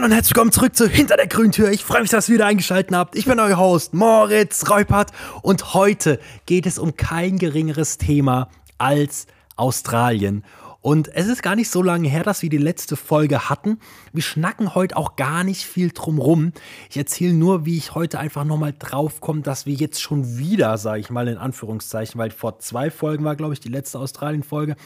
Hallo 0.00 0.06
und 0.06 0.14
herzlich 0.14 0.34
willkommen 0.34 0.50
zurück 0.52 0.74
zu 0.74 0.88
Hinter 0.88 1.18
der 1.18 1.26
Grüntür. 1.26 1.70
Ich 1.72 1.84
freue 1.84 2.00
mich, 2.00 2.08
dass 2.08 2.26
ihr 2.30 2.36
wieder 2.36 2.46
eingeschaltet 2.46 2.96
habt. 2.96 3.16
Ich 3.16 3.26
bin 3.26 3.38
euer 3.38 3.58
Host 3.58 3.92
Moritz 3.92 4.70
Reupert 4.70 5.10
und 5.42 5.74
heute 5.74 6.18
geht 6.46 6.64
es 6.64 6.78
um 6.78 6.96
kein 6.96 7.38
geringeres 7.38 7.98
Thema 7.98 8.48
als 8.78 9.26
Australien. 9.56 10.42
Und 10.80 11.14
es 11.14 11.26
ist 11.26 11.42
gar 11.42 11.54
nicht 11.54 11.68
so 11.68 11.82
lange 11.82 12.08
her, 12.08 12.22
dass 12.22 12.40
wir 12.40 12.48
die 12.48 12.56
letzte 12.56 12.96
Folge 12.96 13.50
hatten. 13.50 13.78
Wir 14.14 14.22
schnacken 14.22 14.74
heute 14.74 14.96
auch 14.96 15.16
gar 15.16 15.44
nicht 15.44 15.66
viel 15.66 15.90
drum 15.90 16.18
rum. 16.18 16.54
Ich 16.88 16.96
erzähle 16.96 17.34
nur, 17.34 17.66
wie 17.66 17.76
ich 17.76 17.94
heute 17.94 18.18
einfach 18.18 18.44
nochmal 18.44 18.72
drauf 18.78 19.20
komme, 19.20 19.42
dass 19.42 19.66
wir 19.66 19.74
jetzt 19.74 20.00
schon 20.00 20.38
wieder, 20.38 20.78
sage 20.78 21.00
ich 21.00 21.10
mal 21.10 21.28
in 21.28 21.36
Anführungszeichen, 21.36 22.18
weil 22.18 22.30
vor 22.30 22.58
zwei 22.58 22.90
Folgen 22.90 23.26
war, 23.26 23.36
glaube 23.36 23.52
ich, 23.52 23.60
die 23.60 23.68
letzte 23.68 23.98
Australien-Folge. 23.98 24.76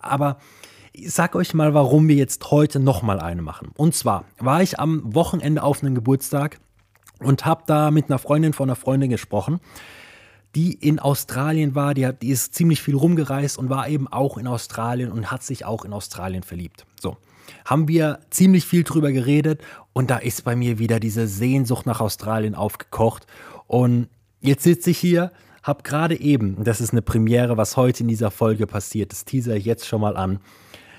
Aber 0.00 0.38
ich 0.96 1.12
sag 1.12 1.34
euch 1.34 1.54
mal, 1.54 1.74
warum 1.74 2.06
wir 2.06 2.14
jetzt 2.14 2.50
heute 2.52 2.78
nochmal 2.78 3.18
eine 3.18 3.42
machen. 3.42 3.72
Und 3.76 3.94
zwar 3.94 4.24
war 4.38 4.62
ich 4.62 4.78
am 4.78 5.14
Wochenende 5.14 5.62
auf 5.62 5.82
einem 5.82 5.94
Geburtstag 5.94 6.60
und 7.18 7.44
habe 7.44 7.64
da 7.66 7.90
mit 7.90 8.06
einer 8.08 8.20
Freundin 8.20 8.52
von 8.52 8.68
einer 8.68 8.76
Freundin 8.76 9.10
gesprochen, 9.10 9.60
die 10.54 10.72
in 10.72 11.00
Australien 11.00 11.74
war. 11.74 11.94
Die, 11.94 12.06
hat, 12.06 12.22
die 12.22 12.28
ist 12.28 12.54
ziemlich 12.54 12.80
viel 12.80 12.94
rumgereist 12.94 13.58
und 13.58 13.70
war 13.70 13.88
eben 13.88 14.06
auch 14.06 14.38
in 14.38 14.46
Australien 14.46 15.10
und 15.10 15.32
hat 15.32 15.42
sich 15.42 15.64
auch 15.64 15.84
in 15.84 15.92
Australien 15.92 16.44
verliebt. 16.44 16.86
So. 17.00 17.16
Haben 17.64 17.88
wir 17.88 18.20
ziemlich 18.30 18.64
viel 18.64 18.84
drüber 18.84 19.10
geredet 19.10 19.62
und 19.92 20.10
da 20.10 20.18
ist 20.18 20.44
bei 20.44 20.54
mir 20.54 20.78
wieder 20.78 21.00
diese 21.00 21.26
Sehnsucht 21.26 21.86
nach 21.86 22.00
Australien 22.00 22.54
aufgekocht. 22.54 23.26
Und 23.66 24.08
jetzt 24.40 24.62
sitze 24.62 24.90
ich 24.90 24.98
hier, 24.98 25.32
habe 25.64 25.82
gerade 25.82 26.20
eben, 26.20 26.62
das 26.62 26.80
ist 26.80 26.92
eine 26.92 27.02
Premiere, 27.02 27.56
was 27.56 27.76
heute 27.76 28.04
in 28.04 28.08
dieser 28.08 28.30
Folge 28.30 28.68
passiert, 28.68 29.10
das 29.10 29.24
teaser 29.24 29.56
ich 29.56 29.64
jetzt 29.64 29.88
schon 29.88 30.00
mal 30.00 30.16
an, 30.16 30.38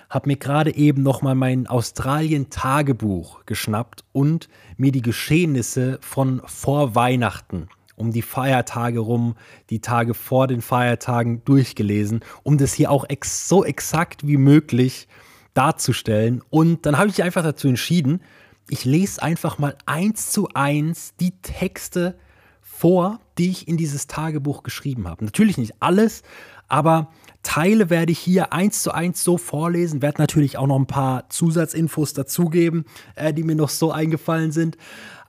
habe 0.10 0.30
mir 0.30 0.38
gerade 0.38 0.76
eben 0.76 1.04
noch 1.04 1.22
mal 1.22 1.36
mein 1.36 1.68
Australien-Tagebuch 1.68 3.46
geschnappt 3.46 4.04
und 4.12 4.50
mir 4.78 4.92
die 4.92 5.02
Geschehnisse 5.02 6.00
von 6.02 6.42
vor 6.46 6.96
Weihnachten 6.96 7.70
um 7.98 8.12
die 8.12 8.22
Feiertage 8.22 9.00
rum, 9.00 9.36
die 9.70 9.80
Tage 9.80 10.14
vor 10.14 10.48
den 10.48 10.62
Feiertagen 10.62 11.44
durchgelesen, 11.46 12.22
um 12.44 12.58
das 12.58 12.74
hier 12.74 12.92
auch 12.92 13.06
ex 13.08 13.48
so 13.48 13.64
exakt 13.64 14.28
wie 14.28 14.38
möglich 14.38 15.08
darzustellen. 15.54 16.42
Und 16.50 16.86
dann 16.86 16.98
habe 16.98 17.10
ich 17.10 17.24
einfach 17.24 17.44
dazu 17.44 17.68
entschieden, 17.68 18.22
ich 18.70 18.84
lese 18.84 19.22
einfach 19.22 19.60
mal 19.60 19.76
eins 19.86 20.32
zu 20.32 20.50
eins 20.54 21.14
die 21.20 21.40
Texte 21.42 22.18
vor, 22.62 23.20
die 23.38 23.50
ich 23.50 23.68
in 23.68 23.78
dieses 23.78 24.08
Tagebuch 24.08 24.64
geschrieben 24.64 25.08
habe. 25.08 25.24
Natürlich 25.24 25.58
nicht 25.58 25.76
alles, 25.80 26.24
aber 26.68 27.12
Teile 27.46 27.92
werde 27.92 28.12
ich 28.12 28.20
hier 28.20 28.54
eins 28.54 28.82
zu 28.82 28.92
eins 28.92 29.24
so 29.24 29.38
vorlesen, 29.38 30.02
werde 30.02 30.20
natürlich 30.20 30.58
auch 30.58 30.66
noch 30.66 30.80
ein 30.80 30.88
paar 30.88 31.30
Zusatzinfos 31.30 32.14
dazugeben, 32.14 32.86
äh, 33.16 33.34
die 33.34 33.44
mir 33.44 33.56
noch 33.56 33.70
so 33.70 33.92
eingefallen 33.92 34.52
sind. 34.52 34.78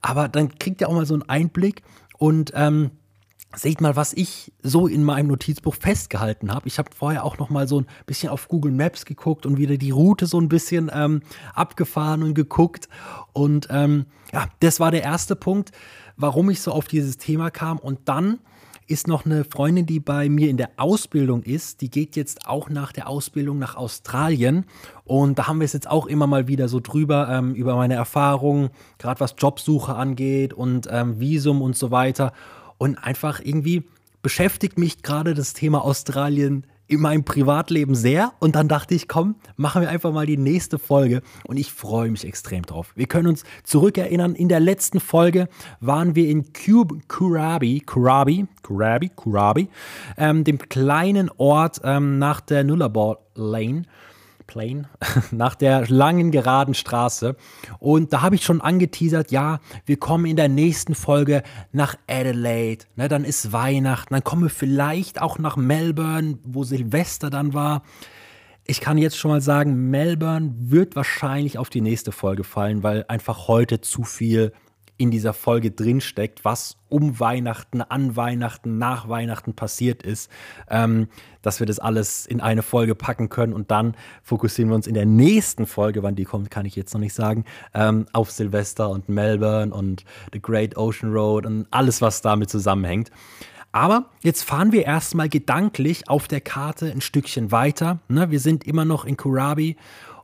Aber 0.01 0.29
dann 0.29 0.59
kriegt 0.59 0.81
ihr 0.81 0.89
auch 0.89 0.95
mal 0.95 1.05
so 1.05 1.15
einen 1.15 1.29
Einblick 1.29 1.83
und 2.17 2.53
ähm, 2.55 2.91
seht 3.55 3.83
mal, 3.83 3.97
was 3.97 4.15
ich 4.15 4.51
so 4.63 4.87
in 4.87 5.05
meinem 5.05 5.29
Notizbuch 5.29 5.75
festgehalten 5.75 6.55
habe. 6.55 6.67
Ich 6.67 6.79
habe 6.79 6.91
vorher 6.97 7.23
auch 7.23 7.37
noch 7.37 7.51
mal 7.51 7.69
so 7.69 7.81
ein 7.81 7.87
bisschen 8.07 8.31
auf 8.31 8.49
Google 8.49 8.73
Maps 8.73 9.05
geguckt 9.05 9.45
und 9.45 9.59
wieder 9.59 9.77
die 9.77 9.91
Route 9.91 10.27
so 10.27 10.41
ein 10.41 10.49
bisschen 10.49 10.91
ähm, 10.93 11.21
abgefahren 11.55 12.23
und 12.23 12.33
geguckt. 12.33 12.89
Und 13.35 13.69
ähm, 13.71 14.07
ja, 14.33 14.47
das 14.61 14.81
war 14.81 14.91
der 14.91 15.03
erste 15.03 15.37
Punkt, 15.37 15.71
warum 16.17 16.49
ich 16.49 16.63
so 16.63 16.73
auf 16.73 16.89
dieses 16.89 17.19
Thema 17.19 17.51
kam. 17.51 17.79
Und 17.79 18.09
dann 18.09 18.39
ist 18.87 19.09
noch 19.09 19.27
eine 19.27 19.45
Freundin, 19.45 19.87
die 19.87 20.01
bei 20.01 20.29
mir 20.29 20.49
in 20.49 20.57
der 20.57 20.71
Ausbildung 20.77 21.43
ist. 21.43 21.81
Die 21.81 21.91
geht 21.91 22.17
jetzt 22.17 22.47
auch 22.47 22.71
nach 22.71 22.93
der 22.93 23.09
Ausbildung 23.09 23.59
nach 23.59 23.75
Australien. 23.75 24.65
Und 25.05 25.39
da 25.39 25.49
haben 25.49 25.61
wir 25.61 25.65
es 25.65 25.73
jetzt 25.73 25.91
auch 25.91 26.07
immer 26.07 26.27
mal 26.27 26.47
wieder 26.47 26.69
so 26.69 26.81
drüber, 26.81 27.29
ähm, 27.31 27.55
über 27.55 27.75
meine 27.77 27.95
Erfahrungen, 27.95 28.71
gerade 28.99 29.21
was 29.21 29.35
Jobsuche 29.39 29.95
angeht 29.95 30.53
und 30.53 30.89
ähm, 30.91 31.19
Visum 31.19 31.63
und 31.63 31.77
so 31.77 31.91
weiter. 31.91 32.33
Und 32.79 32.97
einfach 32.97 33.41
irgendwie 33.43 33.85
beschäftigt 34.23 34.79
mich 34.79 35.03
gerade 35.03 35.35
das 35.35 35.53
Thema 35.53 35.85
Australien 35.85 36.67
in 36.89 37.01
meinem 37.01 37.25
Privatleben 37.25 37.95
sehr. 37.95 38.33
Und 38.39 38.55
dann 38.55 38.69
dachte 38.69 38.95
ich, 38.95 39.09
komm, 39.09 39.37
machen 39.57 39.83
wir 39.83 39.89
einfach 39.89 40.13
mal 40.13 40.27
die 40.27 40.37
nächste 40.37 40.79
Folge. 40.79 41.23
Und 41.47 41.57
ich 41.57 41.73
freue 41.73 42.11
mich 42.11 42.25
extrem 42.25 42.63
drauf. 42.63 42.93
Wir 42.95 43.07
können 43.07 43.29
uns 43.29 43.45
zurückerinnern, 43.65 44.35
in 44.35 44.49
der 44.49 44.61
letzten 44.61 45.01
Folge 45.01 45.49
waren 45.81 46.15
wir 46.15 46.29
in 46.29 46.53
Cube, 46.53 47.01
Kurabi, 47.09 47.81
Kurabi, 47.81 48.47
Kurabi, 48.63 49.11
Kurabi, 49.15 49.69
ähm, 50.17 50.45
dem 50.45 50.59
kleinen 50.59 51.31
Ort 51.37 51.81
ähm, 51.85 52.19
nach 52.19 52.41
der 52.41 52.65
Nullarbor 52.65 53.19
Lane. 53.35 53.83
Plane, 54.47 54.89
nach 55.31 55.55
der 55.55 55.87
langen 55.89 56.31
geraden 56.31 56.75
Straße. 56.75 57.37
Und 57.79 58.13
da 58.13 58.23
habe 58.23 58.35
ich 58.35 58.45
schon 58.45 58.61
angeteasert, 58.61 59.31
ja, 59.31 59.61
wir 59.85 59.97
kommen 59.97 60.27
in 60.27 60.37
der 60.37 60.49
nächsten 60.49 60.95
Folge 60.95 61.43
nach 61.73 61.97
Adelaide. 62.09 62.85
Ne, 62.97 63.09
dann 63.09 63.25
ist 63.25 63.53
Weihnachten. 63.53 64.15
Dann 64.15 64.25
kommen 64.25 64.43
wir 64.43 64.51
vielleicht 64.51 65.21
auch 65.21 65.39
nach 65.39 65.57
Melbourne, 65.57 66.39
wo 66.45 66.65
Silvester 66.65 67.31
dann 67.31 67.55
war. 67.55 67.83
Ich 68.65 68.81
kann 68.81 68.99
jetzt 68.99 69.17
schon 69.17 69.31
mal 69.31 69.41
sagen, 69.41 69.91
Melbourne 69.91 70.55
wird 70.59 70.97
wahrscheinlich 70.97 71.59
auf 71.59 71.71
die 71.71 71.81
nächste 71.81 72.11
Folge 72.11 72.43
fallen, 72.43 72.83
weil 72.83 73.05
einfach 73.07 73.47
heute 73.47 73.81
zu 73.81 74.03
viel 74.03 74.53
in 74.99 75.11
dieser 75.11 75.33
Folge 75.33 75.71
drinsteckt, 75.71 76.45
was 76.45 76.79
um 76.89 77.21
Weihnachten, 77.21 77.83
an 77.83 78.17
Weihnachten, 78.17 78.79
nach 78.79 79.09
Weihnachten 79.09 79.55
passiert 79.55 80.03
ist, 80.03 80.31
ähm, 80.71 81.09
dass 81.43 81.61
wir 81.61 81.67
das 81.67 81.79
alles 81.79 82.27
in 82.27 82.41
eine 82.41 82.63
Folge 82.63 82.95
packen 82.95 83.29
können 83.29 83.53
und 83.53 83.71
dann 83.71 83.95
fokussieren 84.23 84.71
wir 84.71 84.77
uns 84.77 84.87
in 84.87 84.95
der 84.95 85.07
nächsten 85.07 85.67
Folge, 85.67 86.03
wann 86.03 86.15
die 86.15 86.25
kommt, 86.25 86.51
kann 86.51 86.65
ich 86.65 86.77
jetzt 86.77 86.95
noch 86.95 87.01
nicht 87.01 87.15
sagen, 87.15 87.45
ähm, 87.75 88.07
auf 88.13 88.31
Silvester 88.31 88.89
und 88.89 89.09
Melbourne 89.09 89.75
und 89.75 90.05
The 90.33 90.41
Great 90.41 90.77
Ocean 90.77 91.13
Road 91.13 91.45
und 91.45 91.67
alles, 91.71 92.01
was 92.01 92.23
damit 92.23 92.49
zusammenhängt. 92.51 93.11
Aber 93.73 94.07
jetzt 94.23 94.43
fahren 94.43 94.73
wir 94.73 94.87
erstmal 94.87 95.29
gedanklich 95.29 96.09
auf 96.09 96.29
der 96.29 96.41
Karte 96.41 96.91
ein 96.91 97.03
Stückchen 97.03 97.53
weiter. 97.53 97.99
Ne? 98.09 98.31
Wir 98.31 98.41
sind 98.41 98.65
immer 98.65 98.87
noch 98.87 99.05
in 99.05 99.19
Kurabi 99.19 99.77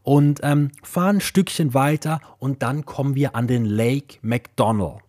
und 0.02 0.40
ähm, 0.42 0.70
fahren 0.82 1.16
ein 1.16 1.20
Stückchen 1.20 1.74
weiter 1.74 2.20
und 2.38 2.62
dann 2.62 2.84
kommen 2.84 3.14
wir 3.14 3.36
an 3.36 3.46
den 3.46 3.64
Lake 3.64 4.18
McDonald. 4.22 5.00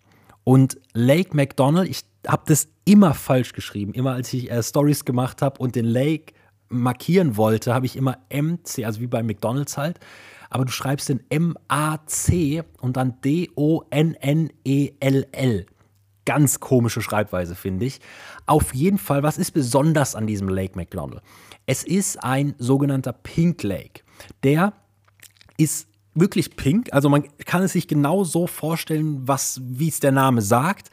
Und 0.43 0.79
Lake 0.93 1.35
McDonald, 1.35 1.89
ich 1.89 2.03
habe 2.27 2.43
das 2.45 2.67
immer 2.85 3.13
falsch 3.13 3.53
geschrieben. 3.53 3.93
Immer 3.93 4.13
als 4.13 4.33
ich 4.33 4.51
äh, 4.51 4.61
Stories 4.61 5.05
gemacht 5.05 5.41
habe 5.41 5.59
und 5.59 5.75
den 5.75 5.85
Lake 5.85 6.33
markieren 6.69 7.37
wollte, 7.37 7.73
habe 7.73 7.85
ich 7.85 7.95
immer 7.95 8.17
MC, 8.31 8.83
also 8.85 8.99
wie 8.99 9.07
bei 9.07 9.23
McDonald's 9.23 9.77
halt. 9.77 9.99
Aber 10.49 10.65
du 10.65 10.71
schreibst 10.71 11.09
den 11.09 11.21
M-A-C 11.29 12.63
und 12.79 12.97
dann 12.97 13.19
D-O-N-N-E-L-L. 13.21 13.65
Ganz 16.25 16.59
komische 16.59 17.01
Schreibweise, 17.01 17.55
finde 17.55 17.85
ich. 17.85 17.99
Auf 18.45 18.73
jeden 18.73 18.97
Fall, 18.97 19.23
was 19.23 19.37
ist 19.37 19.51
besonders 19.51 20.15
an 20.15 20.27
diesem 20.27 20.47
Lake 20.47 20.77
McDonald? 20.77 21.21
Es 21.65 21.83
ist 21.83 22.23
ein 22.23 22.55
sogenannter 22.59 23.13
Pink 23.13 23.63
Lake. 23.63 24.03
Der 24.43 24.73
ist 25.63 25.87
wirklich 26.13 26.55
pink. 26.55 26.93
Also 26.93 27.09
man 27.09 27.23
kann 27.45 27.63
es 27.63 27.73
sich 27.73 27.87
genau 27.87 28.23
so 28.23 28.47
vorstellen, 28.47 29.27
was, 29.27 29.61
wie 29.63 29.89
es 29.89 29.99
der 29.99 30.11
Name 30.11 30.41
sagt. 30.41 30.89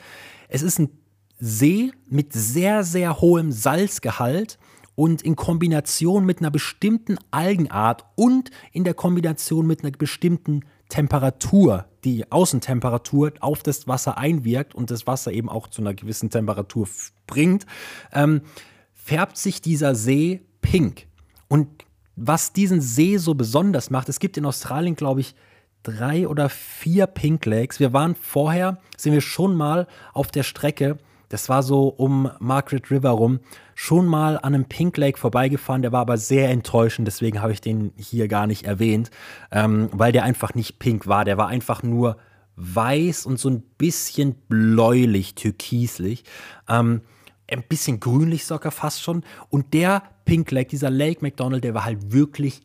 Es 0.48 0.62
ist 0.62 0.78
ein 0.78 0.91
See 1.38 1.92
mit 2.06 2.32
sehr, 2.32 2.84
sehr 2.84 3.20
hohem 3.20 3.50
Salzgehalt 3.53 4.59
und 4.94 5.22
in 5.22 5.36
Kombination 5.36 6.26
mit 6.26 6.41
einer 6.41 6.50
bestimmten 6.50 7.16
Algenart 7.30 8.04
und 8.16 8.50
in 8.72 8.84
der 8.84 8.92
Kombination 8.92 9.66
mit 9.66 9.82
einer 9.82 9.92
bestimmten 9.92 10.64
Temperatur, 10.91 11.86
die 12.04 12.30
Außentemperatur 12.30 13.32
auf 13.41 13.62
das 13.62 13.88
Wasser 13.88 14.19
einwirkt 14.19 14.75
und 14.75 14.91
das 14.91 15.06
Wasser 15.06 15.32
eben 15.32 15.48
auch 15.48 15.69
zu 15.69 15.80
einer 15.80 15.94
gewissen 15.94 16.28
Temperatur 16.28 16.86
bringt, 17.26 17.64
ähm, 18.12 18.42
färbt 18.92 19.38
sich 19.38 19.62
dieser 19.62 19.94
See 19.94 20.42
pink. 20.60 21.06
Und 21.48 21.69
was 22.22 22.53
diesen 22.53 22.82
See 22.82 23.16
so 23.16 23.34
besonders 23.34 23.88
macht, 23.88 24.10
es 24.10 24.20
gibt 24.20 24.36
in 24.36 24.44
Australien, 24.44 24.94
glaube 24.94 25.20
ich, 25.20 25.34
drei 25.82 26.28
oder 26.28 26.50
vier 26.50 27.06
Pink 27.06 27.47
Lakes. 27.47 27.80
Wir 27.80 27.95
waren 27.95 28.15
vorher, 28.15 28.78
sind 28.98 29.15
wir 29.15 29.22
schon 29.22 29.56
mal 29.56 29.86
auf 30.12 30.30
der 30.30 30.42
Strecke, 30.42 30.98
das 31.30 31.48
war 31.48 31.62
so 31.62 31.89
um 31.89 32.30
Margaret 32.39 32.91
River 32.91 33.10
rum, 33.10 33.41
schon 33.74 34.06
mal 34.06 34.36
an 34.36 34.54
einem 34.54 34.66
Pink 34.66 34.98
Lake 34.98 35.18
vorbeigefahren. 35.18 35.80
Der 35.80 35.92
war 35.92 36.00
aber 36.00 36.18
sehr 36.18 36.50
enttäuschend, 36.50 37.06
deswegen 37.06 37.41
habe 37.41 37.53
ich 37.53 37.60
den 37.60 37.92
hier 37.97 38.28
gar 38.28 38.47
nicht 38.47 38.66
erwähnt, 38.66 39.10
ähm, 39.50 39.89
weil 39.92 40.12
der 40.12 40.24
einfach 40.24 40.54
nicht 40.54 40.78
pink 40.78 41.06
war. 41.06 41.24
Der 41.24 41.39
war 41.39 41.48
einfach 41.48 41.83
nur 41.83 42.18
weiß 42.56 43.24
und 43.24 43.39
so 43.39 43.48
ein 43.48 43.62
bisschen 43.78 44.34
bläulich, 44.48 45.36
türkislich. 45.36 46.24
Ähm, 46.68 47.00
ein 47.50 47.62
bisschen 47.62 48.00
grünlich 48.00 48.44
sogar 48.44 48.72
fast 48.72 49.02
schon. 49.02 49.24
Und 49.48 49.74
der 49.74 50.02
Pink 50.24 50.50
Lake, 50.50 50.70
dieser 50.70 50.91
Lake 50.91 51.20
McDonald, 51.22 51.64
der 51.64 51.74
war 51.74 51.84
halt 51.84 52.12
wirklich 52.12 52.62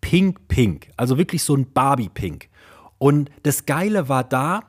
pink, 0.00 0.48
pink. 0.48 0.88
Also 0.96 1.18
wirklich 1.18 1.42
so 1.42 1.54
ein 1.54 1.72
Barbie-Pink. 1.72 2.48
Und 2.98 3.30
das 3.42 3.66
Geile 3.66 4.08
war 4.08 4.24
da, 4.24 4.60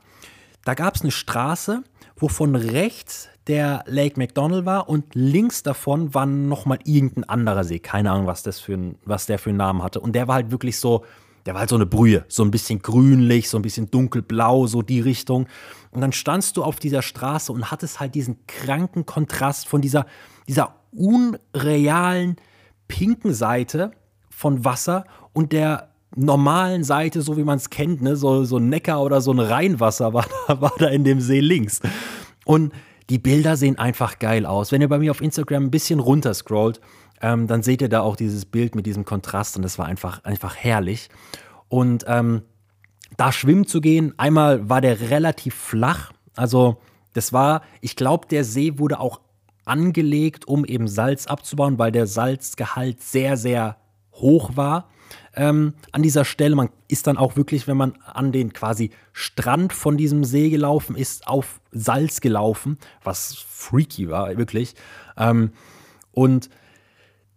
da 0.65 0.73
gab 0.73 0.95
es 0.95 1.01
eine 1.01 1.11
Straße, 1.11 1.83
wo 2.15 2.27
von 2.27 2.55
rechts 2.55 3.29
der 3.47 3.83
Lake 3.87 4.19
McDonald 4.19 4.65
war 4.65 4.89
und 4.89 5.15
links 5.15 5.63
davon 5.63 6.13
war 6.13 6.25
nochmal 6.25 6.79
irgendein 6.83 7.23
anderer 7.23 7.63
See. 7.63 7.79
Keine 7.79 8.11
Ahnung, 8.11 8.27
was, 8.27 8.43
das 8.43 8.59
für 8.59 8.73
ein, 8.73 8.97
was 9.05 9.25
der 9.25 9.39
für 9.39 9.49
einen 9.49 9.59
Namen 9.59 9.83
hatte. 9.83 10.01
Und 10.01 10.13
der 10.13 10.27
war 10.27 10.35
halt 10.35 10.51
wirklich 10.51 10.77
so, 10.77 11.05
der 11.47 11.53
war 11.53 11.61
halt 11.61 11.69
so 11.69 11.77
eine 11.77 11.85
Brühe, 11.85 12.25
so 12.27 12.43
ein 12.43 12.51
bisschen 12.51 12.81
grünlich, 12.81 13.49
so 13.49 13.57
ein 13.57 13.61
bisschen 13.61 13.89
dunkelblau, 13.89 14.67
so 14.67 14.81
die 14.81 14.99
Richtung. 14.99 15.47
Und 15.91 16.01
dann 16.01 16.11
standst 16.11 16.57
du 16.57 16.63
auf 16.63 16.75
dieser 16.75 17.01
Straße 17.01 17.51
und 17.53 17.71
hattest 17.71 18.01
halt 18.01 18.15
diesen 18.15 18.45
kranken 18.47 19.05
Kontrast 19.05 19.67
von 19.67 19.81
dieser, 19.81 20.05
dieser 20.49 20.75
unrealen 20.91 22.35
pinken 22.89 23.33
Seite 23.33 23.91
von 24.29 24.65
Wasser 24.65 25.05
und 25.31 25.53
der 25.53 25.93
normalen 26.15 26.83
Seite, 26.83 27.21
so 27.21 27.37
wie 27.37 27.43
man 27.43 27.57
es 27.57 27.69
kennt, 27.69 28.01
ne? 28.01 28.17
so, 28.17 28.43
so 28.43 28.57
ein 28.57 28.67
Neckar 28.67 29.01
oder 29.01 29.21
so 29.21 29.31
ein 29.31 29.39
Rheinwasser 29.39 30.13
war 30.13 30.25
da, 30.47 30.59
war 30.61 30.73
da 30.77 30.87
in 30.87 31.05
dem 31.05 31.21
See 31.21 31.39
links. 31.39 31.79
Und 32.43 32.73
die 33.09 33.19
Bilder 33.19 33.55
sehen 33.55 33.77
einfach 33.77 34.19
geil 34.19 34.45
aus. 34.45 34.73
Wenn 34.73 34.81
ihr 34.81 34.89
bei 34.89 34.99
mir 34.99 35.11
auf 35.11 35.21
Instagram 35.21 35.65
ein 35.65 35.71
bisschen 35.71 35.99
runterscrollt, 35.99 36.81
ähm, 37.21 37.47
dann 37.47 37.63
seht 37.63 37.81
ihr 37.81 37.89
da 37.89 38.01
auch 38.01 38.15
dieses 38.15 38.45
Bild 38.45 38.75
mit 38.75 38.85
diesem 38.85 39.05
Kontrast 39.05 39.55
und 39.55 39.63
das 39.63 39.77
war 39.77 39.85
einfach, 39.85 40.23
einfach 40.23 40.55
herrlich. 40.55 41.09
Und 41.69 42.05
ähm, 42.07 42.43
da 43.17 43.31
schwimmen 43.31 43.65
zu 43.65 43.81
gehen, 43.81 44.13
einmal 44.17 44.69
war 44.69 44.81
der 44.81 45.09
relativ 45.09 45.55
flach, 45.55 46.11
also 46.35 46.77
das 47.13 47.33
war, 47.33 47.61
ich 47.81 47.95
glaube, 47.95 48.27
der 48.27 48.43
See 48.43 48.77
wurde 48.77 48.99
auch 48.99 49.21
angelegt, 49.65 50.47
um 50.47 50.65
eben 50.65 50.87
Salz 50.87 51.27
abzubauen, 51.27 51.79
weil 51.79 51.91
der 51.91 52.07
Salzgehalt 52.07 53.01
sehr, 53.01 53.37
sehr 53.37 53.77
hoch 54.13 54.51
war 54.55 54.87
ähm, 55.35 55.73
an 55.91 56.03
dieser 56.03 56.25
Stelle. 56.25 56.55
Man 56.55 56.69
ist 56.87 57.07
dann 57.07 57.17
auch 57.17 57.35
wirklich, 57.35 57.67
wenn 57.67 57.77
man 57.77 57.93
an 58.05 58.31
den 58.31 58.53
quasi 58.53 58.91
Strand 59.13 59.73
von 59.73 59.97
diesem 59.97 60.23
See 60.23 60.49
gelaufen 60.49 60.95
ist, 60.95 61.27
auf 61.27 61.61
Salz 61.71 62.21
gelaufen, 62.21 62.77
was 63.03 63.33
freaky 63.35 64.09
war, 64.09 64.35
wirklich. 64.37 64.75
Ähm, 65.17 65.51
und 66.11 66.49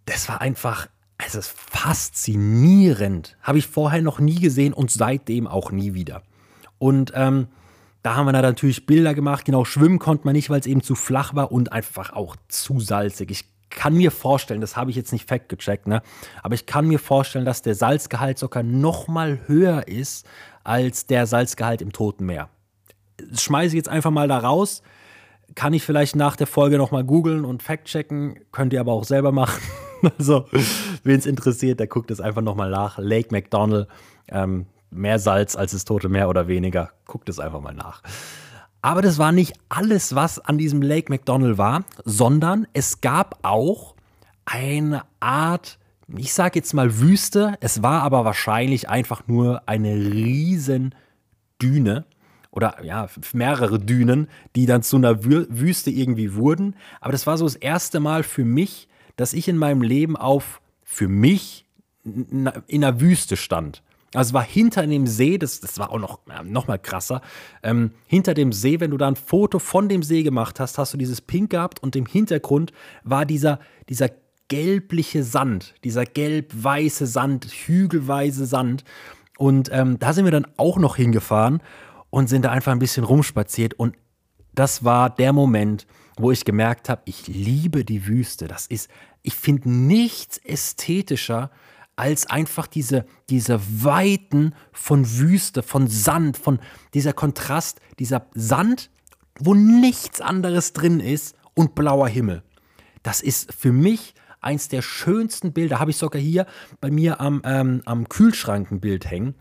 das 0.06 0.29
war 0.29 0.41
einfach, 0.41 0.88
es 1.19 1.35
ist 1.35 1.50
faszinierend. 1.50 3.37
Habe 3.43 3.58
ich 3.58 3.67
vorher 3.67 4.02
noch 4.02 4.20
nie 4.20 4.41
gesehen 4.41 4.73
und 4.73 4.91
seitdem 4.91 5.47
auch 5.47 5.70
nie 5.70 5.94
wieder. 5.94 6.23
Und 6.79 7.12
ähm, 7.14 7.49
da 8.02 8.17
haben 8.17 8.26
wir 8.26 8.32
dann 8.32 8.43
natürlich 8.43 8.87
Bilder 8.87 9.14
gemacht. 9.14 9.44
Genau, 9.44 9.64
schwimmen 9.64 9.99
konnte 9.99 10.25
man 10.25 10.35
nicht, 10.35 10.50
weil 10.50 10.61
es 10.61 10.67
eben 10.67 10.82
zu 10.82 10.94
flach 10.94 11.35
war 11.35 11.52
und 11.52 11.73
einfach 11.73 12.12
auch 12.12 12.37
zu 12.49 12.81
salzig. 12.81 13.31
Ich 13.31 13.44
kann 13.69 13.94
mir 13.94 14.11
vorstellen, 14.11 14.61
das 14.61 14.76
habe 14.76 14.91
ich 14.91 14.97
jetzt 14.97 15.12
nicht 15.12 15.29
fact 15.29 15.49
gecheckt, 15.49 15.87
ne? 15.87 16.03
aber 16.43 16.55
ich 16.55 16.67
kann 16.67 16.88
mir 16.88 16.99
vorstellen, 16.99 17.44
dass 17.44 17.62
der 17.62 17.76
Salzgehalt 17.76 18.38
sogar 18.38 18.64
noch 18.64 19.06
mal 19.06 19.41
höher 19.46 19.87
ist 19.87 20.26
als 20.64 21.06
der 21.06 21.26
Salzgehalt 21.26 21.81
im 21.81 21.93
Toten 21.93 22.26
Meer. 22.26 22.49
Das 23.31 23.43
schmeiße 23.43 23.69
ich 23.69 23.75
jetzt 23.75 23.88
einfach 23.88 24.11
mal 24.11 24.26
da 24.26 24.38
raus 24.38 24.82
kann 25.55 25.73
ich 25.73 25.85
vielleicht 25.85 26.17
nach 26.17 26.37
der 26.37 26.46
Folge 26.46 26.79
nochmal 26.79 27.05
googeln 27.05 27.44
und 27.44 27.62
fact-checken. 27.62 28.38
Könnt 28.53 28.73
ihr 28.73 28.81
aber 28.81 28.93
auch 28.93 29.05
selber 29.05 29.32
machen. 29.32 29.61
also, 30.19 30.47
wen 31.05 31.19
es 31.19 31.26
interessiert, 31.26 31.81
der 31.81 31.87
guckt 31.87 32.11
es 32.11 32.20
einfach 32.20 32.43
nochmal 32.43 32.70
nach. 32.70 32.99
Lake 32.99 33.29
McDonald, 33.31 33.88
ähm, 34.29 34.67
mehr 34.91 35.19
Salz 35.19 35.56
als 35.56 35.73
das 35.73 35.85
Tote 35.85 36.08
Meer 36.08 36.29
oder 36.29 36.49
weniger. 36.49 36.91
Guckt 37.06 37.29
es 37.29 37.38
einfach 37.38 37.61
mal 37.61 37.75
nach. 37.75 38.02
Aber 38.82 39.02
das 39.02 39.19
war 39.19 39.32
nicht 39.32 39.55
alles, 39.69 40.14
was 40.14 40.38
an 40.38 40.56
diesem 40.56 40.81
Lake 40.81 41.12
McDonald 41.12 41.58
war, 41.58 41.85
sondern 42.05 42.67
es 42.73 43.00
gab 43.00 43.38
auch 43.43 43.94
eine 44.47 45.02
Art, 45.20 45.79
ich 46.17 46.32
sage 46.32 46.58
jetzt 46.58 46.73
mal 46.73 46.99
Wüste. 46.99 47.56
Es 47.61 47.82
war 47.82 48.03
aber 48.03 48.25
wahrscheinlich 48.25 48.88
einfach 48.88 49.29
nur 49.29 49.69
eine 49.69 49.94
riesen 49.94 50.94
Düne 51.61 52.06
oder 52.50 52.82
ja, 52.82 53.06
mehrere 53.32 53.79
Dünen, 53.79 54.29
die 54.56 54.67
dann 54.67 54.82
zu 54.82 54.96
einer 54.96 55.25
Wüste 55.25 55.91
irgendwie 55.91 56.35
wurden. 56.35 56.75
Aber 57.00 57.12
das 57.12 57.26
war 57.26 57.37
so 57.37 57.44
das 57.44 57.56
erste 57.56 58.00
Mal 58.00 58.23
für 58.23 58.44
mich, 58.44 58.88
dass 59.17 59.33
ich 59.33 59.49
in 59.49 59.57
meinem 59.57 59.83
Leben 59.83 60.17
auf 60.17 60.61
für 60.83 61.09
mich 61.09 61.67
in 62.05 62.49
einer 62.49 63.01
Wüste 63.01 63.37
stand. 63.37 63.83
Also 64.12 64.31
es 64.31 64.35
war 64.35 64.43
hinter 64.43 64.87
dem 64.87 65.07
See, 65.07 65.39
das, 65.39 65.61
das 65.61 65.79
war 65.79 65.91
auch 65.91 65.99
noch, 65.99 66.19
noch 66.45 66.67
mal 66.67 66.79
krasser. 66.79 67.21
Ähm, 67.62 67.93
hinter 68.09 68.35
dem 68.35 68.53
See, 68.53 68.81
wenn 68.81 68.91
du 68.91 68.97
da 68.97 69.07
ein 69.07 69.15
Foto 69.17 69.61
von 69.61 69.89
dem 69.89 70.03
See 70.03 70.25
gemacht 70.25 70.59
hast, 70.59 70.79
hast 70.79 70.93
du 70.93 70.99
dieses 70.99 71.21
Pink 71.21 71.51
gehabt 71.51 71.81
und 71.81 71.95
im 71.95 72.07
Hintergrund 72.07 72.73
war 73.05 73.25
dieser, 73.25 73.61
dieser 73.89 74.11
gelbliche 74.49 75.23
Sand, 75.23 75.75
dieser 75.85 76.05
gelb-weiße 76.05 77.06
Sand, 77.06 77.47
hügelweise 77.47 78.47
Sand. 78.47 78.83
Und 79.39 79.71
ähm, 79.73 79.99
da 80.01 80.13
sind 80.13 80.25
wir 80.25 80.33
dann 80.33 80.47
auch 80.56 80.79
noch 80.79 80.97
hingefahren 80.97 81.63
und 82.11 82.29
sind 82.29 82.45
da 82.45 82.51
einfach 82.51 82.73
ein 82.73 82.81
bisschen 82.81 83.05
rumspaziert. 83.05 83.75
Und 83.75 83.97
das 84.55 84.83
war 84.85 85.09
der 85.09 85.33
Moment, 85.33 85.87
wo 86.20 86.31
ich 86.31 86.44
gemerkt 86.44 86.88
habe, 86.88 87.02
ich 87.05 87.26
liebe 87.26 87.84
die 87.84 88.06
Wüste. 88.06 88.49
Das 88.49 88.67
ist, 88.67 88.90
ich 89.22 89.34
finde 89.34 89.70
nichts 89.70 90.38
ästhetischer 90.38 91.50
als 91.96 92.28
einfach 92.28 92.67
diese, 92.67 93.05
diese 93.28 93.61
Weiten 93.84 94.55
von 94.72 95.19
Wüste, 95.19 95.62
von 95.62 95.87
Sand, 95.87 96.37
von 96.37 96.58
dieser 96.94 97.12
Kontrast, 97.12 97.81
dieser 97.99 98.26
Sand, 98.34 98.90
wo 99.38 99.55
nichts 99.55 100.20
anderes 100.20 100.72
drin 100.72 101.00
ist 101.00 101.37
und 101.55 101.75
blauer 101.75 102.08
Himmel. 102.08 102.43
Das 103.02 103.20
ist 103.20 103.52
für 103.52 103.72
mich 103.72 104.14
eins 104.40 104.69
der 104.69 104.82
schönsten 104.82 105.52
Bilder. 105.52 105.78
Habe 105.78 105.90
ich 105.90 105.96
sogar 105.96 106.20
hier 106.20 106.46
bei 106.81 106.90
mir 106.90 107.20
am, 107.20 107.43
ähm, 107.44 107.82
am 107.84 108.08
Kühlschrank 108.08 108.70
ein 108.70 108.81
Bild 108.81 109.11
hängen 109.11 109.34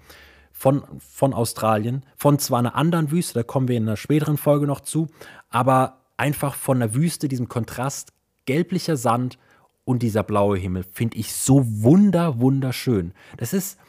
von, 0.51 0.83
von 0.99 1.33
Australien, 1.33 2.03
von 2.17 2.39
zwar 2.39 2.59
einer 2.59 2.75
anderen 2.75 3.11
Wüste, 3.11 3.35
da 3.35 3.43
kommen 3.43 3.69
wir 3.69 3.77
in 3.77 3.87
einer 3.87 3.95
späteren 3.95 4.35
Folge 4.35 4.67
noch 4.67 4.81
zu, 4.81 5.07
aber 5.49 5.98
einfach 6.19 6.55
von 6.55 6.79
der 6.79 6.93
Wüste, 6.93 7.27
diesem 7.27 7.49
Kontrast, 7.49 8.13
gelblicher 8.45 8.97
Sand 8.97 9.37
und 9.85 10.03
dieser 10.03 10.23
blaue 10.23 10.57
Himmel, 10.57 10.83
finde 10.83 11.17
ich 11.17 11.33
so 11.33 11.63
wunder, 11.65 12.39
wunderschön. 12.39 13.13
Das 13.37 13.53
ist, 13.53 13.79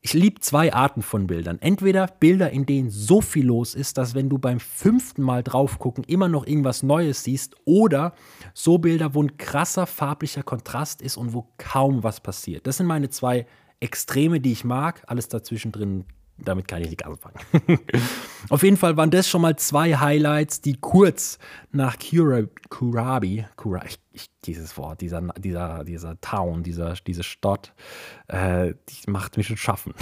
ich 0.00 0.14
liebe 0.14 0.40
zwei 0.40 0.72
Arten 0.72 1.02
von 1.02 1.26
Bildern. 1.26 1.58
Entweder 1.60 2.06
Bilder, 2.06 2.50
in 2.50 2.64
denen 2.64 2.90
so 2.90 3.20
viel 3.20 3.46
los 3.46 3.74
ist, 3.74 3.98
dass 3.98 4.14
wenn 4.14 4.28
du 4.28 4.38
beim 4.38 4.60
fünften 4.60 5.22
Mal 5.22 5.42
drauf 5.42 5.78
gucken 5.78 6.04
immer 6.04 6.28
noch 6.28 6.46
irgendwas 6.46 6.82
Neues 6.82 7.24
siehst, 7.24 7.56
oder 7.64 8.14
so 8.54 8.78
Bilder, 8.78 9.14
wo 9.14 9.22
ein 9.22 9.36
krasser 9.36 9.86
farblicher 9.86 10.42
Kontrast 10.42 11.02
ist 11.02 11.16
und 11.16 11.34
wo 11.34 11.48
kaum 11.58 12.02
was 12.02 12.20
passiert. 12.20 12.66
Das 12.66 12.76
sind 12.76 12.86
meine 12.86 13.10
zwei 13.10 13.46
Extreme, 13.80 14.40
die 14.40 14.52
ich 14.52 14.64
mag. 14.64 15.02
Alles 15.06 15.28
dazwischen 15.28 15.72
drin, 15.72 16.04
damit 16.38 16.68
kann 16.68 16.82
ich 16.82 16.90
nicht 16.90 17.06
anfangen. 17.06 17.36
Auf 18.48 18.62
jeden 18.62 18.76
Fall 18.76 18.96
waren 18.96 19.10
das 19.10 19.28
schon 19.28 19.40
mal 19.40 19.56
zwei 19.56 19.96
Highlights, 19.96 20.60
die 20.60 20.74
kurz 20.74 21.38
nach 21.72 21.96
Kura, 21.98 22.42
Kurabi, 22.68 23.46
Kura, 23.56 23.84
ich, 23.86 23.98
ich, 24.12 24.28
dieses 24.44 24.76
Wort, 24.76 25.00
dieser, 25.00 25.22
dieser, 25.38 25.84
dieser 25.84 26.20
Town, 26.20 26.62
dieser, 26.62 26.94
diese 26.94 27.22
Stadt, 27.22 27.74
äh, 28.28 28.74
die 28.88 29.10
macht 29.10 29.36
mich 29.36 29.46
schon 29.46 29.56
schaffen. 29.56 29.94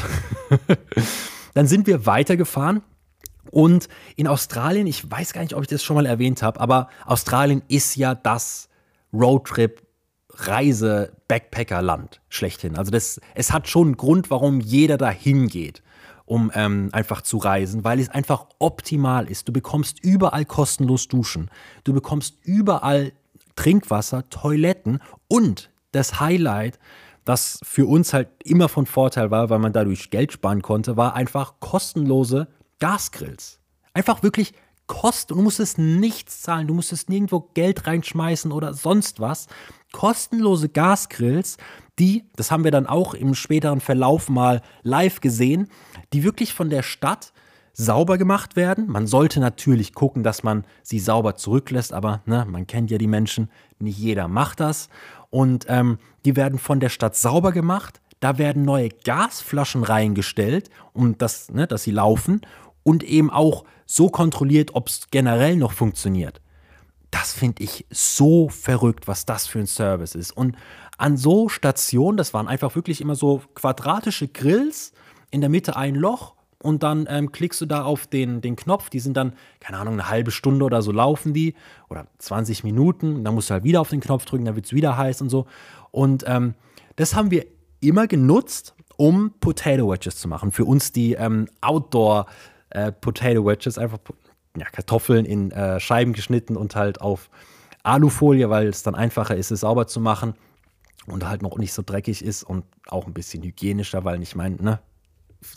Dann 1.54 1.66
sind 1.66 1.86
wir 1.86 2.06
weitergefahren 2.06 2.82
und 3.50 3.88
in 4.16 4.26
Australien, 4.26 4.86
ich 4.86 5.08
weiß 5.08 5.32
gar 5.32 5.42
nicht, 5.42 5.54
ob 5.54 5.62
ich 5.62 5.68
das 5.68 5.84
schon 5.84 5.94
mal 5.94 6.06
erwähnt 6.06 6.42
habe, 6.42 6.60
aber 6.60 6.88
Australien 7.06 7.62
ist 7.68 7.94
ja 7.96 8.14
das 8.14 8.68
Roadtrip 9.12 9.84
Reise-Backpacker-Land 10.36 12.20
schlechthin. 12.28 12.76
Also 12.76 12.90
das, 12.90 13.20
es 13.36 13.52
hat 13.52 13.68
schon 13.68 13.88
einen 13.88 13.96
Grund, 13.96 14.30
warum 14.30 14.60
jeder 14.60 14.98
da 14.98 15.10
hingeht, 15.10 15.83
um 16.34 16.50
ähm, 16.54 16.88
einfach 16.90 17.22
zu 17.22 17.38
reisen, 17.38 17.84
weil 17.84 18.00
es 18.00 18.08
einfach 18.08 18.46
optimal 18.58 19.30
ist. 19.30 19.46
Du 19.46 19.52
bekommst 19.52 20.02
überall 20.02 20.44
kostenlos 20.44 21.06
Duschen, 21.06 21.48
du 21.84 21.92
bekommst 21.92 22.38
überall 22.42 23.12
Trinkwasser, 23.54 24.28
Toiletten 24.30 24.98
und 25.28 25.70
das 25.92 26.18
Highlight, 26.18 26.80
das 27.24 27.60
für 27.62 27.86
uns 27.86 28.12
halt 28.12 28.28
immer 28.42 28.68
von 28.68 28.84
Vorteil 28.84 29.30
war, 29.30 29.48
weil 29.48 29.60
man 29.60 29.72
dadurch 29.72 30.10
Geld 30.10 30.32
sparen 30.32 30.60
konnte, 30.60 30.96
war 30.96 31.14
einfach 31.14 31.60
kostenlose 31.60 32.48
Gasgrills. 32.80 33.60
Einfach 33.92 34.24
wirklich 34.24 34.54
kosten. 34.88 35.34
Du 35.34 35.42
musstest 35.42 35.78
nichts 35.78 36.42
zahlen, 36.42 36.66
du 36.66 36.74
musstest 36.74 37.08
nirgendwo 37.08 37.48
Geld 37.54 37.86
reinschmeißen 37.86 38.50
oder 38.50 38.74
sonst 38.74 39.20
was 39.20 39.46
kostenlose 39.94 40.68
Gasgrills, 40.68 41.56
die, 42.00 42.24
das 42.34 42.50
haben 42.50 42.64
wir 42.64 42.72
dann 42.72 42.88
auch 42.88 43.14
im 43.14 43.34
späteren 43.34 43.80
Verlauf 43.80 44.28
mal 44.28 44.60
live 44.82 45.20
gesehen, 45.20 45.68
die 46.12 46.24
wirklich 46.24 46.52
von 46.52 46.68
der 46.68 46.82
Stadt 46.82 47.32
sauber 47.72 48.18
gemacht 48.18 48.56
werden. 48.56 48.88
Man 48.88 49.06
sollte 49.06 49.38
natürlich 49.38 49.94
gucken, 49.94 50.24
dass 50.24 50.42
man 50.42 50.64
sie 50.82 50.98
sauber 50.98 51.36
zurücklässt, 51.36 51.92
aber 51.92 52.22
ne, 52.26 52.44
man 52.50 52.66
kennt 52.66 52.90
ja 52.90 52.98
die 52.98 53.06
Menschen, 53.06 53.48
nicht 53.78 53.96
jeder 53.96 54.26
macht 54.26 54.58
das. 54.58 54.88
Und 55.30 55.66
ähm, 55.68 55.98
die 56.24 56.34
werden 56.34 56.58
von 56.58 56.80
der 56.80 56.88
Stadt 56.88 57.14
sauber 57.16 57.52
gemacht. 57.52 58.00
Da 58.18 58.36
werden 58.36 58.64
neue 58.64 58.88
Gasflaschen 58.88 59.84
reingestellt, 59.84 60.70
um 60.92 61.16
das, 61.18 61.52
ne, 61.52 61.68
dass 61.68 61.84
sie 61.84 61.92
laufen 61.92 62.40
und 62.82 63.04
eben 63.04 63.30
auch 63.30 63.64
so 63.86 64.08
kontrolliert, 64.08 64.74
ob 64.74 64.88
es 64.88 65.08
generell 65.12 65.54
noch 65.54 65.72
funktioniert. 65.72 66.40
Das 67.14 67.32
finde 67.32 67.62
ich 67.62 67.86
so 67.90 68.48
verrückt, 68.48 69.06
was 69.06 69.24
das 69.24 69.46
für 69.46 69.60
ein 69.60 69.68
Service 69.68 70.16
ist. 70.16 70.32
Und 70.32 70.56
an 70.98 71.16
so 71.16 71.48
Stationen, 71.48 72.16
das 72.16 72.34
waren 72.34 72.48
einfach 72.48 72.74
wirklich 72.74 73.00
immer 73.00 73.14
so 73.14 73.40
quadratische 73.54 74.26
Grills, 74.26 74.92
in 75.30 75.40
der 75.40 75.48
Mitte 75.48 75.76
ein 75.76 75.94
Loch 75.94 76.34
und 76.60 76.82
dann 76.82 77.06
ähm, 77.08 77.30
klickst 77.30 77.60
du 77.60 77.66
da 77.66 77.84
auf 77.84 78.08
den, 78.08 78.40
den 78.40 78.56
Knopf. 78.56 78.90
Die 78.90 78.98
sind 78.98 79.16
dann, 79.16 79.34
keine 79.60 79.78
Ahnung, 79.78 79.94
eine 79.94 80.10
halbe 80.10 80.32
Stunde 80.32 80.64
oder 80.64 80.82
so 80.82 80.90
laufen 80.90 81.32
die 81.32 81.54
oder 81.88 82.08
20 82.18 82.64
Minuten. 82.64 83.22
Dann 83.22 83.32
musst 83.36 83.48
du 83.48 83.54
halt 83.54 83.62
wieder 83.62 83.80
auf 83.80 83.90
den 83.90 84.00
Knopf 84.00 84.24
drücken, 84.24 84.44
dann 84.44 84.56
wird 84.56 84.66
es 84.66 84.72
wieder 84.72 84.96
heiß 84.96 85.22
und 85.22 85.28
so. 85.28 85.46
Und 85.92 86.24
ähm, 86.26 86.54
das 86.96 87.14
haben 87.14 87.30
wir 87.30 87.46
immer 87.78 88.08
genutzt 88.08 88.74
um 88.96 89.34
Potato 89.38 89.88
Wedges 89.88 90.16
zu 90.16 90.26
machen. 90.26 90.50
Für 90.50 90.64
uns 90.64 90.90
die 90.90 91.12
ähm, 91.12 91.46
Outdoor 91.60 92.26
äh, 92.70 92.90
Potato 92.90 93.46
Wedges, 93.46 93.78
einfach 93.78 93.98
ja, 94.56 94.66
Kartoffeln 94.66 95.24
in 95.24 95.50
äh, 95.50 95.80
Scheiben 95.80 96.12
geschnitten 96.12 96.56
und 96.56 96.76
halt 96.76 97.00
auf 97.00 97.30
Alufolie, 97.82 98.48
weil 98.50 98.68
es 98.68 98.82
dann 98.82 98.94
einfacher 98.94 99.36
ist, 99.36 99.50
es 99.50 99.60
sauber 99.60 99.86
zu 99.86 100.00
machen 100.00 100.34
und 101.06 101.28
halt 101.28 101.42
noch 101.42 101.58
nicht 101.58 101.72
so 101.72 101.82
dreckig 101.84 102.24
ist 102.24 102.42
und 102.44 102.64
auch 102.86 103.06
ein 103.06 103.14
bisschen 103.14 103.42
hygienischer, 103.42 104.04
weil 104.04 104.22
ich 104.22 104.34
meine, 104.34 104.56
ne, 104.56 104.80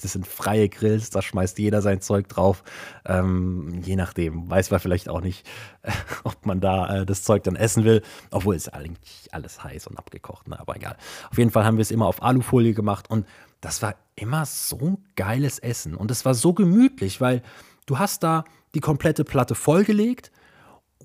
das 0.01 0.13
sind 0.13 0.27
freie 0.27 0.67
Grills, 0.69 1.09
da 1.09 1.21
schmeißt 1.21 1.57
jeder 1.59 1.81
sein 1.81 2.01
Zeug 2.01 2.27
drauf. 2.27 2.63
Ähm, 3.05 3.81
je 3.83 3.95
nachdem, 3.95 4.49
weiß 4.49 4.71
man 4.71 4.79
vielleicht 4.79 5.09
auch 5.09 5.21
nicht, 5.21 5.47
äh, 5.83 5.91
ob 6.23 6.45
man 6.45 6.59
da 6.59 7.01
äh, 7.01 7.05
das 7.05 7.23
Zeug 7.23 7.43
dann 7.43 7.55
essen 7.55 7.85
will, 7.85 8.01
obwohl 8.31 8.55
es 8.55 8.69
eigentlich 8.69 9.29
alles 9.31 9.63
heiß 9.63 9.87
und 9.87 9.97
abgekocht, 9.97 10.47
ne? 10.47 10.59
aber 10.59 10.75
egal. 10.75 10.97
Auf 11.31 11.37
jeden 11.37 11.51
Fall 11.51 11.65
haben 11.65 11.77
wir 11.77 11.83
es 11.83 11.91
immer 11.91 12.07
auf 12.07 12.21
Alufolie 12.21 12.73
gemacht 12.73 13.09
und 13.09 13.25
das 13.61 13.81
war 13.81 13.95
immer 14.15 14.45
so 14.45 14.77
ein 14.77 14.97
geiles 15.15 15.59
Essen 15.59 15.95
und 15.95 16.11
es 16.11 16.25
war 16.25 16.33
so 16.33 16.53
gemütlich, 16.53 17.21
weil 17.21 17.41
du 17.85 17.97
hast 17.97 18.23
da 18.23 18.43
die 18.77 18.81
komplette 18.81 19.23
Platte 19.23 19.55
vollgelegt 19.55 20.31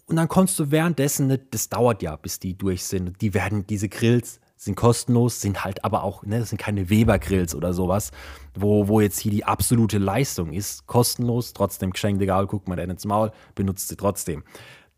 und 0.06 0.16
dann 0.16 0.28
konntest 0.28 0.58
du 0.58 0.70
währenddessen, 0.70 1.26
ne, 1.26 1.38
das 1.38 1.70
dauert 1.70 2.02
ja, 2.02 2.16
bis 2.16 2.38
die 2.38 2.56
durch 2.56 2.84
sind. 2.84 3.22
Die 3.22 3.32
werden, 3.32 3.66
diese 3.66 3.88
Grills 3.88 4.40
sind 4.56 4.74
kostenlos, 4.76 5.40
sind 5.40 5.64
halt 5.64 5.84
aber 5.84 6.04
auch, 6.04 6.22
ne, 6.22 6.40
das 6.40 6.50
sind 6.50 6.58
keine 6.58 6.90
Weber-Grills 6.90 7.54
oder 7.54 7.72
sowas, 7.72 8.10
wo, 8.54 8.88
wo 8.88 9.00
jetzt 9.00 9.18
hier 9.18 9.32
die 9.32 9.44
absolute 9.44 9.96
Leistung 9.96 10.52
ist. 10.52 10.86
Kostenlos, 10.86 11.54
trotzdem 11.54 11.92
geschenkt, 11.92 12.20
egal, 12.20 12.46
guck 12.46 12.68
mal 12.68 12.78
ins 12.78 13.06
Maul, 13.06 13.32
benutzt 13.54 13.88
sie 13.88 13.96
trotzdem. 13.96 14.44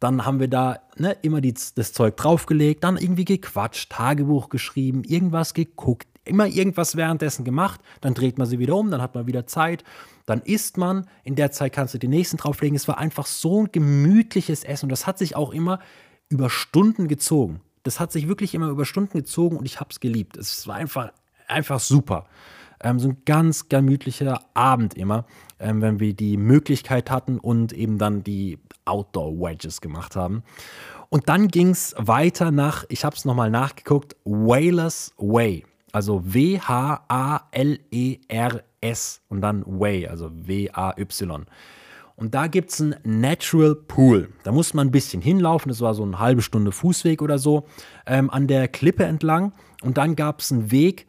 Dann 0.00 0.26
haben 0.26 0.40
wir 0.40 0.48
da 0.48 0.80
ne, 0.96 1.16
immer 1.22 1.40
die, 1.40 1.54
das 1.54 1.92
Zeug 1.92 2.16
draufgelegt, 2.16 2.82
dann 2.82 2.96
irgendwie 2.96 3.24
gequatscht, 3.24 3.92
Tagebuch 3.92 4.48
geschrieben, 4.48 5.04
irgendwas 5.04 5.54
geguckt, 5.54 6.08
immer 6.24 6.46
irgendwas 6.46 6.96
währenddessen 6.96 7.44
gemacht, 7.44 7.80
dann 8.00 8.14
dreht 8.14 8.38
man 8.38 8.46
sie 8.46 8.58
wieder 8.58 8.76
um, 8.76 8.90
dann 8.90 9.02
hat 9.02 9.14
man 9.14 9.26
wieder 9.26 9.46
Zeit, 9.46 9.84
dann 10.26 10.40
isst 10.40 10.78
man, 10.78 11.06
in 11.22 11.34
der 11.34 11.50
Zeit 11.50 11.72
kannst 11.72 11.94
du 11.94 11.98
die 11.98 12.08
nächsten 12.08 12.36
drauflegen. 12.36 12.76
Es 12.76 12.88
war 12.88 12.98
einfach 12.98 13.26
so 13.26 13.62
ein 13.62 13.72
gemütliches 13.72 14.64
Essen 14.64 14.86
und 14.86 14.90
das 14.90 15.06
hat 15.06 15.18
sich 15.18 15.36
auch 15.36 15.52
immer 15.52 15.80
über 16.28 16.50
Stunden 16.50 17.08
gezogen. 17.08 17.60
Das 17.82 18.00
hat 18.00 18.12
sich 18.12 18.28
wirklich 18.28 18.54
immer 18.54 18.68
über 18.68 18.86
Stunden 18.86 19.18
gezogen 19.18 19.56
und 19.56 19.66
ich 19.66 19.80
habe 19.80 19.90
es 19.90 20.00
geliebt. 20.00 20.36
Es 20.36 20.66
war 20.66 20.76
einfach, 20.76 21.12
einfach 21.46 21.80
super. 21.80 22.26
Ähm, 22.80 22.98
so 22.98 23.08
ein 23.08 23.18
ganz 23.26 23.68
gemütlicher 23.68 24.40
Abend 24.54 24.94
immer, 24.94 25.26
ähm, 25.58 25.82
wenn 25.82 26.00
wir 26.00 26.14
die 26.14 26.36
Möglichkeit 26.38 27.10
hatten 27.10 27.38
und 27.38 27.72
eben 27.72 27.98
dann 27.98 28.24
die 28.24 28.58
Outdoor-Wedges 28.86 29.80
gemacht 29.80 30.16
haben. 30.16 30.42
Und 31.10 31.28
dann 31.28 31.48
ging 31.48 31.70
es 31.70 31.94
weiter 31.98 32.50
nach, 32.50 32.84
ich 32.88 33.04
habe 33.04 33.14
es 33.14 33.24
nochmal 33.24 33.50
nachgeguckt, 33.50 34.16
Whalers 34.24 35.12
Way. 35.18 35.64
Also 35.94 36.22
W-H-A-L-E-R-S 36.24 37.00
und 39.28 39.40
dann 39.40 39.62
Way, 39.64 40.08
also 40.08 40.28
W-A-Y. 40.32 41.46
Und 42.16 42.34
da 42.34 42.48
gibt 42.48 42.70
es 42.70 42.80
einen 42.80 42.96
Natural 43.04 43.76
Pool. 43.76 44.30
Da 44.42 44.50
muss 44.50 44.74
man 44.74 44.88
ein 44.88 44.90
bisschen 44.90 45.22
hinlaufen, 45.22 45.68
das 45.68 45.80
war 45.80 45.94
so 45.94 46.02
eine 46.02 46.18
halbe 46.18 46.42
Stunde 46.42 46.72
Fußweg 46.72 47.22
oder 47.22 47.38
so, 47.38 47.68
ähm, 48.06 48.28
an 48.30 48.48
der 48.48 48.66
Klippe 48.66 49.04
entlang. 49.04 49.52
Und 49.82 49.96
dann 49.96 50.16
gab 50.16 50.40
es 50.40 50.50
einen 50.50 50.72
Weg 50.72 51.06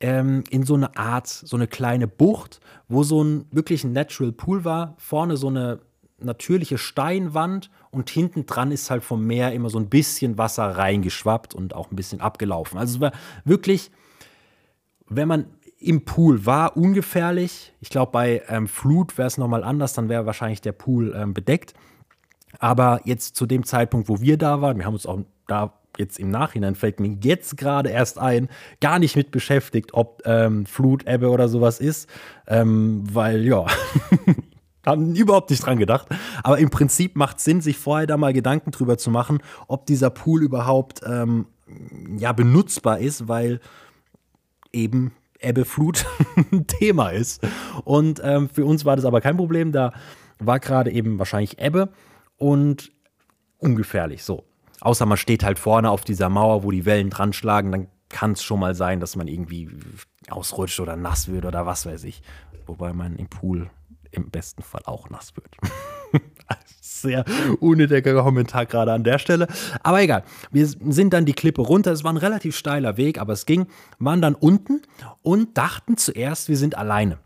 ähm, 0.00 0.42
in 0.50 0.64
so 0.64 0.74
eine 0.74 0.96
Art, 0.96 1.28
so 1.28 1.54
eine 1.54 1.68
kleine 1.68 2.08
Bucht, 2.08 2.58
wo 2.88 3.04
so 3.04 3.22
ein 3.22 3.46
wirklich 3.52 3.84
ein 3.84 3.92
Natural 3.92 4.32
Pool 4.32 4.64
war. 4.64 4.96
Vorne 4.98 5.36
so 5.36 5.46
eine 5.46 5.78
natürliche 6.18 6.78
Steinwand 6.78 7.70
und 7.92 8.10
hinten 8.10 8.44
dran 8.46 8.72
ist 8.72 8.90
halt 8.90 9.04
vom 9.04 9.24
Meer 9.24 9.52
immer 9.52 9.70
so 9.70 9.78
ein 9.78 9.88
bisschen 9.88 10.36
Wasser 10.36 10.64
reingeschwappt 10.64 11.54
und 11.54 11.74
auch 11.74 11.92
ein 11.92 11.96
bisschen 11.96 12.20
abgelaufen. 12.20 12.76
Also 12.76 12.96
es 12.96 13.00
war 13.00 13.12
wirklich 13.44 13.92
wenn 15.08 15.28
man 15.28 15.46
im 15.78 16.04
Pool 16.04 16.46
war, 16.46 16.76
ungefährlich. 16.76 17.72
Ich 17.80 17.90
glaube, 17.90 18.12
bei 18.12 18.42
ähm, 18.48 18.66
Flut 18.66 19.18
wäre 19.18 19.28
es 19.28 19.38
nochmal 19.38 19.62
anders, 19.62 19.92
dann 19.92 20.08
wäre 20.08 20.26
wahrscheinlich 20.26 20.60
der 20.60 20.72
Pool 20.72 21.14
ähm, 21.16 21.34
bedeckt. 21.34 21.74
Aber 22.58 23.00
jetzt 23.04 23.36
zu 23.36 23.46
dem 23.46 23.64
Zeitpunkt, 23.64 24.08
wo 24.08 24.20
wir 24.20 24.38
da 24.38 24.62
waren, 24.62 24.78
wir 24.78 24.86
haben 24.86 24.94
uns 24.94 25.06
auch 25.06 25.20
da 25.46 25.74
jetzt 25.98 26.18
im 26.18 26.30
Nachhinein, 26.30 26.74
fällt 26.74 27.00
mir 27.00 27.16
jetzt 27.22 27.56
gerade 27.56 27.90
erst 27.90 28.18
ein, 28.18 28.48
gar 28.80 28.98
nicht 28.98 29.16
mit 29.16 29.30
beschäftigt, 29.30 29.94
ob 29.94 30.22
ähm, 30.24 30.66
Flut, 30.66 31.06
Ebbe 31.06 31.28
oder 31.28 31.48
sowas 31.48 31.80
ist. 31.80 32.08
Ähm, 32.46 33.04
weil, 33.12 33.44
ja, 33.44 33.66
haben 34.86 35.14
überhaupt 35.14 35.50
nicht 35.50 35.64
dran 35.64 35.78
gedacht. 35.78 36.08
Aber 36.42 36.58
im 36.58 36.70
Prinzip 36.70 37.16
macht 37.16 37.38
es 37.38 37.44
Sinn, 37.44 37.60
sich 37.60 37.76
vorher 37.76 38.06
da 38.06 38.16
mal 38.16 38.32
Gedanken 38.32 38.70
drüber 38.70 38.98
zu 38.98 39.10
machen, 39.10 39.38
ob 39.68 39.86
dieser 39.86 40.10
Pool 40.10 40.42
überhaupt 40.42 41.00
ähm, 41.06 41.46
ja, 42.18 42.32
benutzbar 42.32 42.98
ist, 42.98 43.28
weil 43.28 43.60
eben 44.72 45.12
Ebbeflut 45.38 46.06
ein 46.52 46.66
Thema 46.66 47.10
ist. 47.10 47.46
Und 47.84 48.20
ähm, 48.24 48.48
für 48.48 48.64
uns 48.64 48.84
war 48.84 48.96
das 48.96 49.04
aber 49.04 49.20
kein 49.20 49.36
Problem. 49.36 49.72
Da 49.72 49.92
war 50.38 50.60
gerade 50.60 50.90
eben 50.90 51.18
wahrscheinlich 51.18 51.58
Ebbe 51.58 51.90
und 52.36 52.92
ungefährlich 53.58 54.24
so. 54.24 54.44
Außer 54.80 55.06
man 55.06 55.16
steht 55.16 55.44
halt 55.44 55.58
vorne 55.58 55.90
auf 55.90 56.04
dieser 56.04 56.28
Mauer, 56.28 56.62
wo 56.62 56.70
die 56.70 56.84
Wellen 56.84 57.10
dran 57.10 57.32
schlagen, 57.32 57.72
dann 57.72 57.88
kann 58.08 58.32
es 58.32 58.42
schon 58.42 58.60
mal 58.60 58.74
sein, 58.74 59.00
dass 59.00 59.16
man 59.16 59.26
irgendwie 59.26 59.68
ausrutscht 60.28 60.80
oder 60.80 60.96
nass 60.96 61.28
wird 61.28 61.44
oder 61.44 61.66
was 61.66 61.86
weiß 61.86 62.04
ich. 62.04 62.22
Wobei 62.66 62.92
man 62.92 63.16
im 63.16 63.28
Pool 63.28 63.70
im 64.10 64.30
besten 64.30 64.62
Fall 64.62 64.82
auch 64.84 65.10
nass 65.10 65.34
wird. 65.36 65.56
Sehr 67.06 67.24
unnötiger 67.60 68.22
Kommentar 68.22 68.66
gerade 68.66 68.92
an 68.92 69.04
der 69.04 69.18
Stelle. 69.18 69.46
Aber 69.82 70.02
egal. 70.02 70.24
Wir 70.50 70.66
sind 70.66 71.12
dann 71.12 71.24
die 71.24 71.34
Klippe 71.34 71.62
runter. 71.62 71.92
Es 71.92 72.04
war 72.04 72.12
ein 72.12 72.16
relativ 72.16 72.56
steiler 72.56 72.96
Weg, 72.96 73.20
aber 73.20 73.32
es 73.32 73.46
ging. 73.46 73.66
Waren 73.98 74.20
dann 74.20 74.34
unten 74.34 74.82
und 75.22 75.56
dachten 75.56 75.96
zuerst, 75.96 76.48
wir 76.48 76.56
sind 76.56 76.76
alleine. 76.76 77.18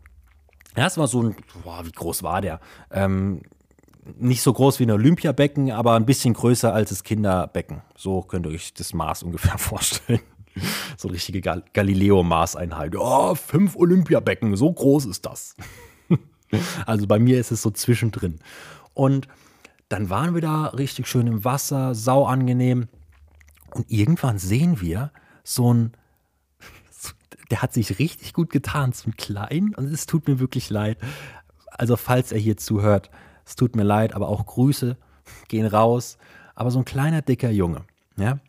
Ja, 0.77 0.87
es 0.87 0.97
war 0.97 1.07
so 1.07 1.23
ein, 1.23 1.35
boah, 1.63 1.85
wie 1.85 1.91
groß 1.91 2.23
war 2.23 2.41
der? 2.41 2.59
Ähm, 2.91 3.41
nicht 4.17 4.41
so 4.41 4.53
groß 4.53 4.79
wie 4.79 4.83
ein 4.83 4.91
Olympiabecken, 4.91 5.71
aber 5.71 5.95
ein 5.95 6.05
bisschen 6.05 6.33
größer 6.33 6.73
als 6.73 6.89
das 6.89 7.03
Kinderbecken. 7.03 7.81
So 7.95 8.21
könnt 8.21 8.45
ihr 8.45 8.53
euch 8.53 8.73
das 8.73 8.93
Maß 8.93 9.23
ungefähr 9.23 9.57
vorstellen. 9.57 10.21
So 10.97 11.07
richtige 11.07 11.41
Gal 11.41 11.63
Galileo-Maßeinheit. 11.73 12.95
Oh, 12.95 13.35
fünf 13.35 13.75
Olympiabecken, 13.75 14.55
so 14.55 14.71
groß 14.71 15.05
ist 15.05 15.25
das. 15.25 15.55
Also 16.85 17.07
bei 17.07 17.17
mir 17.17 17.39
ist 17.39 17.51
es 17.51 17.61
so 17.61 17.71
zwischendrin. 17.71 18.39
Und 18.93 19.29
dann 19.91 20.09
waren 20.09 20.33
wir 20.33 20.41
da 20.41 20.67
richtig 20.67 21.07
schön 21.07 21.27
im 21.27 21.43
Wasser, 21.43 21.93
sau 21.95 22.25
angenehm. 22.25 22.87
Und 23.73 23.91
irgendwann 23.91 24.37
sehen 24.37 24.79
wir 24.79 25.11
so 25.43 25.73
ein, 25.73 25.91
der 27.51 27.61
hat 27.61 27.73
sich 27.73 27.99
richtig 27.99 28.33
gut 28.33 28.51
getan, 28.51 28.93
so 28.93 29.09
ein 29.09 29.17
klein. 29.17 29.75
Und 29.75 29.85
es 29.85 30.05
tut 30.05 30.27
mir 30.27 30.39
wirklich 30.39 30.69
leid. 30.69 30.97
Also 31.71 31.97
falls 31.97 32.31
er 32.31 32.39
hier 32.39 32.57
zuhört, 32.57 33.09
es 33.45 33.55
tut 33.55 33.75
mir 33.75 33.83
leid, 33.83 34.13
aber 34.13 34.29
auch 34.29 34.45
Grüße 34.45 34.97
gehen 35.49 35.65
raus. 35.65 36.17
Aber 36.55 36.71
so 36.71 36.79
ein 36.79 36.85
kleiner, 36.85 37.21
dicker 37.21 37.49
Junge. 37.49 37.83
Ja. 38.17 38.39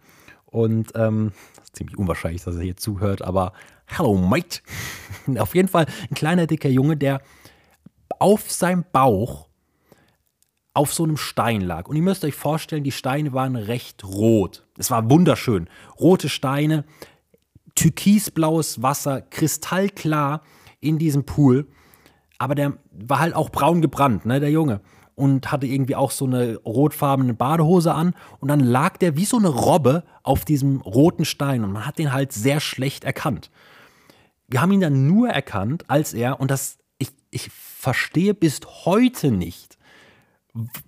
Und 0.46 0.92
ähm, 0.94 1.32
ziemlich 1.72 1.98
unwahrscheinlich, 1.98 2.44
dass 2.44 2.56
er 2.56 2.62
hier 2.62 2.76
zuhört, 2.76 3.22
aber 3.22 3.52
hello, 3.86 4.16
mate. 4.16 4.60
Auf 5.38 5.54
jeden 5.54 5.68
Fall 5.68 5.86
ein 6.08 6.14
kleiner, 6.14 6.46
dicker 6.46 6.68
Junge, 6.68 6.96
der 6.96 7.20
auf 8.18 8.50
seinem 8.50 8.84
Bauch 8.92 9.48
auf 10.74 10.94
so 10.94 11.04
einem 11.04 11.16
Stein 11.16 11.60
lag. 11.60 11.88
Und 11.88 11.96
ihr 11.96 12.02
müsst 12.02 12.24
euch 12.24 12.34
vorstellen, 12.34 12.84
die 12.84 12.92
Steine 12.92 13.32
waren 13.32 13.56
recht 13.56 14.04
rot. 14.04 14.64
Es 14.78 14.90
war 14.90 15.10
wunderschön. 15.10 15.68
Rote 16.00 16.28
Steine, 16.28 16.84
türkisblaues 17.74 18.82
Wasser, 18.82 19.20
kristallklar 19.20 20.42
in 20.80 20.98
diesem 20.98 21.24
Pool. 21.24 21.66
Aber 22.38 22.54
der 22.54 22.78
war 22.90 23.20
halt 23.20 23.34
auch 23.34 23.50
braun 23.50 23.82
gebrannt, 23.82 24.24
ne, 24.24 24.40
der 24.40 24.50
Junge. 24.50 24.80
Und 25.14 25.52
hatte 25.52 25.66
irgendwie 25.66 25.94
auch 25.94 26.10
so 26.10 26.24
eine 26.24 26.56
rotfarbene 26.56 27.34
Badehose 27.34 27.92
an. 27.92 28.14
Und 28.40 28.48
dann 28.48 28.60
lag 28.60 28.96
der 28.96 29.16
wie 29.16 29.26
so 29.26 29.36
eine 29.36 29.48
Robbe 29.48 30.04
auf 30.22 30.46
diesem 30.46 30.80
roten 30.80 31.26
Stein. 31.26 31.64
Und 31.64 31.72
man 31.72 31.84
hat 31.84 31.98
den 31.98 32.12
halt 32.12 32.32
sehr 32.32 32.60
schlecht 32.60 33.04
erkannt. 33.04 33.50
Wir 34.48 34.62
haben 34.62 34.72
ihn 34.72 34.80
dann 34.80 35.06
nur 35.06 35.28
erkannt, 35.28 35.84
als 35.88 36.14
er, 36.14 36.40
und 36.40 36.50
das, 36.50 36.78
ich, 36.98 37.10
ich 37.30 37.50
verstehe 37.50 38.32
bis 38.34 38.60
heute 38.84 39.30
nicht, 39.30 39.78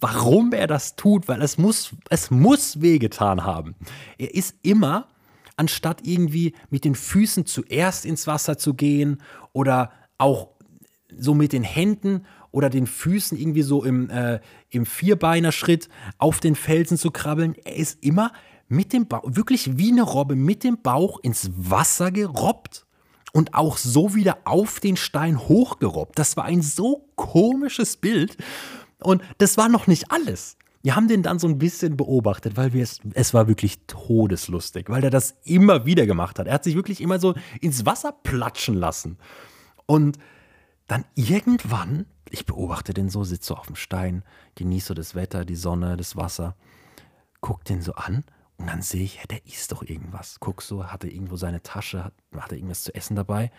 warum 0.01 0.53
er 0.53 0.67
das 0.67 0.97
tut, 0.97 1.29
weil 1.29 1.43
es 1.43 1.59
muss, 1.59 1.95
es 2.11 2.31
muss 2.31 2.81
wehgetan 2.81 3.45
haben. 3.45 3.75
Er 4.19 4.35
ist 4.35 4.57
immer, 4.63 5.09
anstatt 5.57 6.01
irgendwie 6.07 6.55
mit 6.71 6.85
den 6.85 6.95
Füßen 6.95 7.47
zuerst 7.47 8.05
ins 8.05 8.27
Wasser 8.27 8.59
zu 8.59 8.75
gehen 8.75 9.23
oder 9.53 9.91
auch 10.19 10.49
so 11.17 11.35
mit 11.35 11.53
den 11.53 11.63
Händen 11.63 12.27
oder 12.51 12.71
den 12.71 12.87
Füßen 12.87 13.39
irgendwie 13.39 13.63
so 13.63 13.85
im, 13.85 14.11
äh, 14.11 14.41
im 14.71 14.87
Vierbeinerschritt 14.87 15.89
auf 16.19 16.41
den 16.41 16.55
Felsen 16.55 16.99
zu 16.99 17.11
krabbeln, 17.11 17.55
er 17.65 17.77
ist 17.77 18.03
immer 18.05 18.33
mit 18.69 18.93
dem 18.93 19.07
Bauch, 19.07 19.23
wirklich 19.27 19.77
wie 19.77 19.93
eine 19.93 20.03
Robbe, 20.03 20.37
mit 20.37 20.65
dem 20.65 20.81
Bauch 20.83 21.19
ins 21.21 21.51
Wasser 21.55 22.11
gerobbt 22.11 22.87
und 23.33 23.55
auch 23.55 23.77
so 23.77 24.15
wieder 24.15 24.39
auf 24.45 24.81
den 24.81 24.97
Stein 24.97 25.39
hochgerobbt. 25.39 26.19
Das 26.19 26.37
war 26.37 26.45
ein 26.45 26.63
so 26.63 27.09
komisches 27.17 27.97
Bild. 27.97 28.37
Und 29.01 29.23
das 29.39 29.57
war 29.57 29.69
noch 29.69 29.87
nicht 29.87 30.11
alles. 30.11 30.57
Wir 30.83 30.97
haben 30.97 31.09
den 31.09 31.23
dann 31.23 31.39
so 31.39 31.49
ein 31.49 31.59
bisschen 31.59 31.97
beobachtet, 31.97 32.59
weil 32.59 32.75
wir 32.75 32.83
es, 32.83 33.01
es 33.15 33.33
war 33.33 33.49
wirklich 33.49 33.87
todeslustig, 33.87 34.91
weil 34.91 35.03
er 35.03 35.11
das 35.11 35.35
immer 35.45 35.87
wieder 35.87 36.05
gemacht 36.05 36.39
hat. 36.39 36.47
Er 36.47 36.55
hat 36.55 36.65
sich 36.65 36.75
wirklich 36.75 37.01
immer 37.01 37.19
so 37.19 37.35
ins 37.63 37.87
Wasser 37.87 38.13
platschen 38.13 38.75
lassen. 38.75 39.17
Und 39.87 40.19
dann 40.87 41.07
irgendwann, 41.15 42.05
ich 42.29 42.45
beobachte 42.45 42.93
den 42.93 43.09
so, 43.09 43.25
sitze 43.25 43.49
so 43.49 43.55
auf 43.57 43.67
dem 43.67 43.77
Stein, 43.77 44.25
genieße 44.57 44.95
das 44.95 45.15
Wetter, 45.15 45.47
die 45.47 45.57
Sonne, 45.57 45.97
das 45.97 46.17
Wasser, 46.17 46.55
guck 47.41 47.65
den 47.65 47.81
so 47.81 47.95
an 47.95 48.25
und 48.59 48.67
dann 48.67 48.83
sehe 48.83 49.05
ich, 49.05 49.17
ja, 49.17 49.23
der 49.31 49.47
isst 49.47 49.73
doch 49.73 49.83
irgendwas. 49.83 50.37
Guck 50.39 50.61
so, 50.61 50.87
hatte 50.87 51.09
irgendwo 51.09 51.37
seine 51.37 51.63
Tasche, 51.63 52.05
hat, 52.05 52.15
hatte 52.37 52.57
irgendwas 52.57 52.85
zu 52.85 52.95
essen 52.95 53.17
dabei. 53.17 53.51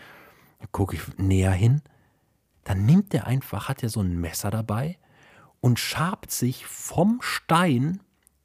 Gucke 0.72 0.96
ich 0.96 1.18
näher 1.18 1.52
hin. 1.52 1.82
Dann 2.64 2.86
nimmt 2.86 3.14
der 3.14 3.28
einfach, 3.28 3.68
hat 3.68 3.84
er 3.84 3.90
so 3.90 4.02
ein 4.02 4.20
Messer 4.20 4.52
dabei 4.52 4.98
und 5.62 5.80
schabt 5.80 6.32
sich 6.32 6.66
vom 6.66 7.20
Stein 7.22 8.02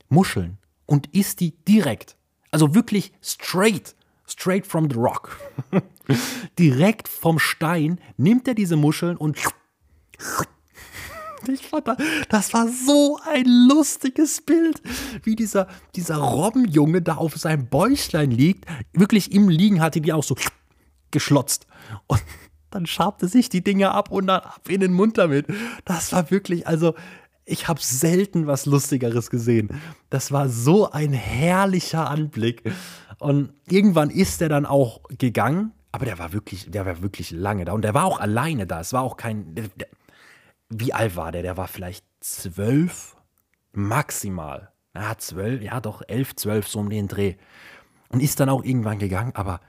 Muscheln 0.08 0.58
und 0.86 1.08
isst 1.14 1.40
die 1.40 1.52
direkt. 1.64 2.16
Also 2.50 2.74
wirklich 2.74 3.12
straight. 3.22 3.94
Straight 4.26 4.66
from 4.66 4.88
the 4.90 4.96
rock. 4.96 5.40
direkt 6.58 7.08
vom 7.08 7.38
Stein 7.38 8.00
nimmt 8.16 8.46
er 8.48 8.54
diese 8.54 8.76
Muscheln 8.76 9.16
und 9.16 9.38
ich 11.48 11.66
fand, 11.66 11.86
das 12.28 12.52
war 12.52 12.68
so 12.68 13.18
ein 13.24 13.46
lustiges 13.46 14.40
Bild, 14.42 14.82
wie 15.22 15.36
dieser, 15.36 15.68
dieser 15.96 16.16
Robbenjunge 16.16 17.02
da 17.02 17.16
auf 17.16 17.36
seinem 17.36 17.66
Bäuchlein 17.66 18.30
liegt. 18.30 18.66
Wirklich 18.92 19.32
im 19.32 19.48
Liegen 19.48 19.80
hatte 19.80 20.00
die 20.00 20.12
auch 20.12 20.22
so 20.22 20.36
geschlotzt. 21.10 21.66
Und 22.06 22.22
dann 22.70 22.86
schabte 22.86 23.28
sich 23.28 23.48
die 23.48 23.62
Dinge 23.62 23.92
ab 23.92 24.10
und 24.10 24.26
dann 24.28 24.40
ab 24.40 24.62
in 24.68 24.80
den 24.80 24.92
Mund 24.92 25.18
damit. 25.18 25.46
Das 25.84 26.12
war 26.12 26.30
wirklich, 26.30 26.66
also 26.66 26.94
ich 27.44 27.68
habe 27.68 27.80
selten 27.82 28.46
was 28.46 28.66
Lustigeres 28.66 29.30
gesehen. 29.30 29.80
Das 30.08 30.30
war 30.32 30.48
so 30.48 30.90
ein 30.90 31.12
herrlicher 31.12 32.08
Anblick. 32.08 32.62
Und 33.18 33.52
irgendwann 33.68 34.10
ist 34.10 34.40
er 34.40 34.48
dann 34.48 34.66
auch 34.66 35.00
gegangen, 35.18 35.72
aber 35.92 36.04
der 36.04 36.18
war 36.18 36.32
wirklich, 36.32 36.70
der 36.70 36.86
war 36.86 37.02
wirklich 37.02 37.32
lange 37.32 37.64
da 37.64 37.72
und 37.72 37.82
der 37.82 37.94
war 37.94 38.04
auch 38.04 38.20
alleine 38.20 38.66
da. 38.66 38.80
Es 38.80 38.92
war 38.92 39.02
auch 39.02 39.16
kein, 39.16 39.54
der, 39.54 39.68
der, 39.76 39.88
wie 40.68 40.92
alt 40.92 41.16
war 41.16 41.32
der? 41.32 41.42
Der 41.42 41.56
war 41.56 41.66
vielleicht 41.66 42.04
zwölf, 42.20 43.16
maximal. 43.72 44.70
Ja, 44.94 45.16
zwölf, 45.18 45.62
ja 45.62 45.80
doch, 45.80 46.02
elf, 46.06 46.36
zwölf, 46.36 46.68
so 46.68 46.78
um 46.78 46.90
den 46.90 47.08
Dreh. 47.08 47.34
Und 48.08 48.20
ist 48.20 48.40
dann 48.40 48.48
auch 48.48 48.64
irgendwann 48.64 48.98
gegangen, 48.98 49.32
aber 49.34 49.60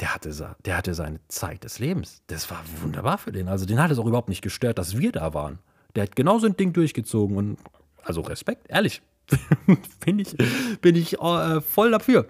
der 0.00 0.14
hatte, 0.14 0.56
der 0.64 0.76
hatte 0.76 0.94
seine 0.94 1.20
Zeit 1.28 1.64
des 1.64 1.78
Lebens. 1.78 2.22
Das 2.26 2.50
war 2.50 2.62
wunderbar 2.82 3.18
für 3.18 3.32
den. 3.32 3.48
Also 3.48 3.66
den 3.66 3.80
hat 3.80 3.90
es 3.90 3.98
auch 3.98 4.06
überhaupt 4.06 4.28
nicht 4.28 4.42
gestört, 4.42 4.78
dass 4.78 4.98
wir 4.98 5.12
da 5.12 5.34
waren. 5.34 5.58
Der 5.94 6.04
hat 6.04 6.16
genau 6.16 6.38
so 6.38 6.46
ein 6.46 6.56
Ding 6.56 6.72
durchgezogen 6.72 7.36
und 7.36 7.58
also 8.02 8.20
Respekt, 8.20 8.66
ehrlich. 8.68 9.02
bin 10.04 10.18
ich, 10.18 10.36
bin 10.82 10.96
ich 10.96 11.20
äh, 11.20 11.60
voll 11.60 11.90
dafür. 11.90 12.26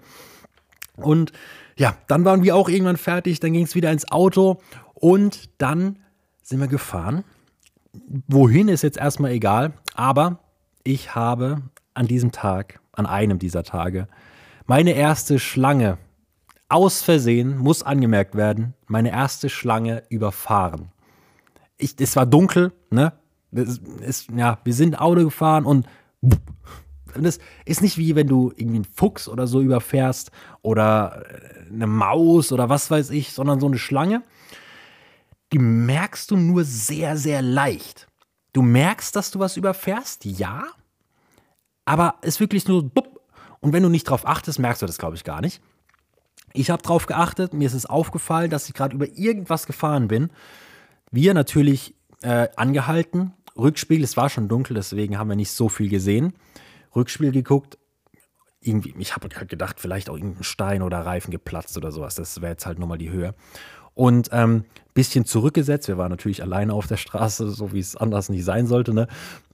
Und 0.95 1.33
ja, 1.75 1.97
dann 2.07 2.23
waren 2.23 2.43
wir 2.43 2.55
auch 2.55 2.69
irgendwann 2.69 2.97
fertig, 2.97 3.39
dann 3.41 3.51
ging 3.51 3.65
es 3.65 3.75
wieder 3.75 3.91
ins 3.91 4.09
Auto 4.09 4.61
und 4.93 5.49
dann 5.57 5.99
sind 6.41 6.59
wir 6.61 6.67
gefahren 6.67 7.25
Wohin 8.27 8.67
ist 8.67 8.83
jetzt 8.83 8.97
erstmal 8.97 9.31
egal, 9.31 9.73
aber 9.93 10.39
ich 10.83 11.15
habe 11.15 11.61
an 11.93 12.07
diesem 12.07 12.31
Tag, 12.31 12.79
an 12.91 13.05
einem 13.05 13.39
dieser 13.39 13.63
Tage, 13.63 14.07
meine 14.65 14.91
erste 14.91 15.39
Schlange 15.39 15.97
aus 16.75 17.01
Versehen, 17.01 17.57
muss 17.57 17.83
angemerkt 17.83 18.35
werden, 18.35 18.73
meine 18.87 19.11
erste 19.11 19.49
Schlange 19.49 20.03
überfahren. 20.09 20.91
Ich, 21.77 21.95
es 21.99 22.15
war 22.15 22.25
dunkel, 22.25 22.71
ne? 22.89 23.13
Es, 23.51 23.79
es, 24.01 24.27
ja, 24.35 24.59
wir 24.63 24.73
sind 24.73 24.99
Auto 24.99 25.23
gefahren 25.23 25.65
und 25.65 25.87
das 27.17 27.39
ist 27.65 27.81
nicht 27.81 27.97
wie 27.97 28.15
wenn 28.15 28.27
du 28.27 28.51
irgendwie 28.55 28.77
einen 28.77 28.85
Fuchs 28.85 29.29
oder 29.29 29.47
so 29.47 29.61
überfährst 29.61 30.31
oder 30.61 31.23
eine 31.71 31.87
Maus 31.87 32.51
oder 32.51 32.67
was 32.67 32.91
weiß 32.91 33.11
ich, 33.11 33.31
sondern 33.31 33.59
so 33.59 33.67
eine 33.67 33.77
Schlange 33.77 34.23
die 35.55 35.59
merkst 35.59 36.31
du 36.31 36.37
nur 36.37 36.63
sehr, 36.63 37.17
sehr 37.17 37.41
leicht. 37.41 38.07
Du 38.53 38.61
merkst, 38.61 39.15
dass 39.15 39.31
du 39.31 39.39
was 39.39 39.57
überfährst, 39.57 40.25
ja, 40.25 40.63
aber 41.85 42.15
es 42.21 42.35
ist 42.35 42.39
wirklich 42.39 42.67
nur. 42.67 42.91
Und 43.59 43.73
wenn 43.73 43.83
du 43.83 43.89
nicht 43.89 44.03
drauf 44.03 44.27
achtest, 44.27 44.59
merkst 44.59 44.81
du 44.81 44.85
das, 44.85 44.97
glaube 44.97 45.15
ich, 45.15 45.23
gar 45.23 45.41
nicht. 45.41 45.61
Ich 46.55 46.69
habe 46.69 46.81
drauf 46.81 47.05
geachtet, 47.05 47.53
mir 47.53 47.65
ist 47.65 47.73
es 47.73 47.85
aufgefallen, 47.85 48.49
dass 48.49 48.67
ich 48.67 48.73
gerade 48.73 48.95
über 48.95 49.07
irgendwas 49.07 49.65
gefahren 49.65 50.07
bin. 50.07 50.29
Wir 51.11 51.33
natürlich 51.33 51.95
äh, 52.21 52.47
angehalten, 52.55 53.33
Rückspiegel, 53.57 54.03
es 54.03 54.17
war 54.17 54.29
schon 54.29 54.47
dunkel, 54.47 54.75
deswegen 54.75 55.17
haben 55.17 55.29
wir 55.29 55.35
nicht 55.35 55.51
so 55.51 55.69
viel 55.69 55.89
gesehen. 55.89 56.33
Rückspiegel 56.95 57.31
geguckt, 57.31 57.77
irgendwie, 58.61 58.95
ich 58.97 59.15
habe 59.15 59.29
gedacht, 59.29 59.79
vielleicht 59.79 60.09
auch 60.09 60.15
irgendein 60.15 60.43
Stein 60.43 60.81
oder 60.81 60.99
Reifen 61.05 61.31
geplatzt 61.31 61.77
oder 61.77 61.91
sowas. 61.91 62.15
Das 62.15 62.41
wäre 62.41 62.53
jetzt 62.53 62.65
halt 62.65 62.79
nochmal 62.79 62.97
die 62.97 63.11
Höhe 63.11 63.35
und 63.93 64.29
ähm, 64.31 64.65
bisschen 64.93 65.25
zurückgesetzt. 65.25 65.87
Wir 65.87 65.97
waren 65.97 66.11
natürlich 66.11 66.41
alleine 66.41 66.73
auf 66.73 66.87
der 66.87 66.97
Straße, 66.97 67.49
so 67.49 67.73
wie 67.73 67.79
es 67.79 67.95
anders 67.95 68.29
nicht 68.29 68.45
sein 68.45 68.67
sollte, 68.67 68.93
ne? 68.93 69.07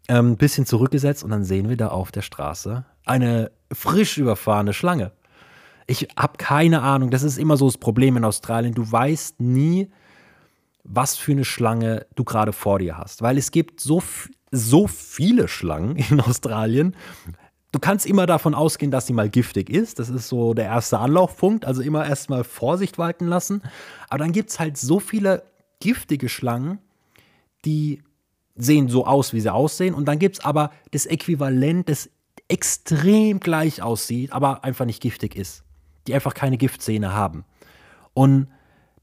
Ähm, 0.08 0.36
bisschen 0.36 0.66
zurückgesetzt 0.66 1.24
und 1.24 1.30
dann 1.30 1.44
sehen 1.44 1.70
wir 1.70 1.78
da 1.78 1.90
auf 1.90 2.12
der 2.12 2.24
Straße 2.24 2.86
eine 3.06 3.52
frisch 3.72 4.18
überfahrene 4.18 4.74
Schlange. 4.74 5.12
Ich 5.88 6.08
habe 6.18 6.38
keine 6.38 6.82
Ahnung, 6.82 7.10
das 7.10 7.24
ist 7.24 7.38
immer 7.38 7.58
so 7.58 7.66
das 7.66 7.78
Problem 7.78 8.18
in 8.18 8.26
Australien. 8.26 8.74
Du 8.74 8.90
weißt 8.90 9.40
nie, 9.42 9.90
was 10.84 11.18
für 11.18 11.32
eine 11.32 11.46
Schlange 11.46 12.06
du 12.16 12.24
gerade 12.24 12.54
vor 12.54 12.80
dir 12.80 12.98
hast, 12.98 13.22
weil 13.22 13.38
es 13.38 13.52
gibt 13.52 13.80
so, 13.80 14.02
so 14.52 14.88
viele 14.88 15.48
Schlangen 15.48 15.96
in 15.96 16.22
Australien 16.22 16.96
Du 17.72 17.80
kannst 17.80 18.06
immer 18.06 18.26
davon 18.26 18.54
ausgehen, 18.54 18.92
dass 18.92 19.08
sie 19.08 19.14
mal 19.14 19.30
giftig 19.30 19.70
ist. 19.70 20.00
Das 20.00 20.10
ist 20.10 20.28
so 20.28 20.54
der 20.54 20.66
erste 20.66 21.00
Anlaufpunkt. 21.00 21.64
Also 21.64 21.82
immer 21.82 22.06
erstmal 22.06 22.44
Vorsicht 22.44 22.98
walten 22.98 23.28
lassen. 23.28 23.62
Aber 24.10 24.20
dann 24.20 24.34
gibt 24.34 24.50
es 24.50 24.60
halt 24.60 24.78
so 24.78 25.00
viele 25.00 25.44
giftige 25.80 26.28
Schlangen, 26.28 26.80
die 27.64 28.04
sehen 28.56 28.90
so 28.90 29.06
aus, 29.06 29.34
wie 29.34 29.40
sie 29.40 29.54
aussehen. 29.54 29.94
Und 29.94 30.06
dann 30.06 30.20
gibt 30.20 30.40
es 30.40 30.46
aber 30.46 30.72
das 30.92 31.06
Äquivalent, 31.06 31.88
das 31.88 32.10
extrem 32.50 33.40
gleich 33.40 33.82
aussieht, 33.82 34.34
aber 34.34 34.66
einfach 34.66 34.86
nicht 34.86 35.02
giftig 35.02 35.36
ist. 35.38 35.64
Die 36.12 36.16
einfach 36.16 36.34
keine 36.34 36.58
Giftzähne 36.58 37.14
haben. 37.14 37.46
Und 38.14 38.48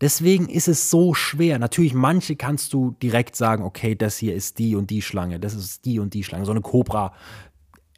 deswegen 0.03 0.47
ist 0.51 0.68
es 0.68 0.90
so 0.90 1.14
schwer. 1.14 1.59
Natürlich, 1.59 1.94
manche 1.94 2.37
kannst 2.37 2.75
du 2.75 2.90
direkt 3.03 3.35
sagen, 3.35 3.64
okay, 3.64 3.94
das 3.94 4.18
hier 4.18 4.35
ist 4.35 4.59
die 4.59 4.77
und 4.77 4.90
die 4.90 5.01
Schlange, 5.01 5.40
das 5.40 5.55
ist 5.55 5.87
die 5.87 6.01
und 6.01 6.12
die 6.12 6.23
Schlange. 6.23 6.44
So 6.44 6.51
eine 6.51 6.61
Cobra, 6.61 7.14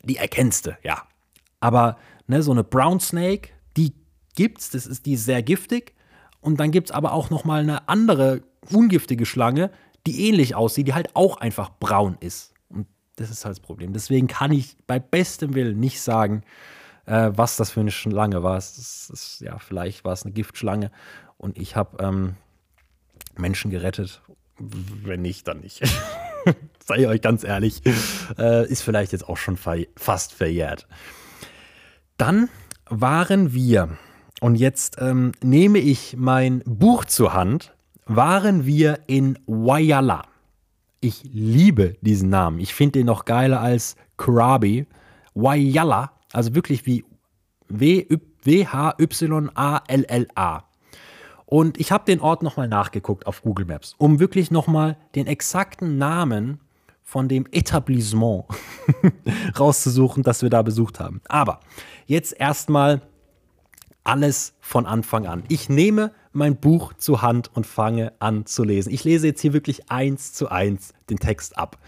die 0.04 0.16
erkennst 0.16 0.66
du, 0.66 0.78
ja. 0.84 1.02
Aber 1.58 1.98
ne, 2.28 2.40
so 2.44 2.52
eine 2.52 2.62
Brown 2.62 3.00
Snake, 3.00 3.48
die 3.76 3.94
gibt's, 4.36 4.70
das 4.70 4.86
ist 4.86 5.06
die 5.06 5.14
ist 5.14 5.24
sehr 5.24 5.42
giftig. 5.42 5.94
Und 6.40 6.60
dann 6.60 6.70
gibt 6.70 6.90
es 6.90 6.94
aber 6.94 7.12
auch 7.12 7.30
noch 7.30 7.44
mal 7.44 7.62
eine 7.62 7.88
andere 7.88 8.42
ungiftige 8.72 9.26
Schlange, 9.26 9.72
die 10.06 10.28
ähnlich 10.28 10.54
aussieht, 10.54 10.86
die 10.86 10.94
halt 10.94 11.16
auch 11.16 11.36
einfach 11.38 11.70
braun 11.80 12.16
ist. 12.20 12.54
Und 12.70 12.86
das 13.16 13.28
ist 13.30 13.44
halt 13.44 13.56
das 13.56 13.60
Problem. 13.60 13.92
Deswegen 13.92 14.28
kann 14.28 14.52
ich 14.52 14.76
bei 14.86 15.00
bestem 15.00 15.54
Willen 15.54 15.80
nicht 15.80 16.00
sagen, 16.00 16.44
äh, 17.10 17.36
was 17.36 17.56
das 17.56 17.70
für 17.72 17.80
eine 17.80 17.90
Schlange 17.90 18.42
war. 18.42 18.56
Es 18.56 19.10
ist, 19.10 19.40
ja, 19.40 19.58
vielleicht 19.58 20.04
war 20.04 20.12
es 20.12 20.24
eine 20.24 20.32
Giftschlange 20.32 20.90
und 21.36 21.58
ich 21.58 21.74
habe 21.74 22.02
ähm, 22.02 22.36
Menschen 23.36 23.70
gerettet. 23.70 24.22
Wenn 24.58 25.22
nicht, 25.22 25.48
dann 25.48 25.60
nicht. 25.60 25.82
Sei 26.84 27.08
euch 27.08 27.20
ganz 27.20 27.44
ehrlich, 27.44 27.82
äh, 28.38 28.66
ist 28.68 28.82
vielleicht 28.82 29.12
jetzt 29.12 29.28
auch 29.28 29.36
schon 29.36 29.56
ver 29.56 29.78
fast 29.96 30.32
verjährt. 30.32 30.86
Dann 32.16 32.48
waren 32.88 33.52
wir, 33.52 33.96
und 34.40 34.54
jetzt 34.54 34.96
ähm, 35.00 35.32
nehme 35.42 35.78
ich 35.78 36.16
mein 36.16 36.62
Buch 36.66 37.04
zur 37.04 37.32
Hand, 37.32 37.74
waren 38.06 38.66
wir 38.66 39.00
in 39.06 39.38
Wayala. 39.46 40.24
Ich 41.00 41.22
liebe 41.24 41.96
diesen 42.02 42.28
Namen. 42.28 42.60
Ich 42.60 42.74
finde 42.74 42.98
den 42.98 43.06
noch 43.06 43.24
geiler 43.24 43.60
als 43.60 43.96
Krabi. 44.18 44.86
Wayala, 45.34 46.12
also 46.32 46.54
wirklich 46.54 46.86
wie 46.86 47.04
W-H-Y-A-L-L-A. 47.68 48.64
Und 51.46 51.80
ich 51.80 51.90
habe 51.90 52.04
den 52.04 52.20
Ort 52.20 52.42
nochmal 52.42 52.68
nachgeguckt 52.68 53.26
auf 53.26 53.42
Google 53.42 53.66
Maps, 53.66 53.94
um 53.98 54.20
wirklich 54.20 54.50
nochmal 54.52 54.96
den 55.14 55.26
exakten 55.26 55.98
Namen 55.98 56.60
von 57.02 57.28
dem 57.28 57.46
Etablissement 57.50 58.44
rauszusuchen, 59.58 60.22
das 60.22 60.42
wir 60.42 60.50
da 60.50 60.62
besucht 60.62 61.00
haben. 61.00 61.20
Aber 61.26 61.58
jetzt 62.06 62.38
erstmal 62.38 63.02
alles 64.04 64.54
von 64.60 64.86
Anfang 64.86 65.26
an. 65.26 65.42
Ich 65.48 65.68
nehme 65.68 66.12
mein 66.32 66.56
Buch 66.56 66.92
zur 66.94 67.22
Hand 67.22 67.50
und 67.54 67.66
fange 67.66 68.12
an 68.20 68.46
zu 68.46 68.62
lesen. 68.62 68.92
Ich 68.92 69.02
lese 69.02 69.26
jetzt 69.26 69.40
hier 69.40 69.52
wirklich 69.52 69.90
eins 69.90 70.32
zu 70.32 70.48
eins 70.48 70.94
den 71.10 71.18
Text 71.18 71.58
ab. 71.58 71.78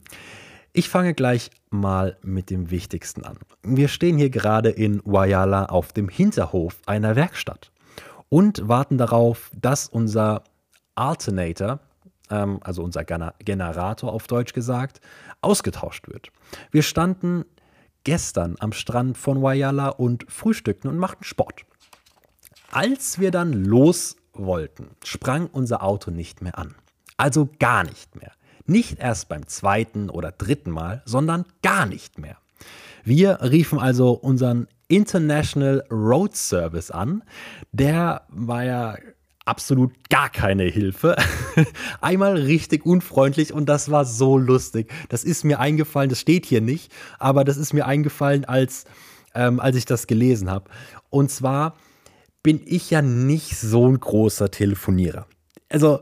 Ich 0.77 0.89
fange 0.89 1.13
gleich 1.13 1.51
mal 1.69 2.17
mit 2.21 2.49
dem 2.49 2.69
Wichtigsten 2.69 3.23
an. 3.23 3.37
Wir 3.63 3.87
stehen 3.87 4.17
hier 4.17 4.29
gerade 4.29 4.69
in 4.69 5.01
Wayala 5.05 5.67
auf 5.67 5.93
dem 5.93 6.09
Hinterhof 6.09 6.81
einer 6.85 7.15
Werkstatt 7.15 7.71
und 8.27 8.67
warten 8.67 8.97
darauf, 8.97 9.51
dass 9.55 9.87
unser 9.87 10.43
Alternator, 10.95 11.79
ähm, 12.29 12.59
also 12.61 12.83
unser 12.83 13.05
Generator 13.05 14.11
auf 14.11 14.27
Deutsch 14.27 14.51
gesagt, 14.51 14.99
ausgetauscht 15.39 16.09
wird. 16.09 16.29
Wir 16.71 16.83
standen 16.83 17.45
gestern 18.03 18.57
am 18.59 18.73
Strand 18.73 19.17
von 19.17 19.41
Wayala 19.41 19.87
und 19.87 20.25
frühstückten 20.27 20.89
und 20.89 20.97
machten 20.97 21.23
Sport. 21.23 21.65
Als 22.69 23.17
wir 23.17 23.31
dann 23.31 23.53
los 23.53 24.17
wollten, 24.33 24.89
sprang 25.05 25.47
unser 25.47 25.83
Auto 25.83 26.11
nicht 26.11 26.41
mehr 26.41 26.57
an. 26.57 26.75
Also 27.17 27.49
gar 27.59 27.83
nicht 27.83 28.15
mehr. 28.15 28.31
Nicht 28.65 28.99
erst 28.99 29.29
beim 29.29 29.47
zweiten 29.47 30.09
oder 30.09 30.31
dritten 30.31 30.71
Mal, 30.71 31.01
sondern 31.05 31.45
gar 31.61 31.85
nicht 31.85 32.17
mehr. 32.17 32.37
Wir 33.03 33.39
riefen 33.41 33.79
also 33.79 34.11
unseren 34.11 34.67
International 34.87 35.83
Road 35.91 36.35
Service 36.35 36.91
an. 36.91 37.23
Der 37.71 38.23
war 38.29 38.63
ja 38.63 38.95
absolut 39.45 40.09
gar 40.09 40.29
keine 40.29 40.63
Hilfe. 40.63 41.15
Einmal 42.01 42.35
richtig 42.35 42.85
unfreundlich 42.85 43.53
und 43.53 43.67
das 43.67 43.91
war 43.91 44.05
so 44.05 44.37
lustig. 44.37 44.91
Das 45.09 45.23
ist 45.23 45.43
mir 45.43 45.59
eingefallen, 45.59 46.09
das 46.09 46.19
steht 46.19 46.45
hier 46.45 46.61
nicht, 46.61 46.91
aber 47.19 47.43
das 47.43 47.57
ist 47.57 47.73
mir 47.73 47.85
eingefallen, 47.85 48.45
als, 48.45 48.85
ähm, 49.35 49.59
als 49.59 49.75
ich 49.75 49.85
das 49.85 50.07
gelesen 50.07 50.49
habe. 50.49 50.69
Und 51.09 51.29
zwar 51.29 51.75
bin 52.41 52.61
ich 52.65 52.89
ja 52.89 53.01
nicht 53.01 53.57
so 53.57 53.87
ein 53.87 53.99
großer 53.99 54.51
Telefonierer. 54.51 55.27
Also, 55.69 56.01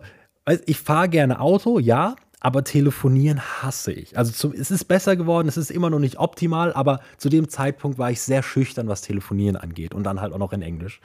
ich 0.65 0.79
fahre 0.79 1.09
gerne 1.09 1.39
Auto, 1.39 1.79
ja, 1.79 2.15
aber 2.43 2.65
telefonieren 2.65 3.39
hasse 3.39 3.93
ich. 3.93 4.17
Also 4.17 4.33
zum, 4.33 4.51
es 4.51 4.69
ist 4.69 4.85
besser 4.85 5.15
geworden, 5.15 5.47
es 5.47 5.55
ist 5.55 5.71
immer 5.71 5.89
noch 5.89 5.99
nicht 5.99 6.19
optimal, 6.19 6.73
aber 6.73 6.99
zu 7.17 7.29
dem 7.29 7.47
Zeitpunkt 7.47 7.97
war 7.97 8.11
ich 8.11 8.21
sehr 8.21 8.43
schüchtern, 8.43 8.89
was 8.89 9.01
Telefonieren 9.01 9.55
angeht 9.55 9.93
und 9.93 10.03
dann 10.03 10.19
halt 10.19 10.33
auch 10.33 10.37
noch 10.37 10.51
in 10.51 10.61
Englisch. 10.61 10.99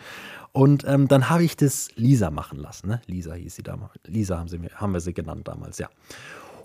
Und 0.50 0.84
ähm, 0.88 1.06
dann 1.06 1.30
habe 1.30 1.44
ich 1.44 1.56
das 1.56 1.90
Lisa 1.94 2.30
machen 2.32 2.58
lassen. 2.58 2.88
Ne? 2.88 3.00
Lisa 3.06 3.34
hieß 3.34 3.54
sie 3.54 3.62
damals. 3.62 3.92
Lisa 4.04 4.36
haben, 4.38 4.48
sie, 4.48 4.58
haben 4.74 4.92
wir 4.92 5.00
sie 5.00 5.14
genannt 5.14 5.46
damals, 5.46 5.78
ja. 5.78 5.88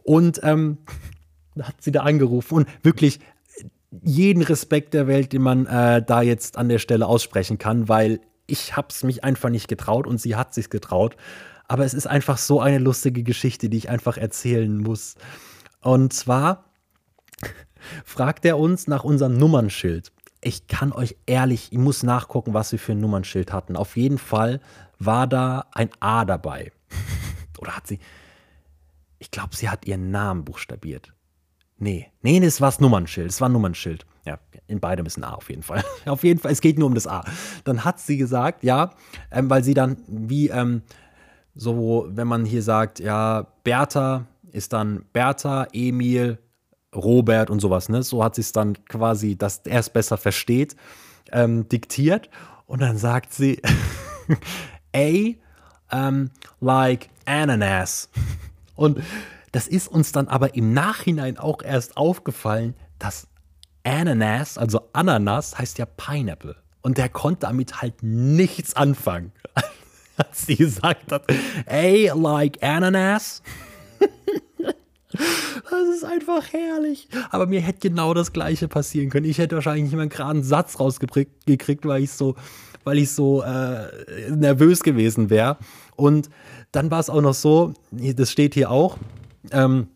Und 0.01 0.39
ähm, 0.43 0.79
hat 1.61 1.75
sie 1.79 1.91
da 1.91 2.01
angerufen 2.01 2.55
und 2.55 2.67
wirklich 2.83 3.19
jeden 4.01 4.41
Respekt 4.41 4.95
der 4.95 5.05
Welt, 5.05 5.33
den 5.33 5.43
man 5.43 5.67
äh, 5.67 6.01
da 6.01 6.23
jetzt 6.23 6.57
an 6.57 6.67
der 6.67 6.79
Stelle 6.79 7.05
aussprechen 7.05 7.59
kann, 7.59 7.89
weil 7.89 8.21
ich 8.47 8.75
habe 8.75 8.87
es 8.89 9.03
mich 9.03 9.23
einfach 9.23 9.49
nicht 9.49 9.67
getraut 9.67 10.07
und 10.07 10.19
sie 10.19 10.35
hat 10.35 10.55
sich 10.55 10.71
getraut. 10.71 11.15
Aber 11.73 11.85
es 11.85 11.95
ist 11.95 12.05
einfach 12.05 12.37
so 12.37 12.61
eine 12.61 12.77
lustige 12.77 13.23
Geschichte, 13.23 13.67
die 13.67 13.77
ich 13.77 13.89
einfach 13.89 14.17
erzählen 14.17 14.77
muss. 14.77 15.15
Und 15.81 16.13
zwar 16.13 16.65
fragt 18.05 18.45
er 18.45 18.59
uns 18.59 18.85
nach 18.85 19.03
unserem 19.03 19.35
Nummernschild. 19.37 20.11
Ich 20.41 20.67
kann 20.67 20.91
euch 20.91 21.15
ehrlich, 21.25 21.69
ich 21.71 21.79
muss 21.79 22.03
nachgucken, 22.03 22.53
was 22.53 22.71
wir 22.73 22.77
für 22.77 22.91
ein 22.91 22.99
Nummernschild 22.99 23.51
hatten. 23.51 23.75
Auf 23.75 23.97
jeden 23.97 24.19
Fall 24.19 24.59
war 24.99 25.25
da 25.25 25.65
ein 25.71 25.89
A 25.99 26.25
dabei. 26.25 26.71
Oder 27.57 27.75
hat 27.75 27.87
sie. 27.87 27.97
Ich 29.17 29.31
glaube, 29.31 29.55
sie 29.55 29.67
hat 29.67 29.87
ihren 29.87 30.11
Namen 30.11 30.45
buchstabiert. 30.45 31.11
Nee, 31.79 32.11
nee, 32.21 32.39
das 32.39 32.61
war 32.61 32.67
das 32.67 32.81
Nummernschild. 32.81 33.29
Das 33.29 33.41
war 33.41 33.49
ein 33.49 33.53
Nummernschild. 33.53 34.05
Ja, 34.27 34.37
in 34.67 34.79
beidem 34.79 35.07
ist 35.07 35.17
ein 35.17 35.23
A 35.23 35.33
auf 35.33 35.49
jeden 35.49 35.63
Fall. 35.63 35.83
auf 36.05 36.23
jeden 36.23 36.39
Fall, 36.39 36.51
es 36.51 36.61
geht 36.61 36.77
nur 36.77 36.87
um 36.87 36.93
das 36.93 37.07
A. 37.07 37.25
Dann 37.63 37.83
hat 37.83 37.99
sie 37.99 38.17
gesagt, 38.17 38.63
ja, 38.63 38.91
ähm, 39.31 39.49
weil 39.49 39.63
sie 39.63 39.73
dann 39.73 39.97
wie 40.07 40.49
ähm, 40.49 40.83
so, 41.55 42.07
wenn 42.09 42.27
man 42.27 42.45
hier 42.45 42.63
sagt, 42.63 42.99
ja, 42.99 43.47
Bertha 43.63 44.25
ist 44.51 44.73
dann 44.73 45.05
Bertha, 45.13 45.67
Emil, 45.71 46.39
Robert 46.95 47.49
und 47.49 47.59
sowas, 47.59 47.89
ne? 47.89 48.03
So 48.03 48.23
hat 48.23 48.35
sie 48.35 48.41
es 48.41 48.51
dann 48.51 48.85
quasi, 48.85 49.35
dass 49.35 49.59
er 49.65 49.79
es 49.79 49.89
besser 49.89 50.17
versteht, 50.17 50.75
ähm, 51.31 51.67
diktiert. 51.69 52.29
Und 52.65 52.81
dann 52.81 52.97
sagt 52.97 53.33
sie, 53.33 53.61
A, 54.95 56.07
um, 56.07 56.29
like 56.59 57.09
Ananas. 57.25 58.09
Und 58.75 59.01
das 59.51 59.67
ist 59.67 59.87
uns 59.87 60.11
dann 60.11 60.27
aber 60.27 60.55
im 60.55 60.73
Nachhinein 60.73 61.37
auch 61.37 61.61
erst 61.61 61.97
aufgefallen, 61.97 62.75
dass 62.99 63.27
Ananas, 63.83 64.57
also 64.57 64.89
Ananas, 64.93 65.57
heißt 65.57 65.77
ja 65.77 65.85
Pineapple. 65.85 66.55
Und 66.81 66.97
der 66.97 67.09
konnte 67.09 67.41
damit 67.41 67.81
halt 67.81 68.01
nichts 68.01 68.75
anfangen. 68.75 69.31
Als 70.17 70.45
sie 70.45 70.55
gesagt 70.55 71.11
hat, 71.11 71.25
ey, 71.65 72.11
like 72.13 72.61
Ananas. 72.61 73.41
Das 75.13 75.95
ist 75.95 76.03
einfach 76.03 76.51
herrlich. 76.51 77.07
Aber 77.29 77.45
mir 77.45 77.61
hätte 77.61 77.87
genau 77.87 78.15
das 78.15 78.33
Gleiche 78.33 78.67
passieren 78.67 79.11
können. 79.11 79.27
Ich 79.27 79.37
hätte 79.37 79.55
wahrscheinlich 79.55 79.83
nicht 79.83 79.93
mal 79.93 80.01
einen 80.01 80.09
geraden 80.09 80.43
Satz 80.43 80.79
rausgekriegt, 80.79 81.85
weil 81.85 82.03
ich 82.03 82.11
so, 82.11 82.35
weil 82.83 82.97
ich 82.97 83.11
so 83.11 83.43
äh, 83.43 84.31
nervös 84.31 84.81
gewesen 84.81 85.29
wäre. 85.29 85.57
Und 85.95 86.29
dann 86.71 86.89
war 86.89 86.99
es 86.99 87.09
auch 87.09 87.21
noch 87.21 87.35
so, 87.35 87.73
das 87.91 88.31
steht 88.31 88.55
hier 88.55 88.71
auch, 88.71 88.97
ähm, 89.51 89.87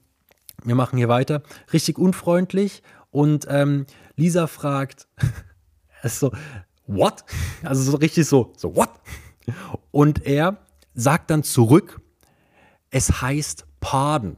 wir 0.63 0.75
machen 0.75 0.97
hier 0.97 1.09
weiter, 1.09 1.41
richtig 1.73 1.97
unfreundlich 1.97 2.83
und 3.11 3.47
ähm, 3.49 3.85
Lisa 4.15 4.47
fragt, 4.47 5.07
so, 6.03 6.31
what? 6.85 7.23
Also 7.63 7.81
so 7.91 7.97
richtig 7.97 8.27
so, 8.27 8.53
so, 8.57 8.75
what? 8.75 8.89
Und 9.91 10.25
er 10.25 10.57
sagt 10.93 11.29
dann 11.29 11.43
zurück, 11.43 12.01
es 12.89 13.21
heißt 13.21 13.65
pardon. 13.79 14.37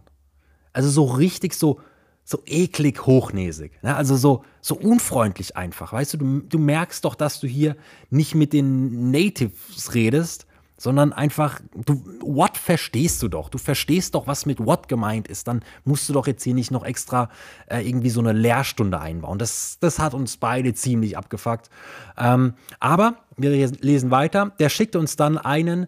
Also 0.73 0.89
so 0.89 1.05
richtig 1.05 1.53
so, 1.53 1.79
so 2.23 2.41
eklig 2.45 3.05
hochnäsig. 3.05 3.71
Ne? 3.81 3.95
Also 3.95 4.15
so, 4.15 4.43
so 4.61 4.75
unfreundlich 4.75 5.57
einfach. 5.57 5.93
Weißt 5.93 6.13
du, 6.13 6.17
du, 6.17 6.39
du 6.41 6.59
merkst 6.59 7.03
doch, 7.05 7.15
dass 7.15 7.39
du 7.39 7.47
hier 7.47 7.75
nicht 8.09 8.35
mit 8.35 8.53
den 8.53 9.11
Natives 9.11 9.93
redest, 9.93 10.45
sondern 10.79 11.11
einfach, 11.11 11.59
du, 11.85 12.01
what 12.21 12.57
verstehst 12.57 13.21
du 13.21 13.27
doch? 13.27 13.49
Du 13.49 13.57
verstehst 13.57 14.15
doch, 14.15 14.27
was 14.27 14.45
mit 14.45 14.65
what 14.65 14.87
gemeint 14.87 15.27
ist. 15.27 15.47
Dann 15.49 15.61
musst 15.83 16.07
du 16.07 16.13
doch 16.13 16.25
jetzt 16.25 16.41
hier 16.43 16.53
nicht 16.53 16.71
noch 16.71 16.85
extra 16.85 17.29
äh, 17.67 17.87
irgendwie 17.87 18.09
so 18.09 18.21
eine 18.21 18.31
Lehrstunde 18.31 18.99
einbauen. 18.99 19.37
Das, 19.39 19.77
das 19.81 19.99
hat 19.99 20.13
uns 20.13 20.37
beide 20.37 20.73
ziemlich 20.73 21.17
abgefuckt. 21.17 21.69
Ähm, 22.17 22.53
aber 22.79 23.17
wir 23.35 23.51
lesen 23.81 24.09
weiter. 24.09 24.53
Der 24.59 24.69
schickte 24.69 24.99
uns 24.99 25.17
dann 25.17 25.37
einen, 25.37 25.87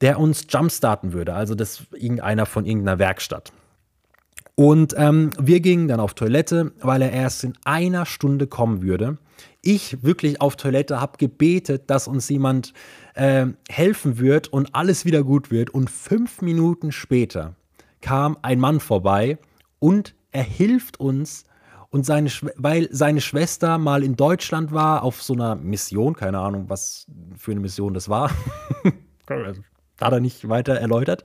der 0.00 0.20
uns 0.20 0.46
jumpstarten 0.48 1.12
würde. 1.12 1.34
Also 1.34 1.56
das 1.56 1.82
irgendeiner 1.92 2.46
von 2.46 2.66
irgendeiner 2.66 3.00
Werkstatt. 3.00 3.52
Und 4.54 4.94
ähm, 4.96 5.30
wir 5.40 5.58
gingen 5.60 5.88
dann 5.88 5.98
auf 5.98 6.14
Toilette, 6.14 6.72
weil 6.80 7.02
er 7.02 7.12
erst 7.12 7.42
in 7.44 7.54
einer 7.64 8.06
Stunde 8.06 8.46
kommen 8.46 8.82
würde. 8.82 9.18
Ich 9.60 10.02
wirklich 10.02 10.40
auf 10.40 10.56
Toilette 10.56 11.00
habe 11.00 11.18
gebetet, 11.18 11.90
dass 11.90 12.08
uns 12.08 12.28
jemand 12.28 12.72
äh, 13.18 13.46
helfen 13.68 14.18
wird 14.18 14.48
und 14.48 14.74
alles 14.74 15.04
wieder 15.04 15.24
gut 15.24 15.50
wird. 15.50 15.70
Und 15.70 15.90
fünf 15.90 16.40
Minuten 16.40 16.92
später 16.92 17.56
kam 18.00 18.38
ein 18.42 18.60
Mann 18.60 18.80
vorbei 18.80 19.38
und 19.80 20.14
er 20.30 20.44
hilft 20.44 21.00
uns 21.00 21.44
und 21.90 22.06
seine, 22.06 22.30
weil 22.56 22.88
seine 22.92 23.20
Schwester 23.20 23.78
mal 23.78 24.04
in 24.04 24.14
Deutschland 24.14 24.72
war 24.72 25.02
auf 25.02 25.22
so 25.22 25.34
einer 25.34 25.56
Mission, 25.56 26.14
keine 26.14 26.38
Ahnung, 26.38 26.66
was 26.68 27.06
für 27.36 27.50
eine 27.50 27.60
Mission 27.60 27.94
das 27.94 28.08
war. 28.08 28.30
Hat 30.00 30.12
er 30.12 30.20
nicht 30.20 30.48
weiter 30.48 30.74
erläutert. 30.74 31.24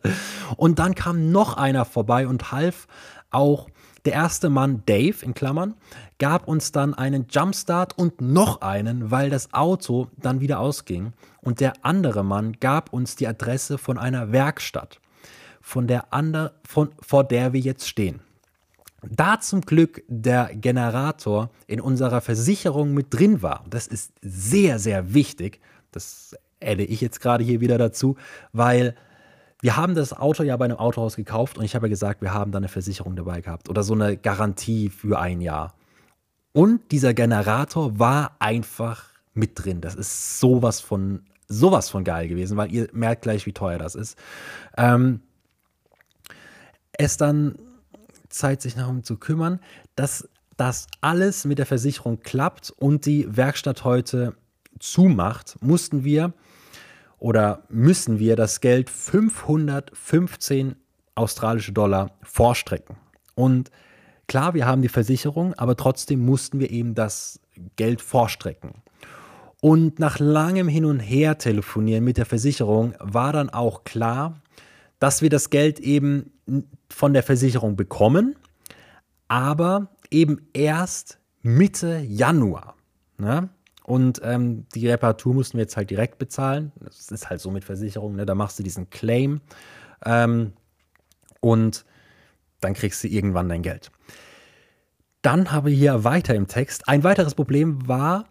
Und 0.58 0.80
dann 0.80 0.96
kam 0.96 1.32
noch 1.32 1.58
einer 1.58 1.86
vorbei 1.86 2.28
und 2.28 2.52
half 2.52 2.88
auch 3.30 3.68
der 4.06 4.14
erste 4.14 4.50
Mann, 4.50 4.84
Dave 4.86 5.24
in 5.24 5.34
Klammern, 5.34 5.76
gab 6.20 6.48
uns 6.48 6.72
dann 6.72 6.94
einen 6.94 7.28
Jumpstart 7.30 7.98
und 7.98 8.22
noch 8.22 8.62
einen, 8.62 9.12
weil 9.12 9.30
das 9.30 9.54
Auto 9.54 10.08
dann 10.18 10.42
wieder 10.42 10.60
ausging. 10.60 11.14
Und 11.42 11.60
der 11.60 11.74
andere 11.84 12.24
Mann 12.24 12.54
gab 12.60 12.92
uns 12.92 13.16
die 13.16 13.28
Adresse 13.28 13.78
von 13.78 13.98
einer 13.98 14.32
Werkstatt, 14.32 15.00
von 15.62 15.88
der 15.88 16.14
ander, 16.14 16.54
von, 16.68 16.90
vor 17.02 17.24
der 17.24 17.54
wir 17.54 17.62
jetzt 17.62 17.88
stehen. 17.88 18.20
Da 19.10 19.40
zum 19.40 19.62
Glück 19.62 20.04
der 20.08 20.52
Generator 20.54 21.50
in 21.68 21.82
unserer 21.82 22.22
Versicherung 22.22 22.94
mit 22.94 23.08
drin 23.14 23.42
war, 23.42 23.66
das 23.70 23.88
ist 23.88 24.14
sehr, 24.22 24.80
sehr 24.80 25.14
wichtig, 25.14 25.60
das 25.92 26.36
adde 26.62 26.86
ich 26.86 27.02
jetzt 27.02 27.20
gerade 27.20 27.44
hier 27.44 27.60
wieder 27.60 27.78
dazu, 27.78 28.16
weil 28.54 28.96
wir 29.64 29.78
haben 29.78 29.96
das 29.96 30.12
Auto 30.12 30.44
ja 30.44 30.58
bei 30.58 30.66
einem 30.66 30.76
Autohaus 30.76 31.16
gekauft 31.16 31.58
und 31.58 31.64
ich 31.64 31.74
habe 31.74 31.88
ja 31.88 31.90
gesagt, 31.90 32.22
wir 32.22 32.34
haben 32.34 32.52
da 32.52 32.58
eine 32.58 32.68
Versicherung 32.68 33.16
dabei 33.16 33.40
gehabt 33.40 33.70
oder 33.70 33.82
so 33.82 33.94
eine 33.94 34.18
Garantie 34.18 34.90
für 34.90 35.20
ein 35.20 35.40
Jahr. 35.40 35.74
Und 36.52 36.92
dieser 36.92 37.14
Generator 37.14 37.98
war 37.98 38.36
einfach 38.40 39.06
mit 39.34 39.52
drin. 39.56 39.80
Das 39.80 39.96
ist 39.96 40.42
sowas 40.42 40.82
von, 40.82 41.22
sowas 41.48 41.90
von 41.90 42.04
geil 42.04 42.28
gewesen, 42.28 42.58
weil 42.58 42.74
ihr 42.74 42.90
merkt 42.92 43.22
gleich, 43.22 43.46
wie 43.46 43.54
teuer 43.54 43.78
das 43.78 43.96
ist. 43.96 44.18
Ähm, 44.76 45.22
es 46.92 47.16
dann 47.16 47.56
Zeit, 48.28 48.62
sich 48.62 48.76
darum 48.76 49.06
zu 49.06 49.16
kümmern, 49.16 49.62
dass 49.96 50.28
das 50.58 50.88
alles 51.00 51.46
mit 51.46 51.58
der 51.58 51.66
Versicherung 51.66 52.20
klappt 52.20 52.70
und 52.70 53.06
die 53.06 53.34
Werkstatt 53.34 53.86
heute 53.86 54.36
zumacht, 54.80 55.56
mussten 55.62 56.04
wir 56.04 56.34
oder 57.24 57.64
müssen 57.70 58.20
wir 58.20 58.36
das 58.36 58.60
Geld 58.60 58.90
515 58.90 60.76
australische 61.16 61.72
Dollar 61.72 62.18
vorstrecken. 62.22 62.98
Und 63.34 63.72
klar, 64.28 64.54
wir 64.54 64.66
haben 64.66 64.82
die 64.82 64.90
Versicherung, 64.90 65.54
aber 65.54 65.78
trotzdem 65.78 66.26
mussten 66.26 66.60
wir 66.60 66.70
eben 66.70 66.96
das 66.96 67.40
Geld 67.78 68.02
vorstrecken. 68.02 68.74
Und 69.62 70.00
nach 70.00 70.20
langem 70.20 70.68
Hin 70.68 70.84
und 70.84 71.00
Her 71.00 71.38
telefonieren 71.38 72.04
mit 72.04 72.18
der 72.18 72.26
Versicherung 72.26 72.94
war 73.00 73.32
dann 73.32 73.50
auch 73.50 73.86
klar, 73.86 74.42
dass 75.00 75.22
wir 75.22 75.30
das 75.30 75.50
Geld 75.50 75.80
eben 75.80 76.34
von 76.90 77.14
der 77.14 77.24
Versicherung 77.24 77.78
bekommen, 77.78 78.36
aber 79.30 79.88
eben 80.12 80.50
erst 80.52 81.20
Mitte 81.42 82.00
Januar. 82.00 82.76
Ne? 83.18 83.48
Und 83.84 84.22
ähm, 84.24 84.66
die 84.74 84.88
Reparatur 84.88 85.34
mussten 85.34 85.58
wir 85.58 85.64
jetzt 85.64 85.76
halt 85.76 85.90
direkt 85.90 86.18
bezahlen. 86.18 86.72
Das 86.80 87.12
ist 87.12 87.30
halt 87.30 87.42
so 87.42 87.52
mit 87.52 87.66
Versicherung, 87.66 88.16
ne? 88.16 88.26
da 88.26 88.34
machst 88.34 88.58
du 88.58 88.64
diesen 88.64 88.90
Claim 88.90 89.42
ähm, 90.06 90.54
und 91.42 91.86
dann 92.62 92.74
kriegst 92.74 93.04
du 93.04 93.10
irgendwann 93.10 93.50
dein 93.50 93.62
Geld. 93.62 93.92
Dann 95.22 95.52
habe 95.52 95.72
ich 95.72 95.80
hier 95.80 96.04
weiter 96.04 96.34
im 96.36 96.48
Text. 96.48 96.88
Ein 96.88 97.04
weiteres 97.04 97.36
Problem 97.36 97.88
war, 97.88 98.26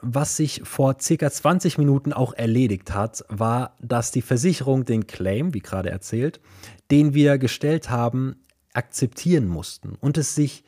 was 0.00 0.36
sich 0.36 0.60
vor 0.64 0.96
circa 1.00 1.30
20 1.30 1.78
Minuten 1.78 2.12
auch 2.12 2.34
erledigt 2.34 2.92
hat, 2.92 3.24
war, 3.28 3.74
dass 3.80 4.10
die 4.10 4.22
Versicherung 4.22 4.84
den 4.84 5.06
Claim, 5.06 5.54
wie 5.54 5.60
gerade 5.60 5.90
erzählt, 5.90 6.40
den 6.90 7.14
wir 7.14 7.38
gestellt 7.38 7.90
haben, 7.90 8.36
akzeptieren 8.74 9.48
mussten 9.48 9.94
und 10.00 10.18
es 10.18 10.34
sich 10.34 10.64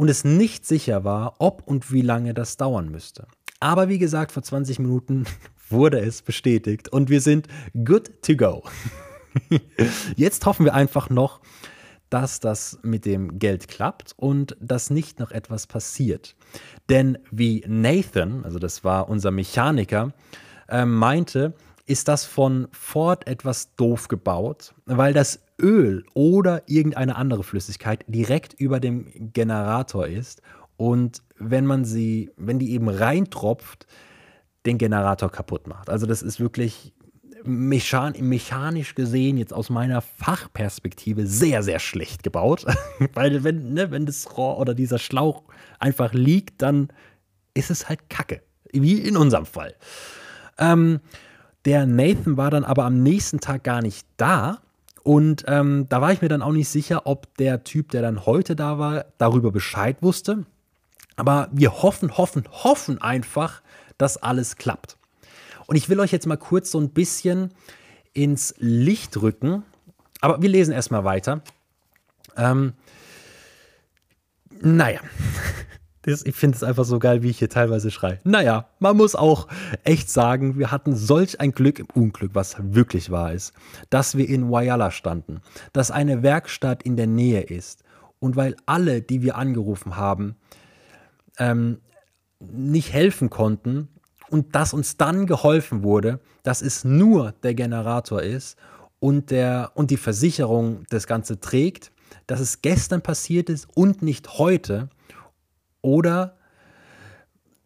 und 0.00 0.08
es 0.08 0.24
nicht 0.24 0.64
sicher 0.64 1.04
war, 1.04 1.34
ob 1.40 1.62
und 1.66 1.92
wie 1.92 2.00
lange 2.00 2.32
das 2.32 2.56
dauern 2.56 2.88
müsste. 2.90 3.26
Aber 3.60 3.90
wie 3.90 3.98
gesagt, 3.98 4.32
vor 4.32 4.42
20 4.42 4.78
Minuten 4.78 5.26
wurde 5.68 6.00
es 6.00 6.22
bestätigt 6.22 6.88
und 6.88 7.10
wir 7.10 7.20
sind 7.20 7.48
good 7.84 8.10
to 8.22 8.34
go. 8.34 8.62
Jetzt 10.16 10.46
hoffen 10.46 10.64
wir 10.64 10.72
einfach 10.72 11.10
noch, 11.10 11.42
dass 12.08 12.40
das 12.40 12.78
mit 12.80 13.04
dem 13.04 13.38
Geld 13.38 13.68
klappt 13.68 14.14
und 14.16 14.56
dass 14.58 14.88
nicht 14.88 15.18
noch 15.18 15.32
etwas 15.32 15.66
passiert. 15.66 16.34
Denn 16.88 17.18
wie 17.30 17.62
Nathan, 17.68 18.42
also 18.46 18.58
das 18.58 18.82
war 18.82 19.06
unser 19.10 19.30
Mechaniker, 19.30 20.14
äh, 20.70 20.86
meinte, 20.86 21.52
ist 21.90 22.06
das 22.06 22.24
von 22.24 22.68
Ford 22.70 23.26
etwas 23.26 23.74
doof 23.74 24.06
gebaut, 24.06 24.74
weil 24.86 25.12
das 25.12 25.40
Öl 25.60 26.04
oder 26.14 26.62
irgendeine 26.66 27.16
andere 27.16 27.42
Flüssigkeit 27.42 28.04
direkt 28.06 28.52
über 28.54 28.78
dem 28.78 29.32
Generator 29.32 30.06
ist 30.06 30.40
und 30.76 31.20
wenn 31.36 31.66
man 31.66 31.84
sie, 31.84 32.30
wenn 32.36 32.60
die 32.60 32.70
eben 32.74 32.88
reintropft, 32.88 33.88
den 34.66 34.78
Generator 34.78 35.32
kaputt 35.32 35.66
macht. 35.66 35.90
Also 35.90 36.06
das 36.06 36.22
ist 36.22 36.38
wirklich 36.38 36.92
mechan 37.42 38.14
mechanisch 38.20 38.94
gesehen 38.94 39.36
jetzt 39.36 39.52
aus 39.52 39.68
meiner 39.68 40.00
Fachperspektive 40.00 41.26
sehr, 41.26 41.64
sehr 41.64 41.80
schlecht 41.80 42.22
gebaut. 42.22 42.66
Weil 43.14 43.42
wenn, 43.42 43.74
ne, 43.74 43.90
wenn 43.90 44.06
das 44.06 44.36
Rohr 44.36 44.58
oder 44.58 44.74
dieser 44.74 45.00
Schlauch 45.00 45.42
einfach 45.80 46.12
liegt, 46.12 46.62
dann 46.62 46.88
ist 47.52 47.72
es 47.72 47.88
halt 47.88 48.08
Kacke. 48.08 48.42
Wie 48.72 49.00
in 49.00 49.16
unserem 49.16 49.46
Fall. 49.46 49.74
Ähm, 50.56 51.00
der 51.64 51.86
Nathan 51.86 52.36
war 52.36 52.50
dann 52.50 52.64
aber 52.64 52.84
am 52.84 53.02
nächsten 53.02 53.40
Tag 53.40 53.64
gar 53.64 53.82
nicht 53.82 54.06
da. 54.16 54.58
Und 55.02 55.44
ähm, 55.46 55.86
da 55.88 56.00
war 56.00 56.12
ich 56.12 56.22
mir 56.22 56.28
dann 56.28 56.42
auch 56.42 56.52
nicht 56.52 56.68
sicher, 56.68 57.06
ob 57.06 57.34
der 57.36 57.64
Typ, 57.64 57.90
der 57.90 58.02
dann 58.02 58.26
heute 58.26 58.54
da 58.56 58.78
war, 58.78 59.06
darüber 59.18 59.50
Bescheid 59.50 59.96
wusste. 60.02 60.44
Aber 61.16 61.48
wir 61.52 61.82
hoffen, 61.82 62.16
hoffen, 62.16 62.44
hoffen 62.50 63.00
einfach, 63.00 63.62
dass 63.98 64.16
alles 64.16 64.56
klappt. 64.56 64.96
Und 65.66 65.76
ich 65.76 65.88
will 65.88 66.00
euch 66.00 66.12
jetzt 66.12 66.26
mal 66.26 66.36
kurz 66.36 66.70
so 66.70 66.80
ein 66.80 66.90
bisschen 66.90 67.50
ins 68.12 68.54
Licht 68.58 69.20
rücken. 69.20 69.62
Aber 70.20 70.42
wir 70.42 70.48
lesen 70.48 70.72
erstmal 70.72 71.04
weiter. 71.04 71.42
Ähm, 72.36 72.74
naja, 74.60 75.00
ich 76.06 76.34
finde 76.34 76.56
es 76.56 76.62
einfach 76.62 76.84
so 76.84 76.98
geil, 76.98 77.22
wie 77.22 77.30
ich 77.30 77.38
hier 77.38 77.50
teilweise 77.50 77.90
schreie. 77.90 78.20
Naja, 78.24 78.68
man 78.78 78.96
muss 78.96 79.14
auch 79.14 79.48
echt 79.84 80.08
sagen, 80.08 80.58
wir 80.58 80.70
hatten 80.70 80.96
solch 80.96 81.40
ein 81.40 81.52
Glück 81.52 81.78
im 81.78 81.88
Unglück, 81.92 82.30
was 82.34 82.56
wirklich 82.58 83.10
wahr 83.10 83.32
ist, 83.32 83.52
dass 83.90 84.16
wir 84.16 84.28
in 84.28 84.50
Wayala 84.50 84.90
standen, 84.90 85.40
dass 85.72 85.90
eine 85.90 86.22
Werkstatt 86.22 86.82
in 86.82 86.96
der 86.96 87.06
Nähe 87.06 87.42
ist. 87.42 87.84
Und 88.18 88.36
weil 88.36 88.56
alle, 88.66 89.02
die 89.02 89.22
wir 89.22 89.36
angerufen 89.36 89.96
haben, 89.96 90.36
ähm, 91.38 91.80
nicht 92.38 92.92
helfen 92.92 93.28
konnten 93.28 93.88
und 94.30 94.54
dass 94.54 94.72
uns 94.72 94.96
dann 94.96 95.26
geholfen 95.26 95.82
wurde, 95.82 96.20
dass 96.42 96.62
es 96.62 96.84
nur 96.84 97.32
der 97.42 97.54
Generator 97.54 98.22
ist 98.22 98.56
und, 99.00 99.30
der, 99.30 99.72
und 99.74 99.90
die 99.90 99.96
Versicherung 99.96 100.84
das 100.88 101.06
Ganze 101.06 101.40
trägt, 101.40 101.92
dass 102.26 102.40
es 102.40 102.62
gestern 102.62 103.02
passiert 103.02 103.50
ist 103.50 103.68
und 103.74 104.02
nicht 104.02 104.38
heute 104.38 104.88
oder 105.82 106.36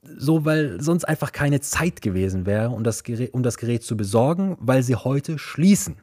so, 0.02 0.44
weil 0.44 0.80
sonst 0.80 1.04
einfach 1.04 1.32
keine 1.32 1.60
Zeit 1.60 2.02
gewesen 2.02 2.46
wäre, 2.46 2.70
um 2.70 2.84
das, 2.84 3.02
Gerät, 3.04 3.32
um 3.32 3.42
das 3.42 3.56
Gerät 3.56 3.82
zu 3.82 3.96
besorgen, 3.96 4.56
weil 4.60 4.82
sie 4.82 4.96
heute 4.96 5.38
schließen. 5.38 5.96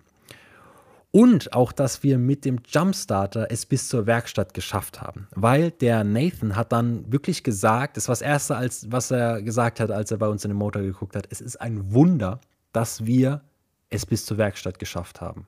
Und 1.11 1.53
auch, 1.53 1.73
dass 1.73 2.03
wir 2.03 2.17
mit 2.17 2.45
dem 2.45 2.59
Jumpstarter 2.65 3.47
es 3.49 3.65
bis 3.65 3.89
zur 3.89 4.05
Werkstatt 4.07 4.53
geschafft 4.53 5.01
haben. 5.01 5.27
Weil 5.35 5.71
der 5.71 6.05
Nathan 6.05 6.55
hat 6.55 6.71
dann 6.71 7.11
wirklich 7.11 7.43
gesagt, 7.43 7.97
das 7.97 8.07
war 8.07 8.13
das 8.13 8.21
Erste, 8.21 8.55
als, 8.55 8.89
was 8.89 9.11
er 9.11 9.41
gesagt 9.41 9.81
hat, 9.81 9.91
als 9.91 10.09
er 10.11 10.17
bei 10.17 10.29
uns 10.29 10.45
in 10.45 10.51
den 10.51 10.57
Motor 10.57 10.81
geguckt 10.81 11.17
hat, 11.17 11.27
es 11.29 11.41
ist 11.41 11.59
ein 11.59 11.93
Wunder, 11.93 12.39
dass 12.71 13.05
wir 13.05 13.41
es 13.89 14.05
bis 14.05 14.25
zur 14.25 14.37
Werkstatt 14.37 14.79
geschafft 14.79 15.19
haben. 15.19 15.47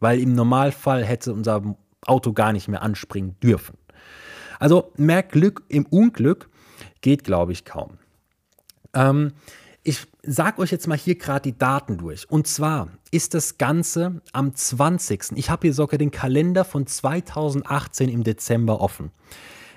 Weil 0.00 0.18
im 0.18 0.34
Normalfall 0.34 1.04
hätte 1.04 1.32
unser 1.32 1.62
Auto 2.04 2.32
gar 2.32 2.52
nicht 2.52 2.66
mehr 2.66 2.82
anspringen 2.82 3.36
dürfen. 3.40 3.78
Also 4.58 4.92
mehr 4.96 5.22
Glück 5.22 5.62
im 5.68 5.86
Unglück 5.86 6.48
geht, 7.00 7.24
glaube 7.24 7.52
ich, 7.52 7.64
kaum. 7.64 7.98
Ähm, 8.94 9.32
ich 9.82 10.06
sage 10.22 10.62
euch 10.62 10.72
jetzt 10.72 10.88
mal 10.88 10.96
hier 10.96 11.16
gerade 11.16 11.42
die 11.42 11.58
Daten 11.58 11.98
durch. 11.98 12.28
Und 12.30 12.46
zwar 12.46 12.88
ist 13.10 13.34
das 13.34 13.58
Ganze 13.58 14.22
am 14.32 14.54
20. 14.54 15.32
Ich 15.36 15.50
habe 15.50 15.66
hier 15.66 15.74
sogar 15.74 15.98
den 15.98 16.10
Kalender 16.10 16.64
von 16.64 16.86
2018 16.86 18.08
im 18.08 18.24
Dezember 18.24 18.80
offen. 18.80 19.10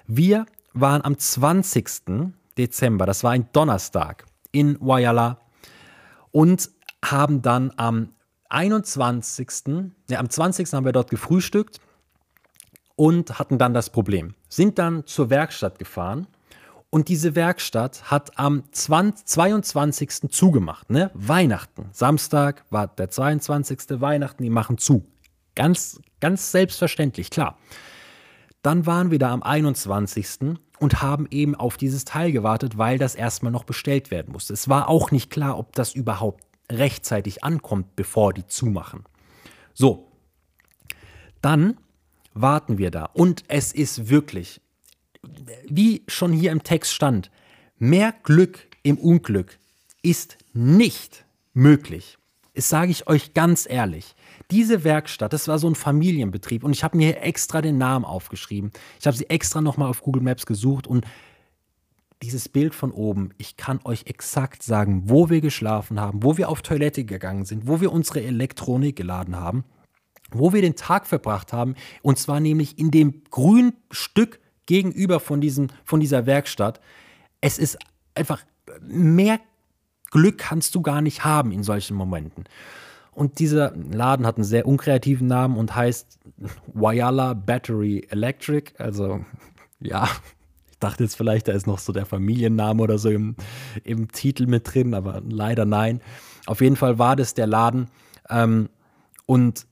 Wir 0.07 0.45
waren 0.73 1.03
am 1.03 1.17
20. 1.17 2.31
Dezember, 2.57 3.05
das 3.05 3.23
war 3.23 3.31
ein 3.31 3.49
Donnerstag, 3.51 4.25
in 4.51 4.77
Wayala 4.79 5.39
und 6.31 6.71
haben 7.03 7.41
dann 7.41 7.73
am 7.75 8.13
21. 8.49 9.49
Ja, 10.09 10.19
am 10.19 10.29
20. 10.29 10.71
haben 10.73 10.85
wir 10.85 10.93
dort 10.93 11.09
gefrühstückt 11.09 11.79
und 12.97 13.39
hatten 13.39 13.57
dann 13.57 13.73
das 13.73 13.89
Problem. 13.89 14.33
Sind 14.49 14.77
dann 14.77 15.05
zur 15.05 15.29
Werkstatt 15.29 15.79
gefahren 15.79 16.27
und 16.89 17.07
diese 17.07 17.35
Werkstatt 17.35 18.09
hat 18.09 18.37
am 18.37 18.63
20, 18.71 19.25
22. 19.25 20.09
zugemacht. 20.29 20.89
Ne? 20.89 21.11
Weihnachten. 21.13 21.89
Samstag 21.93 22.65
war 22.69 22.87
der 22.87 23.09
22. 23.09 24.01
Weihnachten, 24.01 24.43
die 24.43 24.49
machen 24.49 24.77
zu. 24.77 25.05
Ganz, 25.55 26.01
ganz 26.19 26.51
selbstverständlich, 26.51 27.29
klar. 27.29 27.57
Dann 28.63 28.85
waren 28.85 29.11
wir 29.11 29.19
da 29.19 29.31
am 29.31 29.43
21. 29.43 30.57
und 30.79 31.01
haben 31.01 31.27
eben 31.29 31.55
auf 31.55 31.77
dieses 31.77 32.03
Teil 32.03 32.31
gewartet, 32.31 32.77
weil 32.79 32.97
das 32.97 33.15
erstmal 33.15 33.51
noch 33.51 33.63
bestellt 33.63 34.09
werden 34.09 34.31
musste. 34.31 34.53
Es 34.53 34.67
war 34.67 34.89
auch 34.89 35.11
nicht 35.11 35.29
klar, 35.29 35.59
ob 35.59 35.73
das 35.73 35.93
überhaupt 35.93 36.43
rechtzeitig 36.71 37.43
ankommt, 37.43 37.95
bevor 37.95 38.33
die 38.33 38.47
zumachen. 38.47 39.03
So, 39.73 40.11
dann 41.41 41.77
warten 42.41 42.77
wir 42.77 42.91
da. 42.91 43.05
Und 43.13 43.43
es 43.47 43.73
ist 43.73 44.09
wirklich, 44.09 44.61
wie 45.67 46.03
schon 46.07 46.31
hier 46.31 46.51
im 46.51 46.63
Text 46.63 46.93
stand, 46.93 47.31
mehr 47.77 48.13
Glück 48.23 48.67
im 48.83 48.97
Unglück 48.97 49.59
ist 50.01 50.37
nicht 50.53 51.25
möglich. 51.53 52.17
Das 52.53 52.69
sage 52.69 52.91
ich 52.91 53.07
euch 53.07 53.33
ganz 53.33 53.67
ehrlich. 53.69 54.15
Diese 54.49 54.83
Werkstatt, 54.83 55.33
das 55.33 55.47
war 55.47 55.59
so 55.59 55.69
ein 55.69 55.75
Familienbetrieb 55.75 56.63
und 56.63 56.71
ich 56.71 56.83
habe 56.83 56.97
mir 56.97 57.21
extra 57.21 57.61
den 57.61 57.77
Namen 57.77 58.05
aufgeschrieben. 58.05 58.71
Ich 58.99 59.05
habe 59.05 59.17
sie 59.17 59.29
extra 59.29 59.61
nochmal 59.61 59.89
auf 59.89 60.01
Google 60.01 60.23
Maps 60.23 60.45
gesucht 60.45 60.87
und 60.87 61.05
dieses 62.23 62.49
Bild 62.49 62.73
von 62.73 62.91
oben, 62.91 63.29
ich 63.37 63.57
kann 63.57 63.79
euch 63.83 64.05
exakt 64.07 64.63
sagen, 64.63 65.03
wo 65.05 65.29
wir 65.29 65.41
geschlafen 65.41 65.99
haben, 65.99 66.23
wo 66.23 66.37
wir 66.37 66.49
auf 66.49 66.63
Toilette 66.63 67.03
gegangen 67.03 67.45
sind, 67.45 67.67
wo 67.67 67.79
wir 67.79 67.91
unsere 67.91 68.23
Elektronik 68.23 68.95
geladen 68.95 69.35
haben 69.35 69.65
wo 70.31 70.53
wir 70.53 70.61
den 70.61 70.75
Tag 70.75 71.07
verbracht 71.07 71.53
haben, 71.53 71.75
und 72.01 72.17
zwar 72.17 72.39
nämlich 72.39 72.77
in 72.77 72.91
dem 72.91 73.23
grünen 73.31 73.73
Stück 73.91 74.39
gegenüber 74.65 75.19
von, 75.19 75.41
diesem, 75.41 75.67
von 75.83 75.99
dieser 75.99 76.25
Werkstatt. 76.25 76.81
Es 77.41 77.57
ist 77.57 77.77
einfach 78.15 78.43
mehr 78.81 79.39
Glück 80.11 80.37
kannst 80.37 80.75
du 80.75 80.81
gar 80.81 81.01
nicht 81.01 81.23
haben 81.25 81.51
in 81.51 81.63
solchen 81.63 81.95
Momenten. 81.95 82.45
Und 83.11 83.39
dieser 83.39 83.73
Laden 83.75 84.27
hat 84.27 84.37
einen 84.37 84.43
sehr 84.43 84.67
unkreativen 84.67 85.27
Namen 85.27 85.57
und 85.57 85.75
heißt 85.75 86.19
Wayala 86.67 87.33
Battery 87.33 88.05
Electric. 88.09 88.73
Also 88.77 89.25
ja, 89.79 90.07
ich 90.71 90.77
dachte 90.79 91.03
jetzt 91.03 91.15
vielleicht, 91.15 91.47
da 91.47 91.53
ist 91.53 91.65
noch 91.65 91.79
so 91.79 91.91
der 91.91 92.05
Familienname 92.05 92.81
oder 92.81 92.99
so 92.99 93.09
im, 93.09 93.35
im 93.83 94.11
Titel 94.11 94.45
mit 94.45 94.71
drin, 94.71 94.93
aber 94.93 95.21
leider 95.27 95.65
nein. 95.65 96.01
Auf 96.45 96.61
jeden 96.61 96.75
Fall 96.75 96.99
war 96.99 97.15
das 97.15 97.33
der 97.33 97.47
Laden. 97.47 97.89
Ähm, 98.29 98.69
und 99.25 99.65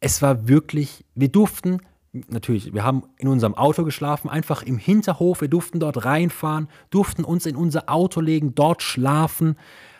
es 0.00 0.22
war 0.22 0.48
wirklich, 0.48 1.04
wir 1.14 1.28
durften, 1.28 1.78
natürlich, 2.12 2.72
wir 2.72 2.84
haben 2.84 3.04
in 3.18 3.28
unserem 3.28 3.54
Auto 3.54 3.84
geschlafen, 3.84 4.28
einfach 4.28 4.62
im 4.62 4.78
Hinterhof, 4.78 5.40
wir 5.40 5.48
durften 5.48 5.80
dort 5.80 6.04
reinfahren, 6.04 6.68
durften 6.90 7.24
uns 7.24 7.46
in 7.46 7.56
unser 7.56 7.88
Auto 7.88 8.20
legen, 8.20 8.54
dort 8.54 8.82
schlafen, 8.82 9.56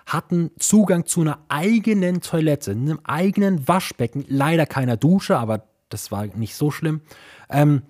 hatten 0.07 0.51
Zugang 0.59 1.05
zu 1.05 1.21
einer 1.21 1.39
eigenen 1.49 2.21
Toilette, 2.21 2.71
einem 2.71 3.01
eigenen 3.05 3.69
Waschbecken, 3.69 4.25
leider 4.29 4.67
keiner 4.67 4.97
Dusche, 4.97 5.39
aber 5.39 5.65
das 5.89 6.11
war 6.11 6.27
nicht 6.27 6.55
so 6.55 6.71
schlimm. 6.71 7.03
Ähm, 7.51 7.83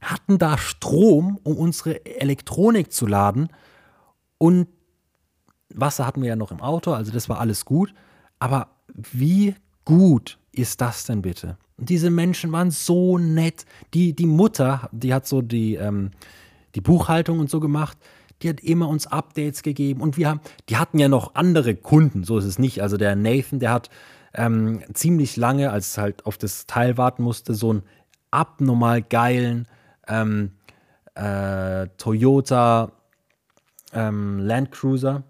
hatten 0.00 0.38
da 0.38 0.58
Strom, 0.58 1.38
um 1.42 1.56
unsere 1.56 2.04
Elektronik 2.04 2.92
zu 2.92 3.06
laden 3.06 3.48
und 4.38 4.68
Wasser 5.70 6.06
hatten 6.06 6.22
wir 6.22 6.28
ja 6.28 6.36
noch 6.36 6.52
im 6.52 6.60
Auto, 6.60 6.92
also 6.92 7.10
das 7.10 7.28
war 7.28 7.40
alles 7.40 7.64
gut. 7.64 7.94
Aber 8.38 8.68
wie 8.92 9.54
gut 9.84 10.38
ist 10.58 10.80
das 10.80 11.04
denn 11.04 11.22
bitte? 11.22 11.56
Und 11.76 11.88
diese 11.88 12.10
Menschen 12.10 12.52
waren 12.52 12.70
so 12.70 13.18
nett. 13.18 13.64
Die, 13.92 14.14
die 14.14 14.26
Mutter, 14.26 14.88
die 14.92 15.12
hat 15.12 15.26
so 15.26 15.42
die, 15.42 15.74
ähm, 15.74 16.10
die 16.74 16.80
Buchhaltung 16.80 17.40
und 17.40 17.50
so 17.50 17.60
gemacht. 17.60 17.98
Die 18.42 18.48
hat 18.48 18.60
immer 18.60 18.88
uns 18.88 19.06
Updates 19.06 19.62
gegeben 19.62 20.00
und 20.00 20.16
wir 20.16 20.28
haben, 20.28 20.40
die 20.68 20.76
hatten 20.76 20.98
ja 20.98 21.08
noch 21.08 21.34
andere 21.34 21.74
Kunden, 21.76 22.24
so 22.24 22.36
ist 22.36 22.44
es 22.44 22.58
nicht. 22.58 22.82
Also 22.82 22.96
der 22.96 23.16
Nathan, 23.16 23.58
der 23.58 23.72
hat 23.72 23.90
ähm, 24.34 24.82
ziemlich 24.92 25.36
lange, 25.36 25.70
als 25.70 25.96
halt 25.96 26.26
auf 26.26 26.36
das 26.36 26.66
Teil 26.66 26.98
warten 26.98 27.22
musste, 27.22 27.54
so 27.54 27.70
einen 27.70 27.82
abnormal 28.30 29.02
geilen 29.02 29.68
ähm, 30.08 30.50
äh, 31.14 31.86
Toyota 31.96 32.92
ähm, 33.92 34.40
Land 34.40 34.72
Cruiser. 34.72 35.22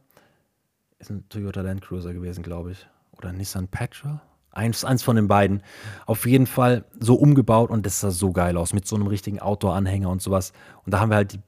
Ist 0.99 1.11
ein 1.11 1.29
Toyota 1.29 1.61
Land 1.61 1.83
Cruiser 1.83 2.15
gewesen, 2.15 2.43
glaube 2.43 2.73
ich. 2.73 2.87
Oder 3.19 3.33
Nissan 3.33 3.69
Petra. 3.69 4.23
Eins, 4.55 4.85
eins 4.85 5.03
von 5.03 5.17
den 5.17 5.29
beiden. 5.29 5.63
Auf 6.07 6.27
jeden 6.27 6.47
Fall 6.47 6.85
so 7.01 7.15
umgebaut 7.15 7.71
und 7.71 7.85
das 7.85 8.01
sah 8.01 8.11
so 8.11 8.33
geil 8.33 8.57
aus 8.57 8.73
mit 8.73 8.87
so 8.87 8.97
einem 8.97 9.07
richtigen 9.07 9.41
Outdoor-Anhänger 9.41 10.09
und 10.09 10.23
sowas. 10.23 10.53
Und 10.85 10.95
da 10.95 11.01
haben 11.01 11.11
wir 11.11 11.17
halt 11.17 11.33
die, 11.33 11.41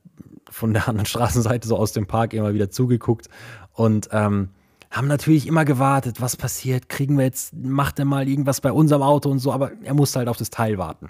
von 0.50 0.72
der 0.72 0.88
anderen 0.88 1.06
Straßenseite 1.06 1.66
so 1.66 1.76
aus 1.76 1.92
dem 1.92 2.06
Park 2.06 2.32
immer 2.32 2.52
wieder 2.54 2.70
zugeguckt 2.70 3.28
und 3.72 4.08
ähm, 4.12 4.50
haben 4.90 5.08
natürlich 5.08 5.46
immer 5.46 5.64
gewartet, 5.64 6.20
was 6.20 6.36
passiert, 6.36 6.88
kriegen 6.88 7.18
wir 7.18 7.24
jetzt, 7.24 7.54
macht 7.54 7.98
er 7.98 8.04
mal 8.04 8.28
irgendwas 8.28 8.60
bei 8.60 8.72
unserem 8.72 9.02
Auto 9.02 9.30
und 9.30 9.38
so, 9.38 9.52
aber 9.52 9.72
er 9.82 9.94
musste 9.94 10.18
halt 10.18 10.28
auf 10.28 10.36
das 10.36 10.50
Teil 10.50 10.78
warten. 10.78 11.08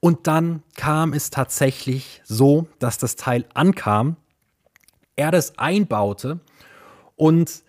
Und 0.00 0.26
dann 0.26 0.62
kam 0.76 1.12
es 1.12 1.30
tatsächlich 1.30 2.22
so, 2.24 2.66
dass 2.78 2.98
das 2.98 3.16
Teil 3.16 3.44
ankam, 3.54 4.16
er 5.16 5.30
das 5.30 5.58
einbaute 5.58 6.40
und 7.16 7.62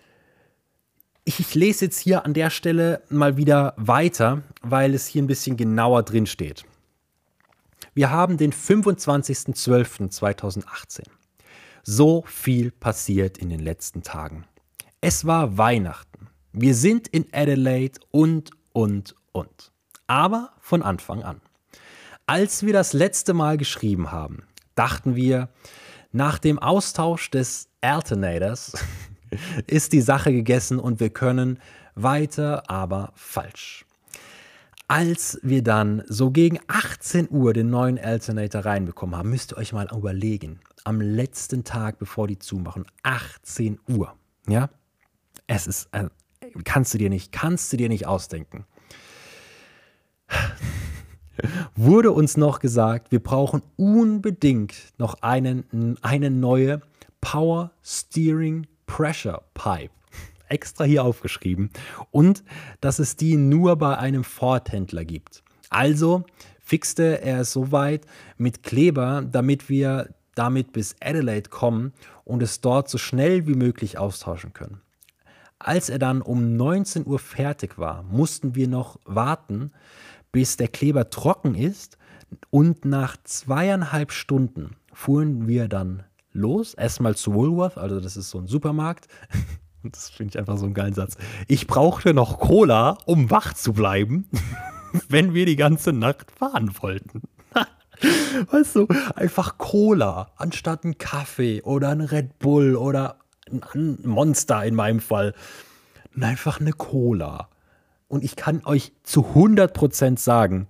ich 1.25 1.53
lese 1.55 1.85
jetzt 1.85 1.99
hier 1.99 2.25
an 2.25 2.33
der 2.33 2.49
Stelle 2.49 3.01
mal 3.09 3.37
wieder 3.37 3.73
weiter, 3.77 4.43
weil 4.61 4.93
es 4.93 5.07
hier 5.07 5.23
ein 5.23 5.27
bisschen 5.27 5.55
genauer 5.57 6.03
drin 6.03 6.25
steht. 6.25 6.65
Wir 7.93 8.11
haben 8.11 8.37
den 8.37 8.51
25.12.2018. 8.51 11.03
So 11.83 12.23
viel 12.27 12.71
passiert 12.71 13.37
in 13.37 13.49
den 13.49 13.59
letzten 13.59 14.03
Tagen. 14.03 14.45
Es 15.01 15.25
war 15.25 15.57
Weihnachten. 15.57 16.29
Wir 16.51 16.75
sind 16.75 17.07
in 17.07 17.25
Adelaide 17.33 17.99
und, 18.11 18.51
und, 18.71 19.15
und. 19.31 19.71
Aber 20.07 20.51
von 20.59 20.81
Anfang 20.81 21.23
an. 21.23 21.39
Als 22.25 22.65
wir 22.65 22.73
das 22.73 22.93
letzte 22.93 23.33
Mal 23.33 23.57
geschrieben 23.57 24.11
haben, 24.11 24.43
dachten 24.75 25.15
wir, 25.15 25.49
nach 26.11 26.37
dem 26.37 26.59
Austausch 26.59 27.31
des 27.31 27.69
Alternators 27.81 28.73
ist 29.67 29.93
die 29.93 30.01
Sache 30.01 30.31
gegessen 30.31 30.79
und 30.79 30.99
wir 30.99 31.09
können 31.09 31.59
weiter, 31.95 32.69
aber 32.69 33.11
falsch. 33.15 33.85
Als 34.87 35.39
wir 35.43 35.63
dann 35.63 36.03
so 36.07 36.31
gegen 36.31 36.59
18 36.67 37.29
Uhr 37.31 37.53
den 37.53 37.69
neuen 37.69 37.97
Alternator 37.97 38.65
reinbekommen 38.65 39.15
haben, 39.15 39.29
müsst 39.29 39.53
ihr 39.53 39.57
euch 39.57 39.73
mal 39.73 39.87
überlegen, 39.95 40.59
am 40.83 40.99
letzten 40.99 41.63
Tag, 41.63 41.99
bevor 41.99 42.27
die 42.27 42.37
zumachen, 42.37 42.85
18 43.03 43.79
Uhr, 43.87 44.13
ja, 44.47 44.69
es 45.47 45.67
ist, 45.67 45.87
äh, 45.93 46.09
kannst 46.63 46.93
du 46.93 46.97
dir 46.97 47.09
nicht, 47.09 47.31
kannst 47.31 47.71
du 47.71 47.77
dir 47.77 47.89
nicht 47.89 48.05
ausdenken 48.05 48.65
wurde 51.75 52.11
uns 52.11 52.37
noch 52.37 52.59
gesagt, 52.59 53.11
wir 53.11 53.21
brauchen 53.21 53.61
unbedingt 53.75 54.93
noch 54.97 55.15
einen, 55.21 55.97
eine 56.01 56.29
neue 56.29 56.81
Power 57.21 57.71
Steering 57.83 58.67
Pressure 58.93 59.41
Pipe. 59.55 59.89
Extra 60.49 60.83
hier 60.83 61.03
aufgeschrieben. 61.03 61.71
Und 62.11 62.43
dass 62.79 62.99
es 62.99 63.15
die 63.15 63.37
nur 63.37 63.75
bei 63.75 63.97
einem 63.97 64.23
Ford-Händler 64.23 65.03
gibt. 65.03 65.43
Also 65.71 66.25
fixte 66.59 67.19
er 67.23 67.39
es 67.39 67.51
soweit 67.51 68.05
mit 68.37 68.61
Kleber, 68.61 69.23
damit 69.23 69.67
wir 69.67 70.09
damit 70.35 70.73
bis 70.73 70.95
Adelaide 71.01 71.49
kommen 71.49 71.91
und 72.23 72.43
es 72.43 72.61
dort 72.61 72.87
so 72.87 72.99
schnell 72.99 73.47
wie 73.47 73.55
möglich 73.55 73.97
austauschen 73.97 74.53
können. 74.53 74.79
Als 75.57 75.89
er 75.89 75.97
dann 75.97 76.21
um 76.21 76.55
19 76.55 77.07
Uhr 77.07 77.17
fertig 77.17 77.79
war, 77.79 78.03
mussten 78.03 78.53
wir 78.53 78.67
noch 78.67 78.99
warten, 79.05 79.71
bis 80.31 80.55
der 80.55 80.67
Kleber 80.67 81.09
trocken 81.09 81.55
ist. 81.55 81.97
Und 82.51 82.85
nach 82.85 83.17
zweieinhalb 83.23 84.11
Stunden 84.11 84.75
fuhren 84.93 85.47
wir 85.47 85.67
dann 85.67 86.03
los. 86.33 86.73
Erstmal 86.73 87.15
zu 87.15 87.33
Woolworth, 87.33 87.77
also 87.77 87.99
das 87.99 88.17
ist 88.17 88.29
so 88.29 88.39
ein 88.39 88.47
Supermarkt. 88.47 89.07
Das 89.85 90.09
finde 90.09 90.31
ich 90.31 90.39
einfach 90.39 90.57
so 90.57 90.63
einen 90.63 90.73
geilen 90.73 90.93
Satz. 90.93 91.17
Ich 91.49 91.67
brauchte 91.67 92.13
noch 92.13 92.39
Cola, 92.39 92.97
um 93.05 93.29
wach 93.29 93.53
zu 93.53 93.73
bleiben, 93.73 94.29
wenn 95.09 95.33
wir 95.33 95.45
die 95.45 95.57
ganze 95.57 95.91
Nacht 95.91 96.31
fahren 96.31 96.71
wollten. 96.79 97.23
weißt 98.51 98.77
du, 98.77 98.87
einfach 99.15 99.57
Cola 99.57 100.31
anstatt 100.37 100.85
ein 100.85 100.97
Kaffee 100.97 101.61
oder 101.63 101.89
ein 101.89 101.99
Red 101.99 102.39
Bull 102.39 102.77
oder 102.77 103.17
ein 103.51 103.97
Monster 104.03 104.63
in 104.63 104.75
meinem 104.75 105.01
Fall. 105.01 105.33
Einfach 106.19 106.61
eine 106.61 106.71
Cola. 106.71 107.49
Und 108.07 108.23
ich 108.23 108.35
kann 108.35 108.61
euch 108.65 108.93
zu 109.03 109.21
100% 109.35 110.19
sagen, 110.19 110.67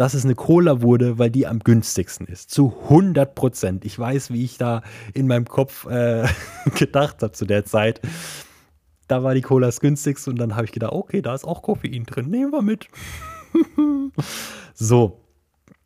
dass 0.00 0.14
es 0.14 0.24
eine 0.24 0.34
Cola 0.34 0.80
wurde, 0.80 1.18
weil 1.18 1.28
die 1.28 1.46
am 1.46 1.58
günstigsten 1.58 2.26
ist. 2.26 2.50
Zu 2.50 2.72
100%. 2.88 3.84
Ich 3.84 3.98
weiß, 3.98 4.32
wie 4.32 4.42
ich 4.42 4.56
da 4.56 4.80
in 5.12 5.26
meinem 5.26 5.44
Kopf 5.44 5.84
äh, 5.84 6.26
gedacht 6.74 7.22
habe 7.22 7.32
zu 7.32 7.44
der 7.44 7.66
Zeit. 7.66 8.00
Da 9.08 9.22
war 9.22 9.34
die 9.34 9.42
Cola 9.42 9.66
das 9.66 9.78
günstigste 9.78 10.30
und 10.30 10.38
dann 10.38 10.56
habe 10.56 10.64
ich 10.64 10.72
gedacht, 10.72 10.92
okay, 10.92 11.20
da 11.20 11.34
ist 11.34 11.44
auch 11.44 11.60
Koffein 11.60 12.04
drin. 12.04 12.30
Nehmen 12.30 12.50
wir 12.50 12.62
mit. 12.62 12.88
so. 14.72 15.20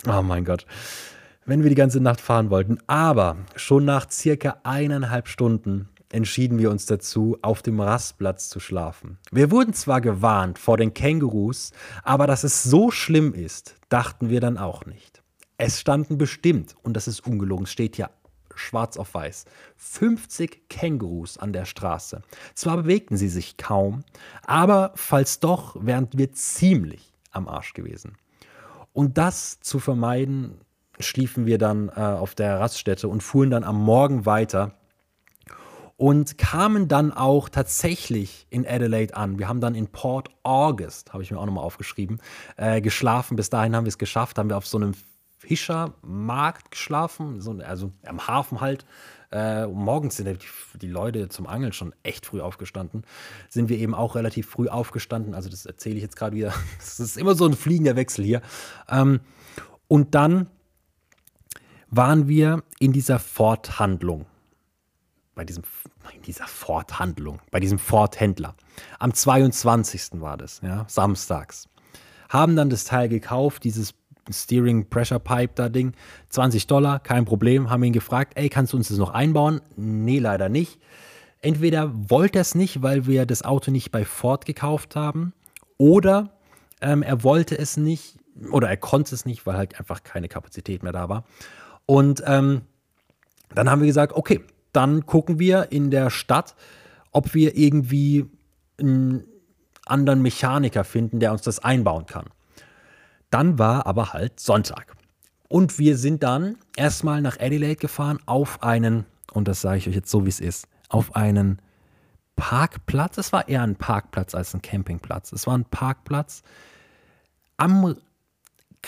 Oh 0.06 0.22
mein 0.22 0.44
Gott. 0.44 0.64
Wenn 1.44 1.64
wir 1.64 1.70
die 1.70 1.74
ganze 1.74 1.98
Nacht 1.98 2.20
fahren 2.20 2.50
wollten. 2.50 2.78
Aber 2.86 3.38
schon 3.56 3.84
nach 3.84 4.08
circa 4.12 4.60
eineinhalb 4.62 5.26
Stunden 5.26 5.88
entschieden 6.14 6.58
wir 6.58 6.70
uns 6.70 6.86
dazu, 6.86 7.36
auf 7.42 7.60
dem 7.60 7.80
Rastplatz 7.80 8.48
zu 8.48 8.60
schlafen. 8.60 9.18
Wir 9.32 9.50
wurden 9.50 9.74
zwar 9.74 10.00
gewarnt 10.00 10.58
vor 10.58 10.76
den 10.76 10.94
Kängurus, 10.94 11.72
aber 12.02 12.26
dass 12.26 12.44
es 12.44 12.62
so 12.62 12.90
schlimm 12.90 13.34
ist, 13.34 13.74
dachten 13.88 14.30
wir 14.30 14.40
dann 14.40 14.56
auch 14.56 14.86
nicht. 14.86 15.22
Es 15.58 15.80
standen 15.80 16.16
bestimmt, 16.16 16.76
und 16.82 16.96
das 16.96 17.08
ist 17.08 17.26
ungelogen, 17.26 17.66
steht 17.66 17.98
ja 17.98 18.10
schwarz 18.54 18.96
auf 18.96 19.14
weiß, 19.14 19.46
50 19.76 20.68
Kängurus 20.68 21.38
an 21.38 21.52
der 21.52 21.64
Straße. 21.64 22.22
Zwar 22.54 22.76
bewegten 22.78 23.16
sie 23.16 23.28
sich 23.28 23.56
kaum, 23.56 24.04
aber 24.46 24.92
falls 24.94 25.40
doch, 25.40 25.76
wären 25.84 26.08
wir 26.12 26.32
ziemlich 26.32 27.12
am 27.32 27.48
Arsch 27.48 27.74
gewesen. 27.74 28.16
Und 28.92 29.18
das 29.18 29.58
zu 29.58 29.80
vermeiden, 29.80 30.60
schliefen 31.00 31.46
wir 31.46 31.58
dann 31.58 31.88
äh, 31.88 32.00
auf 32.00 32.36
der 32.36 32.60
Raststätte 32.60 33.08
und 33.08 33.24
fuhren 33.24 33.50
dann 33.50 33.64
am 33.64 33.82
Morgen 33.82 34.26
weiter 34.26 34.74
und 35.96 36.38
kamen 36.38 36.88
dann 36.88 37.12
auch 37.12 37.48
tatsächlich 37.48 38.46
in 38.50 38.66
Adelaide 38.66 39.16
an. 39.16 39.38
Wir 39.38 39.48
haben 39.48 39.60
dann 39.60 39.74
in 39.74 39.88
Port 39.88 40.28
August, 40.42 41.12
habe 41.12 41.22
ich 41.22 41.30
mir 41.30 41.38
auch 41.38 41.46
nochmal 41.46 41.64
aufgeschrieben, 41.64 42.20
äh, 42.56 42.80
geschlafen. 42.80 43.36
Bis 43.36 43.50
dahin 43.50 43.76
haben 43.76 43.84
wir 43.84 43.90
es 43.90 43.98
geschafft, 43.98 44.38
haben 44.38 44.48
wir 44.48 44.56
auf 44.56 44.66
so 44.66 44.78
einem 44.78 44.94
Fischermarkt 45.38 46.70
geschlafen, 46.70 47.40
so, 47.40 47.52
also 47.52 47.92
am 48.04 48.26
Hafen 48.26 48.60
halt. 48.60 48.84
Äh, 49.30 49.66
morgens 49.66 50.16
sind 50.16 50.44
die, 50.80 50.86
Leute 50.86 51.28
zum 51.28 51.46
Angeln 51.46 51.72
schon 51.72 51.92
echt 52.04 52.24
früh 52.26 52.40
aufgestanden. 52.40 53.02
Sind 53.48 53.68
wir 53.68 53.78
eben 53.78 53.94
auch 53.94 54.14
relativ 54.14 54.48
früh 54.48 54.68
aufgestanden. 54.68 55.34
Also 55.34 55.48
das 55.48 55.66
erzähle 55.66 55.96
ich 55.96 56.02
jetzt 56.02 56.16
gerade 56.16 56.36
wieder. 56.36 56.54
Es 56.78 57.00
ist 57.00 57.16
immer 57.18 57.34
so 57.34 57.44
ein 57.44 57.54
fliegender 57.54 57.96
Wechsel 57.96 58.24
hier. 58.24 58.42
Ähm, 58.88 59.20
und 59.88 60.14
dann 60.14 60.46
waren 61.88 62.28
wir 62.28 62.62
in 62.78 62.92
dieser 62.92 63.18
Forthandlung 63.18 64.26
bei 65.34 65.44
diesem, 65.44 65.64
in 66.14 66.22
dieser 66.22 66.46
Ford-Handlung, 66.46 67.40
bei 67.50 67.60
diesem 67.60 67.78
Ford-Händler. 67.78 68.54
Am 68.98 69.12
22. 69.12 70.20
war 70.20 70.36
das, 70.36 70.60
ja, 70.62 70.84
samstags. 70.88 71.68
haben 72.28 72.56
dann 72.56 72.70
das 72.70 72.84
Teil 72.84 73.08
gekauft, 73.08 73.64
dieses 73.64 73.94
Steering 74.30 74.88
Pressure 74.88 75.18
Pipe 75.18 75.52
da 75.54 75.68
Ding, 75.68 75.92
20 76.30 76.66
Dollar, 76.66 76.98
kein 76.98 77.24
Problem, 77.24 77.70
haben 77.70 77.84
ihn 77.84 77.92
gefragt, 77.92 78.32
ey, 78.36 78.48
kannst 78.48 78.72
du 78.72 78.76
uns 78.76 78.88
das 78.88 78.98
noch 78.98 79.10
einbauen? 79.10 79.60
Nee, 79.76 80.18
leider 80.18 80.48
nicht. 80.48 80.80
Entweder 81.40 81.92
wollte 82.10 82.38
er 82.38 82.42
es 82.42 82.54
nicht, 82.54 82.82
weil 82.82 83.06
wir 83.06 83.26
das 83.26 83.42
Auto 83.42 83.70
nicht 83.70 83.90
bei 83.90 84.04
Ford 84.04 84.46
gekauft 84.46 84.96
haben, 84.96 85.34
oder 85.76 86.30
ähm, 86.80 87.02
er 87.02 87.22
wollte 87.22 87.58
es 87.58 87.76
nicht, 87.76 88.16
oder 88.50 88.68
er 88.68 88.76
konnte 88.76 89.14
es 89.14 89.26
nicht, 89.26 89.44
weil 89.46 89.56
halt 89.56 89.78
einfach 89.78 90.02
keine 90.02 90.28
Kapazität 90.28 90.82
mehr 90.82 90.92
da 90.92 91.08
war. 91.08 91.24
Und 91.86 92.22
ähm, 92.26 92.62
dann 93.54 93.70
haben 93.70 93.80
wir 93.80 93.86
gesagt, 93.86 94.14
okay, 94.14 94.40
dann 94.76 95.06
gucken 95.06 95.38
wir 95.38 95.72
in 95.72 95.90
der 95.90 96.10
Stadt, 96.10 96.54
ob 97.10 97.34
wir 97.34 97.56
irgendwie 97.56 98.26
einen 98.78 99.24
anderen 99.86 100.22
Mechaniker 100.22 100.84
finden, 100.84 101.20
der 101.20 101.32
uns 101.32 101.42
das 101.42 101.58
einbauen 101.58 102.06
kann. 102.06 102.26
Dann 103.30 103.58
war 103.58 103.86
aber 103.86 104.12
halt 104.12 104.40
Sonntag. 104.40 104.94
Und 105.48 105.78
wir 105.78 105.96
sind 105.96 106.22
dann 106.22 106.56
erstmal 106.76 107.20
nach 107.20 107.38
Adelaide 107.38 107.76
gefahren 107.76 108.18
auf 108.26 108.62
einen, 108.62 109.06
und 109.32 109.46
das 109.46 109.60
sage 109.60 109.78
ich 109.78 109.88
euch 109.88 109.94
jetzt 109.94 110.10
so, 110.10 110.24
wie 110.24 110.30
es 110.30 110.40
ist, 110.40 110.66
auf 110.88 111.14
einen 111.14 111.60
Parkplatz. 112.36 113.18
Es 113.18 113.32
war 113.32 113.48
eher 113.48 113.62
ein 113.62 113.76
Parkplatz 113.76 114.34
als 114.34 114.54
ein 114.54 114.62
Campingplatz. 114.62 115.32
Es 115.32 115.46
war 115.46 115.56
ein 115.56 115.64
Parkplatz 115.64 116.42
am 117.56 117.96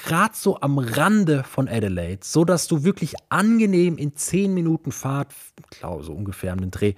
gerade 0.04 0.34
so 0.34 0.60
am 0.60 0.78
Rande 0.78 1.44
von 1.44 1.68
Adelaide, 1.68 2.24
so 2.24 2.44
dass 2.44 2.68
du 2.68 2.84
wirklich 2.84 3.14
angenehm 3.28 3.98
in 3.98 4.14
10 4.16 4.54
Minuten 4.54 4.92
Fahrt, 4.92 5.32
glaube 5.70 6.04
so 6.04 6.12
ungefähr 6.12 6.54
den 6.54 6.70
Dreh, 6.70 6.94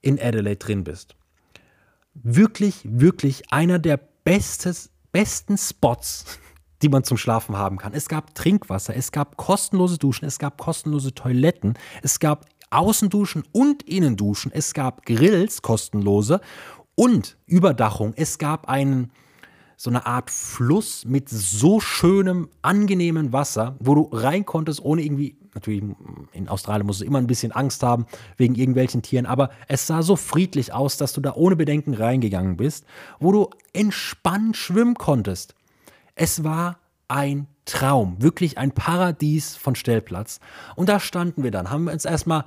in 0.00 0.20
Adelaide 0.20 0.56
drin 0.56 0.84
bist. 0.84 1.14
Wirklich, 2.14 2.80
wirklich 2.84 3.52
einer 3.52 3.78
der 3.78 4.00
bestes, 4.24 4.90
besten 5.12 5.56
Spots, 5.56 6.24
die 6.82 6.88
man 6.88 7.04
zum 7.04 7.16
Schlafen 7.16 7.56
haben 7.56 7.78
kann. 7.78 7.94
Es 7.94 8.08
gab 8.08 8.34
Trinkwasser, 8.34 8.94
es 8.96 9.12
gab 9.12 9.36
kostenlose 9.36 9.98
Duschen, 9.98 10.24
es 10.26 10.38
gab 10.38 10.58
kostenlose 10.58 11.14
Toiletten, 11.14 11.74
es 12.02 12.18
gab 12.18 12.46
Außenduschen 12.70 13.44
und 13.52 13.82
Innenduschen, 13.84 14.52
es 14.52 14.74
gab 14.74 15.06
Grills, 15.06 15.62
kostenlose 15.62 16.40
und 16.94 17.38
Überdachung. 17.46 18.12
Es 18.16 18.38
gab 18.38 18.68
einen 18.68 19.10
so 19.80 19.90
eine 19.90 20.06
Art 20.06 20.28
Fluss 20.28 21.04
mit 21.04 21.28
so 21.28 21.78
schönem, 21.78 22.48
angenehmem 22.62 23.32
Wasser, 23.32 23.76
wo 23.78 23.94
du 23.94 24.08
rein 24.10 24.44
konntest, 24.44 24.84
ohne 24.84 25.02
irgendwie, 25.02 25.36
natürlich 25.54 25.84
in 26.32 26.48
Australien 26.48 26.84
musst 26.84 27.00
du 27.00 27.04
immer 27.04 27.18
ein 27.18 27.28
bisschen 27.28 27.52
Angst 27.52 27.84
haben 27.84 28.06
wegen 28.36 28.56
irgendwelchen 28.56 29.02
Tieren, 29.02 29.24
aber 29.24 29.50
es 29.68 29.86
sah 29.86 30.02
so 30.02 30.16
friedlich 30.16 30.72
aus, 30.72 30.96
dass 30.96 31.12
du 31.12 31.20
da 31.20 31.34
ohne 31.34 31.54
Bedenken 31.54 31.94
reingegangen 31.94 32.56
bist, 32.56 32.86
wo 33.20 33.30
du 33.30 33.50
entspannt 33.72 34.56
schwimmen 34.56 34.96
konntest. 34.96 35.54
Es 36.16 36.42
war 36.42 36.80
ein 37.06 37.46
Traum, 37.64 38.20
wirklich 38.20 38.58
ein 38.58 38.72
Paradies 38.72 39.54
von 39.54 39.76
Stellplatz. 39.76 40.40
Und 40.74 40.88
da 40.88 40.98
standen 40.98 41.44
wir 41.44 41.52
dann, 41.52 41.70
haben 41.70 41.84
wir 41.84 41.92
uns 41.92 42.04
erstmal 42.04 42.46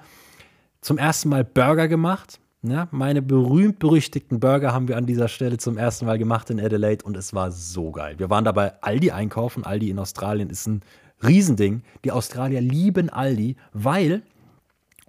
zum 0.81 0.97
ersten 0.97 1.29
Mal 1.29 1.45
Burger 1.45 1.87
gemacht 1.87 2.41
ja, 2.63 2.87
meine 2.91 3.23
berühmt-berüchtigten 3.23 4.39
Burger 4.39 4.71
haben 4.71 4.87
wir 4.87 4.97
an 4.97 5.07
dieser 5.07 5.27
Stelle 5.27 5.57
zum 5.57 5.77
ersten 5.77 6.05
Mal 6.05 6.19
gemacht 6.19 6.49
in 6.51 6.59
Adelaide 6.59 7.03
und 7.03 7.17
es 7.17 7.33
war 7.33 7.51
so 7.51 7.91
geil. 7.91 8.19
Wir 8.19 8.29
waren 8.29 8.45
dabei 8.45 8.79
Aldi 8.83 9.11
einkaufen. 9.11 9.65
Aldi 9.65 9.89
in 9.89 9.97
Australien 9.97 10.49
ist 10.49 10.67
ein 10.67 10.81
Riesending. 11.23 11.81
Die 12.05 12.11
Australier 12.11 12.61
lieben 12.61 13.09
Aldi, 13.09 13.55
weil, 13.73 14.21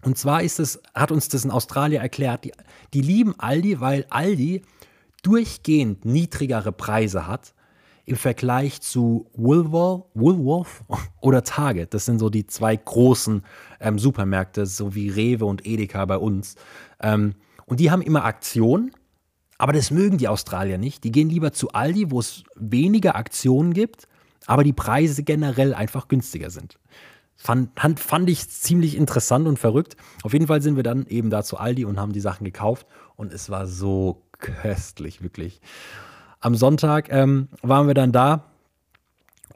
und 0.03 0.17
zwar 0.17 0.43
ist 0.43 0.61
es, 0.61 0.81
hat 0.95 1.13
uns 1.13 1.29
das 1.29 1.45
in 1.45 1.51
Australien 1.51 2.01
erklärt, 2.01 2.45
die, 2.45 2.53
die 2.95 3.03
lieben 3.03 3.39
Aldi, 3.39 3.81
weil 3.81 4.07
Aldi 4.09 4.63
durchgehend 5.23 6.07
niedrigere 6.07 6.73
Preise 6.73 7.27
hat 7.27 7.53
im 8.05 8.17
Vergleich 8.17 8.81
zu 8.81 9.31
Woolworth, 9.35 10.07
Woolworth 10.15 10.83
oder 11.21 11.45
Target. 11.45 11.95
Das 11.95 12.05
sind 12.05 12.19
so 12.19 12.31
die 12.31 12.47
zwei 12.47 12.77
großen 12.77 13.43
ähm, 13.81 13.99
Supermärkte, 13.99 14.67
so 14.67 14.95
wie 14.95 15.09
Rewe 15.09 15.45
und 15.45 15.67
Edeka 15.67 16.05
bei 16.05 16.17
uns. 16.17 16.57
Ähm, 17.03 17.35
und 17.67 17.81
die 17.81 17.91
haben 17.91 18.03
immer 18.03 18.25
Aktionen, 18.25 18.93
aber 19.59 19.73
das 19.73 19.91
mögen 19.91 20.19
die 20.19 20.29
Australier 20.29 20.79
nicht. 20.79 21.05
Die 21.05 21.13
gehen 21.13 21.29
lieber 21.29 21.53
zu 21.53 21.71
Aldi, 21.71 22.11
wo 22.11 22.21
es 22.21 22.45
weniger 22.57 23.17
Aktionen 23.17 23.73
gibt, 23.73 24.09
aber 24.47 24.65
die 24.65 24.73
Preise 24.73 25.23
generell 25.23 25.75
einfach 25.75 26.09
günstiger 26.09 26.51
sind. 26.51 26.79
Fand, 27.37 27.99
fand 27.99 28.31
ich 28.31 28.49
ziemlich 28.49 28.97
interessant 28.97 29.49
und 29.49 29.59
verrückt. 29.59 29.97
Auf 30.23 30.33
jeden 30.33 30.47
Fall 30.47 30.63
sind 30.63 30.77
wir 30.77 30.83
dann 30.83 31.07
eben 31.07 31.31
da 31.31 31.43
zu 31.43 31.57
Aldi 31.57 31.85
und 31.85 31.99
haben 31.99 32.13
die 32.13 32.21
Sachen 32.21 32.45
gekauft 32.45 32.87
und 33.17 33.33
es 33.33 33.51
war 33.51 33.67
so 33.67 34.23
köstlich, 34.39 35.23
wirklich. 35.23 35.61
Am 36.41 36.55
Sonntag 36.55 37.11
ähm, 37.11 37.49
waren 37.63 37.87
wir 37.87 37.95
dann 37.95 38.13
da 38.13 38.45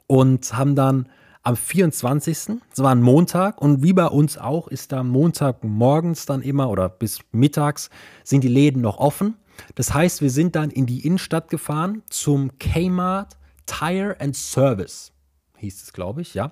und 0.07 0.53
haben 0.53 0.75
dann 0.75 1.09
am 1.47 1.55
24. 1.55 2.59
Das 2.71 2.83
war 2.83 2.91
ein 2.91 3.01
Montag 3.01 3.61
und 3.61 3.81
wie 3.81 3.93
bei 3.93 4.07
uns 4.07 4.37
auch 4.37 4.67
ist 4.67 4.91
da 4.91 5.01
Montagmorgens 5.01 6.25
dann 6.25 6.41
immer 6.41 6.69
oder 6.69 6.89
bis 6.89 7.21
mittags 7.31 7.89
sind 8.25 8.43
die 8.43 8.49
Läden 8.49 8.81
noch 8.81 8.97
offen. 8.97 9.35
Das 9.73 9.93
heißt, 9.93 10.21
wir 10.21 10.29
sind 10.29 10.57
dann 10.57 10.71
in 10.71 10.85
die 10.85 11.05
Innenstadt 11.05 11.49
gefahren 11.49 12.03
zum 12.09 12.59
Kmart 12.59 13.37
Tire 13.65 14.17
and 14.19 14.35
Service, 14.35 15.13
hieß 15.55 15.83
es, 15.83 15.93
glaube 15.93 16.21
ich, 16.21 16.33
ja. 16.33 16.51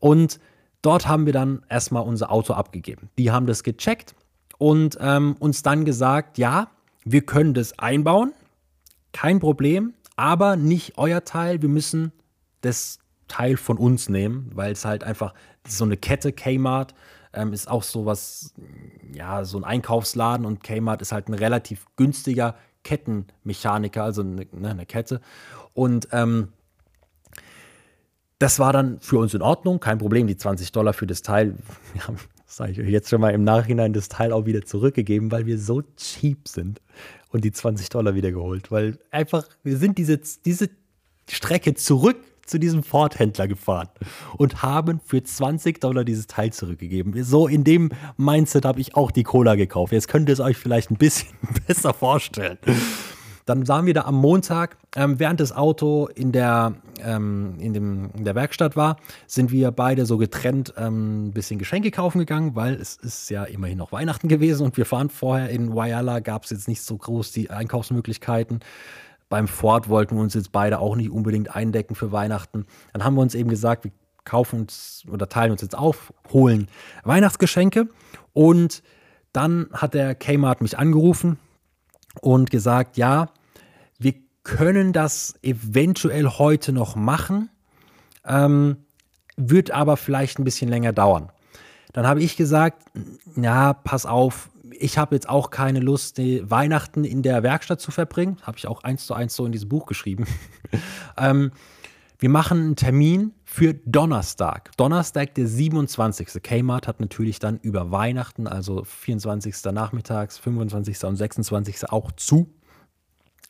Und 0.00 0.40
dort 0.82 1.06
haben 1.06 1.26
wir 1.26 1.32
dann 1.32 1.64
erstmal 1.68 2.02
unser 2.02 2.32
Auto 2.32 2.54
abgegeben. 2.54 3.10
Die 3.16 3.30
haben 3.30 3.46
das 3.46 3.62
gecheckt 3.62 4.16
und 4.58 4.98
ähm, 5.00 5.36
uns 5.38 5.62
dann 5.62 5.84
gesagt, 5.84 6.38
ja, 6.38 6.72
wir 7.04 7.24
können 7.24 7.54
das 7.54 7.78
einbauen, 7.78 8.32
kein 9.12 9.38
Problem, 9.38 9.94
aber 10.16 10.56
nicht 10.56 10.98
euer 10.98 11.24
Teil, 11.24 11.62
wir 11.62 11.68
müssen 11.68 12.10
das 12.62 12.98
Teil 13.28 13.56
von 13.56 13.78
uns 13.78 14.08
nehmen, 14.08 14.50
weil 14.54 14.72
es 14.72 14.84
halt 14.84 15.04
einfach 15.04 15.34
so 15.66 15.84
eine 15.84 15.96
Kette 15.96 16.32
Kmart 16.32 16.94
ähm, 17.34 17.52
ist 17.52 17.68
auch 17.68 17.82
so 17.82 18.06
was, 18.06 18.54
ja, 19.12 19.44
so 19.44 19.58
ein 19.58 19.64
Einkaufsladen 19.64 20.46
und 20.46 20.62
Kmart 20.62 21.02
ist 21.02 21.12
halt 21.12 21.28
ein 21.28 21.34
relativ 21.34 21.86
günstiger 21.96 22.56
Kettenmechaniker, 22.82 24.04
also 24.04 24.22
eine, 24.22 24.46
ne, 24.52 24.70
eine 24.70 24.86
Kette. 24.86 25.20
Und 25.72 26.08
ähm, 26.12 26.52
das 28.38 28.58
war 28.58 28.72
dann 28.72 29.00
für 29.00 29.18
uns 29.18 29.34
in 29.34 29.42
Ordnung, 29.42 29.80
kein 29.80 29.98
Problem, 29.98 30.26
die 30.26 30.36
20 30.36 30.72
Dollar 30.72 30.92
für 30.92 31.06
das 31.06 31.22
Teil. 31.22 31.56
Wir 31.92 32.06
haben, 32.06 32.16
sage 32.46 32.72
ich 32.72 32.80
euch 32.80 32.88
jetzt 32.88 33.08
schon 33.08 33.20
mal 33.20 33.30
im 33.30 33.44
Nachhinein, 33.44 33.92
das 33.92 34.08
Teil 34.08 34.32
auch 34.32 34.46
wieder 34.46 34.64
zurückgegeben, 34.64 35.32
weil 35.32 35.46
wir 35.46 35.58
so 35.58 35.82
cheap 35.96 36.46
sind 36.46 36.80
und 37.30 37.44
die 37.44 37.50
20 37.50 37.88
Dollar 37.88 38.14
wieder 38.14 38.30
geholt, 38.30 38.70
weil 38.70 38.98
einfach, 39.10 39.48
wir 39.64 39.76
sind 39.76 39.98
diese, 39.98 40.20
diese 40.44 40.68
Strecke 41.28 41.74
zurück 41.74 42.16
zu 42.46 42.58
diesem 42.58 42.82
Ford-Händler 42.82 43.48
gefahren 43.48 43.88
und 44.36 44.62
haben 44.62 45.00
für 45.04 45.22
20 45.22 45.80
Dollar 45.80 46.04
dieses 46.04 46.26
Teil 46.26 46.52
zurückgegeben. 46.52 47.22
So 47.24 47.46
in 47.46 47.64
dem 47.64 47.90
Mindset 48.16 48.64
habe 48.64 48.80
ich 48.80 48.96
auch 48.96 49.10
die 49.10 49.22
Cola 49.22 49.54
gekauft. 49.54 49.92
Jetzt 49.92 50.08
könnt 50.08 50.28
ihr 50.28 50.34
es 50.34 50.40
euch 50.40 50.56
vielleicht 50.56 50.90
ein 50.90 50.96
bisschen 50.96 51.30
besser 51.66 51.94
vorstellen. 51.94 52.58
Dann 53.46 53.66
sahen 53.66 53.84
wir 53.84 53.92
da 53.92 54.02
am 54.02 54.14
Montag, 54.14 54.78
ähm, 54.96 55.18
während 55.18 55.38
das 55.38 55.52
Auto 55.52 56.06
in 56.06 56.32
der, 56.32 56.74
ähm, 57.02 57.56
in, 57.58 57.74
dem, 57.74 58.10
in 58.16 58.24
der 58.24 58.34
Werkstatt 58.34 58.74
war, 58.74 58.96
sind 59.26 59.52
wir 59.52 59.70
beide 59.70 60.06
so 60.06 60.16
getrennt 60.16 60.72
ähm, 60.78 61.26
ein 61.26 61.30
bisschen 61.32 61.58
Geschenke 61.58 61.90
kaufen 61.90 62.20
gegangen, 62.20 62.54
weil 62.54 62.74
es 62.74 62.96
ist 62.96 63.28
ja 63.28 63.44
immerhin 63.44 63.76
noch 63.76 63.92
Weihnachten 63.92 64.28
gewesen 64.28 64.64
und 64.64 64.78
wir 64.78 64.86
fahren 64.86 65.10
vorher 65.10 65.50
in 65.50 65.74
Wayala, 65.74 66.20
gab 66.20 66.44
es 66.44 66.50
jetzt 66.50 66.68
nicht 66.68 66.82
so 66.82 66.96
groß 66.96 67.32
die 67.32 67.50
Einkaufsmöglichkeiten 67.50 68.60
beim 69.34 69.48
Ford 69.48 69.88
wollten 69.88 70.14
wir 70.14 70.22
uns 70.22 70.34
jetzt 70.34 70.52
beide 70.52 70.78
auch 70.78 70.94
nicht 70.94 71.10
unbedingt 71.10 71.56
eindecken 71.56 71.96
für 71.96 72.12
Weihnachten. 72.12 72.66
Dann 72.92 73.02
haben 73.02 73.16
wir 73.16 73.20
uns 73.20 73.34
eben 73.34 73.50
gesagt, 73.50 73.82
wir 73.82 73.90
kaufen 74.24 74.60
uns 74.60 75.02
oder 75.10 75.28
teilen 75.28 75.50
uns 75.50 75.60
jetzt 75.60 75.76
auf, 75.76 76.12
holen 76.32 76.68
Weihnachtsgeschenke. 77.02 77.88
Und 78.32 78.84
dann 79.32 79.66
hat 79.72 79.94
der 79.94 80.14
Kmart 80.14 80.60
mich 80.60 80.78
angerufen 80.78 81.40
und 82.20 82.52
gesagt, 82.52 82.96
ja, 82.96 83.26
wir 83.98 84.14
können 84.44 84.92
das 84.92 85.34
eventuell 85.42 86.28
heute 86.28 86.70
noch 86.70 86.94
machen, 86.94 87.50
ähm, 88.24 88.76
wird 89.36 89.72
aber 89.72 89.96
vielleicht 89.96 90.38
ein 90.38 90.44
bisschen 90.44 90.68
länger 90.68 90.92
dauern. 90.92 91.32
Dann 91.92 92.06
habe 92.06 92.22
ich 92.22 92.36
gesagt, 92.36 92.84
ja, 93.34 93.72
pass 93.72 94.06
auf, 94.06 94.48
ich 94.78 94.98
habe 94.98 95.14
jetzt 95.14 95.28
auch 95.28 95.50
keine 95.50 95.80
Lust, 95.80 96.18
Weihnachten 96.18 97.04
in 97.04 97.22
der 97.22 97.42
Werkstatt 97.42 97.80
zu 97.80 97.90
verbringen. 97.90 98.38
Habe 98.42 98.58
ich 98.58 98.66
auch 98.66 98.82
eins 98.82 99.06
zu 99.06 99.14
eins 99.14 99.34
so 99.34 99.46
in 99.46 99.52
diesem 99.52 99.68
Buch 99.68 99.86
geschrieben. 99.86 100.26
ähm, 101.18 101.52
wir 102.18 102.30
machen 102.30 102.58
einen 102.58 102.76
Termin 102.76 103.32
für 103.44 103.74
Donnerstag. 103.74 104.70
Donnerstag, 104.76 105.34
der 105.34 105.46
27. 105.46 106.42
Kmart 106.42 106.88
hat 106.88 107.00
natürlich 107.00 107.38
dann 107.38 107.58
über 107.58 107.90
Weihnachten, 107.90 108.46
also 108.46 108.84
24. 108.84 109.54
nachmittags, 109.72 110.38
25. 110.38 111.04
und 111.04 111.16
26. 111.16 111.90
auch 111.90 112.12
zu. 112.12 112.54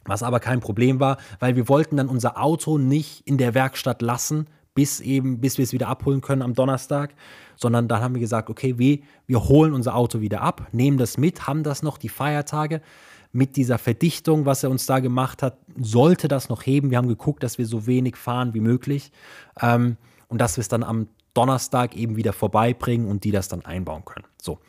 Was 0.06 0.22
aber 0.22 0.40
kein 0.40 0.60
Problem 0.60 1.00
war, 1.00 1.18
weil 1.40 1.56
wir 1.56 1.68
wollten 1.68 1.96
dann 1.96 2.08
unser 2.08 2.40
Auto 2.40 2.78
nicht 2.78 3.26
in 3.26 3.38
der 3.38 3.54
Werkstatt 3.54 4.02
lassen, 4.02 4.48
bis 4.74 5.00
eben, 5.00 5.40
bis 5.40 5.56
wir 5.58 5.62
es 5.62 5.72
wieder 5.72 5.88
abholen 5.88 6.20
können 6.20 6.42
am 6.42 6.54
Donnerstag, 6.54 7.14
sondern 7.56 7.88
dann 7.88 8.02
haben 8.02 8.14
wir 8.14 8.20
gesagt, 8.20 8.50
okay, 8.50 8.78
wir, 8.78 8.98
wir 9.26 9.44
holen 9.44 9.72
unser 9.72 9.94
Auto 9.94 10.20
wieder 10.20 10.42
ab, 10.42 10.68
nehmen 10.72 10.98
das 10.98 11.16
mit, 11.16 11.46
haben 11.46 11.62
das 11.62 11.82
noch 11.82 11.96
die 11.96 12.08
Feiertage, 12.08 12.80
mit 13.34 13.56
dieser 13.56 13.78
Verdichtung, 13.78 14.46
was 14.46 14.62
er 14.62 14.70
uns 14.70 14.86
da 14.86 15.00
gemacht 15.00 15.42
hat, 15.42 15.58
sollte 15.76 16.28
das 16.28 16.48
noch 16.48 16.64
heben. 16.64 16.90
Wir 16.90 16.98
haben 16.98 17.08
geguckt, 17.08 17.42
dass 17.42 17.58
wir 17.58 17.66
so 17.66 17.86
wenig 17.86 18.16
fahren 18.16 18.54
wie 18.54 18.60
möglich 18.60 19.10
ähm, 19.60 19.96
und 20.28 20.40
dass 20.40 20.56
wir 20.56 20.62
es 20.62 20.68
dann 20.68 20.84
am 20.84 21.08
Donnerstag 21.34 21.96
eben 21.96 22.14
wieder 22.16 22.32
vorbeibringen 22.32 23.08
und 23.08 23.24
die 23.24 23.32
das 23.32 23.48
dann 23.48 23.64
einbauen 23.64 24.04
können. 24.04 24.24
So, 24.40 24.60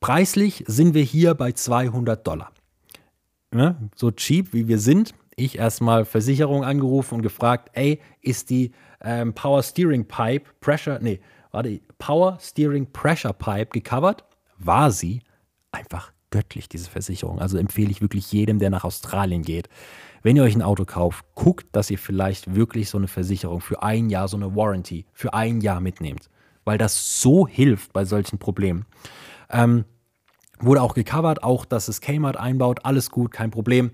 preislich 0.00 0.64
sind 0.66 0.94
wir 0.94 1.02
hier 1.02 1.34
bei 1.34 1.52
200 1.52 2.26
Dollar. 2.26 2.50
Ne? 3.52 3.76
So 3.94 4.10
cheap 4.10 4.54
wie 4.54 4.68
wir 4.68 4.78
sind, 4.78 5.14
ich 5.36 5.58
erstmal 5.58 6.06
Versicherung 6.06 6.64
angerufen 6.64 7.16
und 7.16 7.22
gefragt, 7.22 7.70
ey, 7.74 8.00
ist 8.22 8.48
die 8.48 8.72
ähm, 9.04 9.34
Power 9.34 9.62
Steering 9.62 10.06
Pipe 10.06 10.50
Pressure, 10.60 10.98
nee, 11.00 11.20
warte, 11.52 11.80
Power 11.98 12.38
Steering 12.40 12.90
Pressure 12.92 13.32
Pipe 13.32 13.68
gecovert? 13.72 14.24
War 14.58 14.90
sie 14.90 15.22
einfach 15.72 16.12
göttlich, 16.30 16.68
diese 16.68 16.90
Versicherung. 16.90 17.38
Also 17.38 17.58
empfehle 17.58 17.92
ich 17.92 18.00
wirklich 18.00 18.32
jedem, 18.32 18.58
der 18.58 18.70
nach 18.70 18.82
Australien 18.82 19.42
geht. 19.42 19.68
Wenn 20.24 20.34
ihr 20.34 20.42
euch 20.42 20.56
ein 20.56 20.62
Auto 20.62 20.84
kauft, 20.84 21.24
guckt, 21.36 21.66
dass 21.70 21.90
ihr 21.90 21.98
vielleicht 21.98 22.56
wirklich 22.56 22.90
so 22.90 22.98
eine 22.98 23.06
Versicherung 23.06 23.60
für 23.60 23.84
ein 23.84 24.10
Jahr, 24.10 24.26
so 24.26 24.36
eine 24.36 24.56
Warranty 24.56 25.06
für 25.12 25.32
ein 25.32 25.60
Jahr 25.60 25.80
mitnehmt. 25.80 26.28
Weil 26.64 26.76
das 26.76 27.20
so 27.20 27.46
hilft 27.46 27.92
bei 27.92 28.04
solchen 28.04 28.38
Problemen. 28.38 28.84
Ähm, 29.48 29.84
wurde 30.58 30.82
auch 30.82 30.94
gecovert, 30.94 31.44
auch 31.44 31.64
dass 31.64 31.86
es 31.86 32.00
Kmart 32.00 32.36
einbaut, 32.36 32.80
alles 32.84 33.10
gut, 33.10 33.30
kein 33.30 33.52
Problem. 33.52 33.92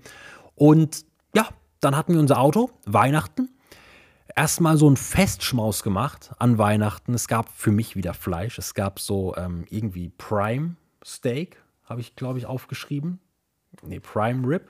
Und 0.55 1.05
ja, 1.35 1.47
dann 1.79 1.95
hatten 1.95 2.13
wir 2.13 2.19
unser 2.19 2.39
Auto, 2.39 2.71
Weihnachten. 2.87 3.49
Erstmal 4.35 4.77
so 4.77 4.89
ein 4.89 4.97
Festschmaus 4.97 5.83
gemacht 5.83 6.31
an 6.39 6.57
Weihnachten. 6.57 7.13
Es 7.13 7.27
gab 7.27 7.49
für 7.49 7.71
mich 7.71 7.95
wieder 7.95 8.13
Fleisch. 8.13 8.57
Es 8.57 8.73
gab 8.73 8.99
so 8.99 9.35
ähm, 9.35 9.65
irgendwie 9.69 10.09
Prime 10.09 10.75
Steak, 11.03 11.61
habe 11.83 12.01
ich, 12.01 12.15
glaube 12.15 12.39
ich, 12.39 12.45
aufgeschrieben. 12.45 13.19
Nee, 13.83 13.99
Prime 13.99 14.47
Rib. 14.47 14.69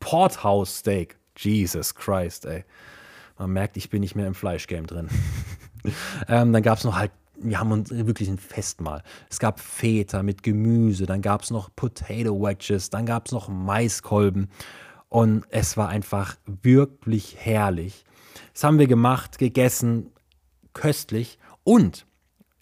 Porthouse 0.00 0.78
Steak. 0.78 1.18
Jesus 1.36 1.94
Christ, 1.94 2.46
ey. 2.46 2.64
Man 3.38 3.52
merkt, 3.52 3.76
ich 3.76 3.90
bin 3.90 4.00
nicht 4.00 4.16
mehr 4.16 4.26
im 4.26 4.34
Fleischgame 4.34 4.86
drin. 4.86 5.08
ähm, 6.28 6.52
dann 6.52 6.62
gab 6.62 6.78
es 6.78 6.84
noch 6.84 6.96
halt, 6.96 7.12
wir 7.40 7.60
haben 7.60 7.70
uns 7.70 7.90
wirklich 7.90 8.28
ein 8.28 8.38
Festmahl. 8.38 9.02
Es 9.30 9.38
gab 9.38 9.60
Feta 9.60 10.22
mit 10.22 10.42
Gemüse, 10.42 11.06
dann 11.06 11.22
gab 11.22 11.42
es 11.42 11.50
noch 11.50 11.70
Potato 11.74 12.40
Wedges, 12.40 12.90
dann 12.90 13.06
gab 13.06 13.26
es 13.26 13.32
noch 13.32 13.48
Maiskolben. 13.48 14.50
Und 15.08 15.44
es 15.50 15.76
war 15.76 15.88
einfach 15.88 16.36
wirklich 16.46 17.36
herrlich. 17.38 18.04
Das 18.52 18.64
haben 18.64 18.78
wir 18.78 18.86
gemacht, 18.86 19.38
gegessen, 19.38 20.10
köstlich. 20.72 21.38
Und 21.64 22.06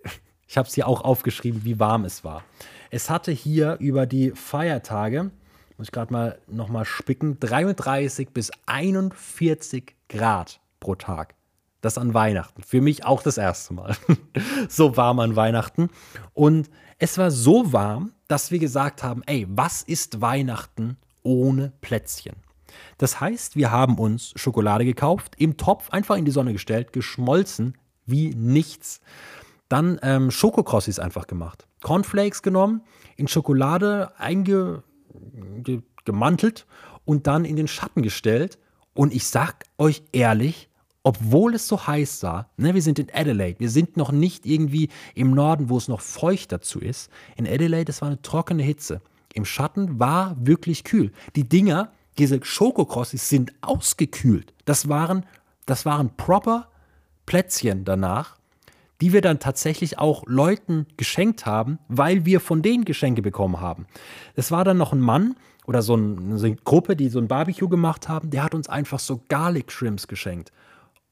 ich 0.47 0.57
habe 0.57 0.69
es 0.69 0.75
hier 0.75 0.89
auch 0.89 1.03
aufgeschrieben, 1.03 1.65
wie 1.65 1.79
warm 1.79 2.05
es 2.05 2.25
war. 2.25 2.45
Es 2.91 3.11
hatte 3.11 3.33
hier 3.33 3.77
über 3.81 4.07
die 4.07 4.31
Feiertage, 4.31 5.31
muss 5.77 5.89
ich 5.89 5.93
gerade 5.93 6.13
mal 6.13 6.39
nochmal 6.47 6.85
spicken, 6.85 7.39
33 7.41 8.31
bis 8.31 8.51
41 8.67 9.95
Grad 10.09 10.61
pro 10.81 10.95
Tag. 10.95 11.35
Das 11.83 11.99
an 11.99 12.15
Weihnachten. 12.15 12.63
Für 12.63 12.81
mich 12.81 13.05
auch 13.05 13.23
das 13.23 13.39
erste 13.39 13.75
Mal. 13.75 13.97
so 14.69 14.97
warm 14.97 15.21
an 15.21 15.37
Weihnachten. 15.37 15.91
Und 16.33 16.71
es 16.99 17.19
war 17.19 17.31
so 17.31 17.73
warm, 17.73 18.13
dass 18.29 18.51
wir 18.51 18.59
gesagt 18.59 19.03
haben, 19.03 19.23
ey, 19.27 19.47
was 19.49 19.83
ist 19.83 20.21
Weihnachten 20.21 20.97
ohne 21.23 21.73
Plätzchen? 21.81 22.46
Das 22.99 23.21
heißt, 23.21 23.57
wir 23.57 23.71
haben 23.71 23.99
uns 23.99 24.33
Schokolade 24.37 24.85
gekauft, 24.85 25.35
im 25.39 25.57
Topf 25.57 25.91
einfach 25.91 26.17
in 26.17 26.25
die 26.25 26.31
Sonne 26.31 26.53
gestellt, 26.53 26.93
geschmolzen 26.93 27.75
wie 28.07 28.35
nichts. 28.35 29.01
Dann 29.69 29.99
ähm, 30.03 30.31
Schokokrossis 30.31 30.99
einfach 30.99 31.27
gemacht. 31.27 31.67
Cornflakes 31.83 32.43
genommen, 32.43 32.83
in 33.17 33.29
Schokolade 33.29 34.13
eingemantelt 34.19 36.67
und 37.05 37.27
dann 37.27 37.45
in 37.45 37.57
den 37.57 37.69
Schatten 37.69 38.03
gestellt. 38.03 38.59
Und 38.95 39.13
ich 39.13 39.27
sag 39.27 39.65
euch 39.77 40.03
ehrlich, 40.13 40.71
obwohl 41.03 41.55
es 41.55 41.69
so 41.69 41.87
heiß 41.87 42.23
war, 42.25 42.51
ne, 42.57 42.75
wir 42.75 42.83
sind 42.83 42.99
in 42.99 43.09
Adelaide, 43.13 43.61
wir 43.61 43.71
sind 43.71 43.97
noch 43.97 44.11
nicht 44.11 44.45
irgendwie 44.45 44.89
im 45.15 45.33
Norden, 45.33 45.69
wo 45.69 45.77
es 45.77 45.87
noch 45.87 46.01
feucht 46.01 46.51
dazu 46.51 46.81
ist. 46.81 47.11
In 47.37 47.47
Adelaide, 47.47 47.91
es 47.91 48.01
war 48.01 48.09
eine 48.09 48.23
trockene 48.23 48.65
Hitze. 48.65 49.01
Im 49.33 49.45
Schatten 49.45 50.01
war 50.01 50.37
wirklich 50.41 50.83
kühl. 50.83 51.13
Die 51.37 51.49
Dinger, 51.49 51.93
diese 52.19 52.43
Schokokrossis 52.43 53.29
sind 53.29 53.53
ausgekühlt. 53.61 54.53
Das 54.65 54.89
waren, 54.89 55.27
das 55.67 55.85
waren 55.85 56.17
proper 56.17 56.69
Plätzchen 57.27 57.85
danach 57.85 58.37
die 59.01 59.13
wir 59.13 59.21
dann 59.21 59.39
tatsächlich 59.39 59.99
auch 59.99 60.25
Leuten 60.27 60.87
geschenkt 60.97 61.47
haben, 61.47 61.79
weil 61.89 62.25
wir 62.25 62.41
von 62.41 62.63
denen 62.63 62.85
Geschenke 62.85 63.23
bekommen 63.23 63.61
haben. 63.61 63.87
Es 64.35 64.51
war 64.51 64.65
dann 64.65 64.79
noch 64.79 64.93
ein 64.93 65.01
Mann 65.01 65.37
oder 65.67 65.83
so, 65.83 65.95
ein, 65.95 66.39
so 66.39 66.47
eine 66.47 66.57
Gruppe, 66.57 66.97
die 66.97 67.09
so 67.09 67.19
ein 67.19 67.29
Barbecue 67.29 67.69
gemacht 67.69 68.09
haben, 68.09 68.31
der 68.31 68.43
hat 68.43 68.55
uns 68.55 68.69
einfach 68.69 68.99
so 68.99 69.21
Garlic 69.29 69.71
Shrimps 69.71 70.09
geschenkt. 70.09 70.53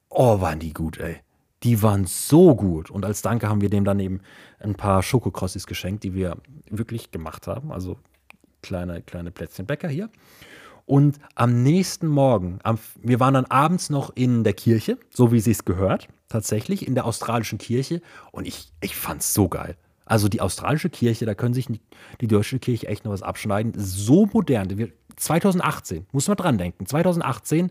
Oh, 0.08 0.40
waren 0.40 0.60
die 0.60 0.72
gut, 0.72 0.98
ey. 0.98 1.16
Die 1.62 1.82
waren 1.82 2.06
so 2.06 2.54
gut. 2.54 2.90
Und 2.90 3.04
als 3.04 3.22
Danke 3.22 3.48
haben 3.48 3.60
wir 3.60 3.70
dem 3.70 3.84
dann 3.84 3.98
eben 3.98 4.20
ein 4.60 4.74
paar 4.74 5.02
Schokokrossis 5.02 5.66
geschenkt, 5.66 6.04
die 6.04 6.14
wir 6.14 6.36
wirklich 6.70 7.10
gemacht 7.10 7.46
haben. 7.46 7.72
Also 7.72 7.96
kleine, 8.62 9.02
kleine 9.02 9.30
Plätzchen 9.30 9.66
Bäcker 9.66 9.88
hier. 9.88 10.10
Und 10.86 11.18
am 11.34 11.62
nächsten 11.62 12.06
Morgen, 12.06 12.58
am, 12.62 12.78
wir 13.02 13.18
waren 13.20 13.34
dann 13.34 13.46
abends 13.46 13.88
noch 13.88 14.14
in 14.14 14.44
der 14.44 14.52
Kirche, 14.52 14.98
so 15.10 15.32
wie 15.32 15.40
sie 15.40 15.52
es 15.52 15.64
gehört, 15.64 16.08
tatsächlich, 16.28 16.86
in 16.86 16.94
der 16.94 17.06
australischen 17.06 17.58
Kirche. 17.58 18.02
Und 18.32 18.46
ich, 18.46 18.70
ich 18.82 18.96
fand 18.96 19.22
es 19.22 19.32
so 19.32 19.48
geil. 19.48 19.76
Also 20.04 20.28
die 20.28 20.42
australische 20.42 20.90
Kirche, 20.90 21.24
da 21.24 21.34
können 21.34 21.54
sich 21.54 21.68
die, 22.20 22.26
deutsche 22.26 22.58
Kirche 22.58 22.88
echt 22.88 23.04
noch 23.04 23.12
was 23.12 23.22
abschneiden. 23.22 23.72
So 23.76 24.26
modern. 24.26 24.92
2018, 25.16 26.06
muss 26.12 26.28
man 26.28 26.36
dran 26.36 26.58
denken. 26.58 26.84
2018, 26.84 27.70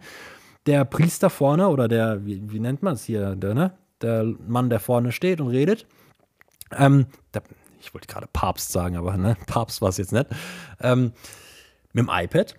der 0.65 0.83
Priester 0.85 1.29
vorne, 1.29 1.69
oder 1.69 1.87
der, 1.87 2.25
wie, 2.25 2.51
wie 2.51 2.59
nennt 2.59 2.81
man 2.81 2.93
es 2.93 3.03
hier, 3.03 3.35
der, 3.35 3.53
ne? 3.53 3.73
der 4.01 4.23
Mann, 4.47 4.71
der 4.71 4.79
vorne 4.79 5.11
steht 5.11 5.39
und 5.39 5.49
redet. 5.49 5.85
Ähm, 6.71 7.05
der, 7.33 7.43
ich 7.79 7.93
wollte 7.93 8.07
gerade 8.07 8.27
Papst 8.31 8.71
sagen, 8.71 8.95
aber 8.95 9.17
ne, 9.17 9.37
Papst 9.45 9.81
war 9.81 9.89
es 9.89 9.97
jetzt 9.97 10.13
nicht. 10.13 10.27
Ähm, 10.79 11.11
mit 11.91 12.07
dem 12.07 12.09
iPad 12.11 12.55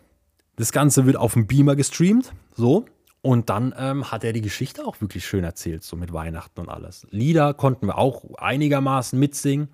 das 0.57 0.73
Ganze 0.73 1.07
wird 1.07 1.17
auf 1.17 1.35
dem 1.35 1.47
Beamer 1.47 1.77
gestreamt, 1.77 2.33
so. 2.55 2.87
Und 3.23 3.49
dann 3.49 3.75
ähm, 3.79 4.11
hat 4.11 4.23
er 4.23 4.35
die 4.35 4.43
Geschichte 4.43 4.85
auch 4.85 5.01
wirklich 5.01 5.25
schön 5.25 5.45
erzählt, 5.45 5.83
so 5.83 5.97
mit 5.97 6.13
Weihnachten 6.13 6.61
und 6.61 6.69
alles. 6.69 7.07
Lieder 7.11 7.55
konnten 7.55 7.87
wir 7.87 7.97
auch 7.97 8.35
einigermaßen 8.37 9.19
mitsingen, 9.19 9.69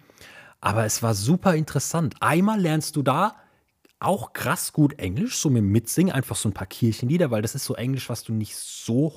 aber 0.61 0.85
es 0.85 1.03
war 1.03 1.15
super 1.15 1.57
interessant. 1.57 2.15
Einmal 2.21 2.61
lernst 2.61 2.95
du 2.95 3.03
da 3.03 3.35
auch 3.99 4.33
krass 4.33 4.73
gut 4.73 4.99
Englisch, 4.99 5.37
so 5.37 5.51
mit 5.51 5.65
Mitsingen, 5.65 6.15
einfach 6.15 6.37
so 6.37 6.49
ein 6.49 6.55
paar 6.55 6.67
Kirchenlieder, 6.67 7.31
weil 7.31 7.43
das 7.43 7.55
ist 7.55 7.65
so 7.65 7.75
Englisch, 7.75 8.09
was 8.09 8.23
du 8.23 8.33
nicht 8.33 8.57
so 8.57 9.13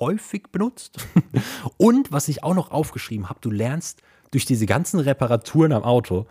häufig 0.00 0.48
benutzt. 0.50 0.98
und 1.76 2.12
was 2.12 2.28
ich 2.28 2.42
auch 2.42 2.54
noch 2.54 2.70
aufgeschrieben 2.72 3.28
habe, 3.28 3.38
du 3.40 3.50
lernst 3.50 4.02
durch 4.32 4.44
diese 4.44 4.66
ganzen 4.66 5.00
Reparaturen 5.00 5.72
am 5.72 5.84
Auto, 5.84 6.26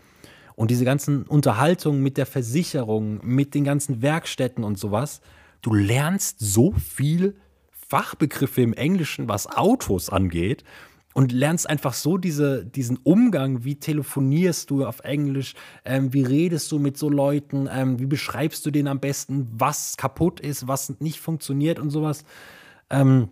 und 0.56 0.72
diese 0.72 0.86
ganzen 0.86 1.24
Unterhaltungen 1.24 2.02
mit 2.02 2.18
der 2.18 2.26
Versicherung, 2.26 3.20
mit 3.24 3.54
den 3.54 3.64
ganzen 3.64 4.02
Werkstätten 4.02 4.64
und 4.64 4.78
sowas, 4.78 5.22
du 5.62 5.74
lernst 5.74 6.40
so 6.40 6.72
viel 6.74 7.36
Fachbegriffe 7.88 8.62
im 8.62 8.74
Englischen, 8.74 9.28
was 9.28 9.48
Autos 9.48 10.10
angeht 10.10 10.64
und 11.14 11.32
lernst 11.32 11.70
einfach 11.70 11.94
so 11.94 12.18
diese, 12.18 12.66
diesen 12.66 12.98
Umgang, 12.98 13.64
wie 13.64 13.76
telefonierst 13.76 14.70
du 14.70 14.86
auf 14.86 15.00
Englisch, 15.00 15.56
ähm, 15.86 16.14
wie 16.14 16.24
redest 16.24 16.72
du 16.72 16.80
mit 16.80 16.98
so 16.98 17.10
Leuten, 17.10 17.70
ähm, 17.72 18.00
wie 18.00 18.06
beschreibst 18.06 18.66
du 18.66 18.72
denen 18.72 18.90
am 18.90 19.00
besten, 19.00 19.48
was 19.54 19.96
kaputt 19.98 20.40
ist, 20.42 20.68
was 20.68 21.00
nicht 21.00 21.22
funktioniert 21.22 21.80
und 21.80 21.90
sowas. 21.90 22.26
Ähm, 22.90 23.30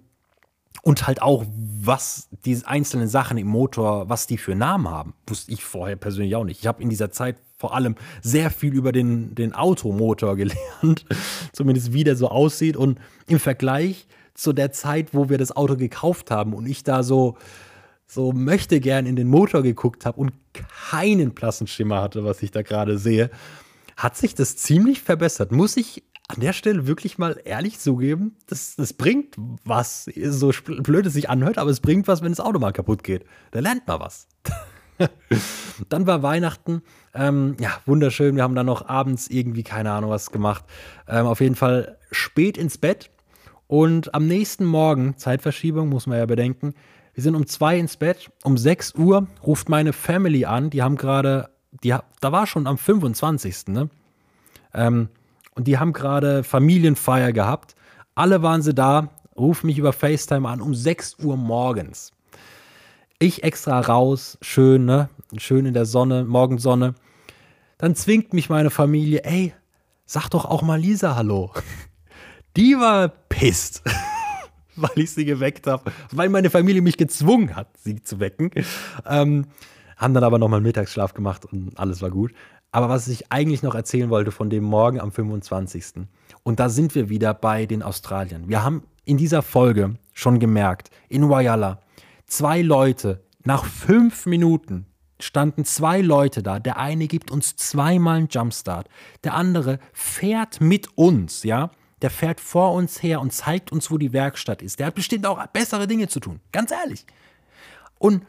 und 0.84 1.08
halt 1.08 1.22
auch, 1.22 1.46
was 1.56 2.28
diese 2.46 2.68
einzelnen 2.68 3.08
Sachen 3.08 3.38
im 3.38 3.48
Motor, 3.48 4.10
was 4.10 4.28
die 4.28 4.38
für 4.38 4.54
Namen 4.54 4.90
haben, 4.90 5.14
wusste 5.26 5.54
ich 5.54 5.64
vorher 5.64 5.96
persönlich 5.96 6.36
auch 6.36 6.44
nicht. 6.44 6.60
Ich 6.60 6.68
habe 6.68 6.84
in 6.84 6.90
dieser 6.90 7.10
Zeit 7.10 7.38
vor 7.58 7.74
allem 7.74 7.96
sehr 8.22 8.52
viel 8.52 8.74
über 8.74 8.92
den, 8.92 9.34
den 9.34 9.54
Automotor 9.54 10.36
gelernt, 10.36 11.06
zumindest 11.54 11.94
wie 11.94 12.04
der 12.04 12.18
so 12.18 12.28
aussieht. 12.28 12.76
Und 12.76 13.00
im 13.28 13.40
Vergleich 13.40 14.08
zu 14.34 14.52
der 14.52 14.74
Zeit, 14.74 15.14
wo 15.14 15.30
wir 15.30 15.38
das 15.38 15.56
Auto 15.56 15.78
gekauft 15.78 16.32
haben 16.32 16.54
und 16.54 16.68
ich 16.68 16.84
da 16.84 17.02
so, 17.02 17.38
so 18.06 18.34
möchte 18.34 18.82
gern 18.82 19.06
in 19.06 19.16
den 19.16 19.30
Motor 19.30 19.64
geguckt 19.64 20.06
habe 20.06 20.20
und 20.20 20.34
keinen 20.90 21.34
blassen 21.34 21.66
Schimmer 21.66 22.02
hatte, 22.02 22.26
was 22.26 22.44
ich 22.44 22.52
da 22.52 22.62
gerade 22.62 22.98
sehe, 22.98 23.30
hat 23.96 24.18
sich 24.18 24.36
das 24.36 24.58
ziemlich 24.58 25.02
verbessert. 25.02 25.54
Muss 25.54 25.78
ich 25.78 26.04
an 26.28 26.40
der 26.40 26.54
Stelle 26.54 26.88
wirklich 26.88 27.18
mal 27.18 27.40
ehrlich 27.44 27.80
zugeben, 27.80 28.38
das, 28.48 28.76
das 28.76 28.94
bringt 28.94 29.36
was, 29.66 30.06
so 30.06 30.52
blöd 30.66 31.06
es 31.06 31.14
sich 31.14 31.30
anhört, 31.30 31.58
aber 31.58 31.70
es 31.70 31.82
bringt 31.82 32.08
was, 32.08 32.22
wenn 32.22 32.32
das 32.32 32.40
Auto 32.40 32.60
mal 32.60 32.72
kaputt 32.72 33.04
geht. 33.04 33.26
Da 33.52 33.60
lernt 33.60 33.88
man 33.88 34.00
was. 34.00 34.28
dann 35.90 36.08
war 36.08 36.24
Weihnachten, 36.24 36.82
ähm, 37.14 37.56
ja, 37.60 37.72
wunderschön. 37.86 38.36
Wir 38.36 38.44
haben 38.44 38.56
dann 38.56 38.66
noch 38.66 38.88
abends 38.88 39.28
irgendwie, 39.28 39.64
keine 39.64 39.92
Ahnung, 39.92 40.10
was 40.10 40.32
gemacht. 40.32 40.64
Ähm, 41.08 41.26
auf 41.26 41.42
jeden 41.42 41.56
Fall 41.56 41.98
spät 42.12 42.58
ins 42.58 42.78
Bett. 42.78 43.10
Und 43.68 44.14
am 44.14 44.28
nächsten 44.28 44.66
Morgen, 44.66 45.18
Zeitverschiebung, 45.18 45.90
muss 45.90 46.08
man 46.08 46.20
ja 46.20 46.26
bedenken, 46.26 46.74
wir 47.14 47.24
sind 47.24 47.36
um 47.36 47.46
zwei 47.46 47.78
ins 47.78 47.98
Bett. 47.98 48.32
Um 48.44 48.58
6 48.58 48.96
Uhr 48.96 49.28
ruft 49.44 49.70
meine 49.70 49.94
Family 49.94 50.46
an. 50.46 50.70
Die 50.70 50.82
haben 50.82 50.96
gerade, 50.96 51.50
da 51.82 52.32
war 52.32 52.48
schon 52.48 52.66
am 52.66 52.78
25. 52.78 53.68
Ne? 53.68 53.90
Ähm, 54.74 55.10
und 55.56 55.68
die 55.68 55.78
haben 55.78 55.94
gerade 55.94 56.44
Familienfeier 56.44 57.32
gehabt. 57.32 57.76
Alle 58.16 58.42
waren 58.42 58.62
sie 58.62 58.74
da, 58.74 59.10
rufen 59.36 59.68
mich 59.68 59.78
über 59.78 59.94
FaceTime 59.94 60.48
an 60.48 60.62
um 60.62 60.74
6 60.74 61.20
Uhr 61.20 61.38
morgens. 61.38 62.12
Ich 63.20 63.44
extra 63.44 63.80
raus, 63.80 64.38
schön, 64.42 64.86
ne? 64.86 65.10
Schön 65.38 65.66
in 65.66 65.74
der 65.74 65.86
Sonne, 65.86 66.26
Morgensonne. 66.26 66.96
Dann 67.78 67.96
zwingt 67.96 68.34
mich 68.34 68.50
meine 68.50 68.70
Familie, 68.70 69.24
ey, 69.24 69.54
sag 70.06 70.30
doch 70.30 70.46
auch 70.46 70.62
mal 70.62 70.80
Lisa 70.80 71.16
Hallo. 71.16 71.52
Die 72.58 72.76
war 72.76 73.08
pisst, 73.08 73.82
weil 74.76 74.92
ich 74.96 75.12
sie 75.12 75.26
geweckt 75.26 75.66
habe, 75.66 75.92
weil 76.12 76.30
meine 76.30 76.50
Familie 76.50 76.82
mich 76.82 76.98
gezwungen 76.98 77.56
hat, 77.56 77.68
sie 77.78 78.02
zu 78.04 78.20
wecken. 78.20 78.52
Ähm, 79.08 79.48
haben 79.98 80.14
dann 80.14 80.24
aber 80.24 80.38
nochmal 80.38 80.62
Mittagsschlaf 80.62 81.14
gemacht 81.14 81.46
und 81.46 81.78
alles 81.80 82.02
war 82.02 82.12
gut. 82.12 82.32
Aber 82.74 82.90
was 82.90 83.08
ich 83.08 83.32
eigentlich 83.32 83.62
noch 83.62 83.76
erzählen 83.76 84.10
wollte 84.10 84.32
von 84.32 84.50
dem 84.50 84.64
Morgen 84.64 85.00
am 85.00 85.12
25. 85.12 86.08
Und 86.42 86.60
da 86.60 86.70
sind 86.70 86.96
wir 86.96 87.08
wieder 87.08 87.34
bei 87.36 87.68
den 87.68 87.84
Australiern. 87.84 88.50
Wir 88.50 88.64
haben 88.64 88.84
in 89.06 89.18
dieser 89.18 89.44
Folge 89.44 89.96
schon 90.12 90.40
gemerkt, 90.40 90.90
in 91.08 91.30
Wayala, 91.30 91.80
zwei 92.26 92.64
Leute, 92.64 93.24
nach 93.44 93.64
fünf 93.64 94.26
Minuten 94.26 94.88
standen 95.20 95.66
zwei 95.66 96.02
Leute 96.02 96.42
da. 96.42 96.58
Der 96.60 96.78
eine 96.78 97.08
gibt 97.08 97.30
uns 97.30 97.56
zweimal 97.56 98.18
einen 98.18 98.28
Jumpstart. 98.28 98.90
Der 99.24 99.36
andere 99.36 99.78
fährt 99.94 100.60
mit 100.60 100.98
uns, 100.98 101.44
ja. 101.44 101.70
Der 102.02 102.10
fährt 102.10 102.42
vor 102.42 102.74
uns 102.74 103.04
her 103.04 103.22
und 103.22 103.32
zeigt 103.32 103.72
uns, 103.72 103.92
wo 103.92 104.00
die 104.00 104.14
Werkstatt 104.14 104.64
ist. 104.64 104.80
Der 104.80 104.88
hat 104.88 104.96
bestimmt 104.96 105.28
auch 105.28 105.46
bessere 105.48 105.86
Dinge 105.86 106.08
zu 106.08 106.20
tun. 106.20 106.40
Ganz 106.52 106.72
ehrlich. 106.72 107.06
Und 108.00 108.26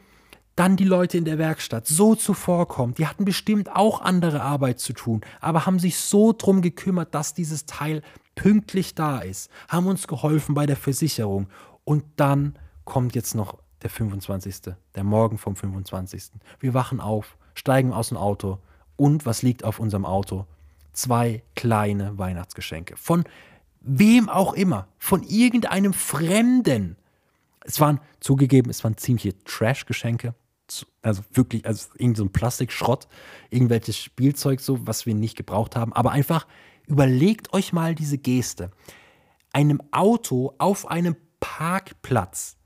dann 0.57 0.77
die 0.77 0.85
Leute 0.85 1.19
in 1.19 1.25
der 1.25 1.39
Werkstatt 1.39 1.87
so 1.87 2.15
zuvorkommen. 2.15 2.95
Die 2.95 3.07
hatten 3.07 3.25
bestimmt 3.25 3.75
auch 3.75 4.01
andere 4.01 4.43
Arbeit 4.43 4.79
zu 4.81 4.93
tun, 4.93 5.23
aber 5.41 5.67
haben 5.67 5.79
sich 5.79 5.99
so 5.99 6.33
drum 6.33 6.63
gekümmert, 6.63 7.15
dass 7.15 7.35
dieses 7.35 7.67
Teil 7.67 8.03
pünktlich 8.35 8.95
da 8.95 9.21
ist, 9.21 9.51
haben 9.69 9.87
uns 9.87 10.07
geholfen 10.07 10.55
bei 10.55 10.67
der 10.67 10.77
Versicherung. 10.77 11.49
Und 11.85 12.05
dann 12.17 12.57
kommt 12.85 13.15
jetzt 13.15 13.35
noch 13.35 13.59
der 13.83 13.91
25., 13.91 14.75
der 14.95 15.05
Morgen 15.05 15.39
vom 15.39 15.57
25. 15.57 16.31
Wir 16.61 16.75
wachen 16.75 17.01
auf, 17.01 17.37
steigen 17.55 17.93
aus 17.93 18.09
dem 18.09 18.17
Auto 18.17 18.59
und 18.97 19.27
was 19.27 19.43
liegt 19.43 19.65
auf 19.65 19.79
unserem 19.79 20.05
Auto? 20.05 20.47
Zwei 20.93 21.43
kleine 21.57 22.17
Weihnachtsgeschenke. 22.19 22.97
Von 22.97 23.25
wem 23.81 24.29
auch 24.29 24.55
immer, 24.55 24.89
von 24.99 25.23
irgendeinem 25.23 25.93
Fremden. 25.93 26.97
Es 27.65 27.81
waren 27.81 28.01
zugegeben, 28.21 28.71
es 28.71 28.85
waren 28.85 28.97
ziemliche 28.97 29.37
Trash-Geschenke 29.45 30.35
also 31.03 31.23
wirklich, 31.33 31.67
also 31.67 31.89
irgend 31.97 32.17
so 32.17 32.25
ein 32.25 32.33
Plastikschrott, 32.33 33.07
irgendwelches 33.51 33.99
Spielzeug, 33.99 34.61
so, 34.61 34.87
was 34.87 35.07
wir 35.07 35.15
nicht 35.15 35.37
gebraucht 35.37 35.77
haben. 35.77 35.93
Aber 35.93 36.13
einfach 36.13 36.47
überlegt 36.87 37.53
euch 37.53 37.73
mal 37.73 37.95
diese 37.95 38.19
Geste. 38.19 38.71
Einem 39.53 39.81
Auto 39.93 40.55
auf 40.59 40.91
einem 40.91 41.17
Parkplatz 41.41 42.57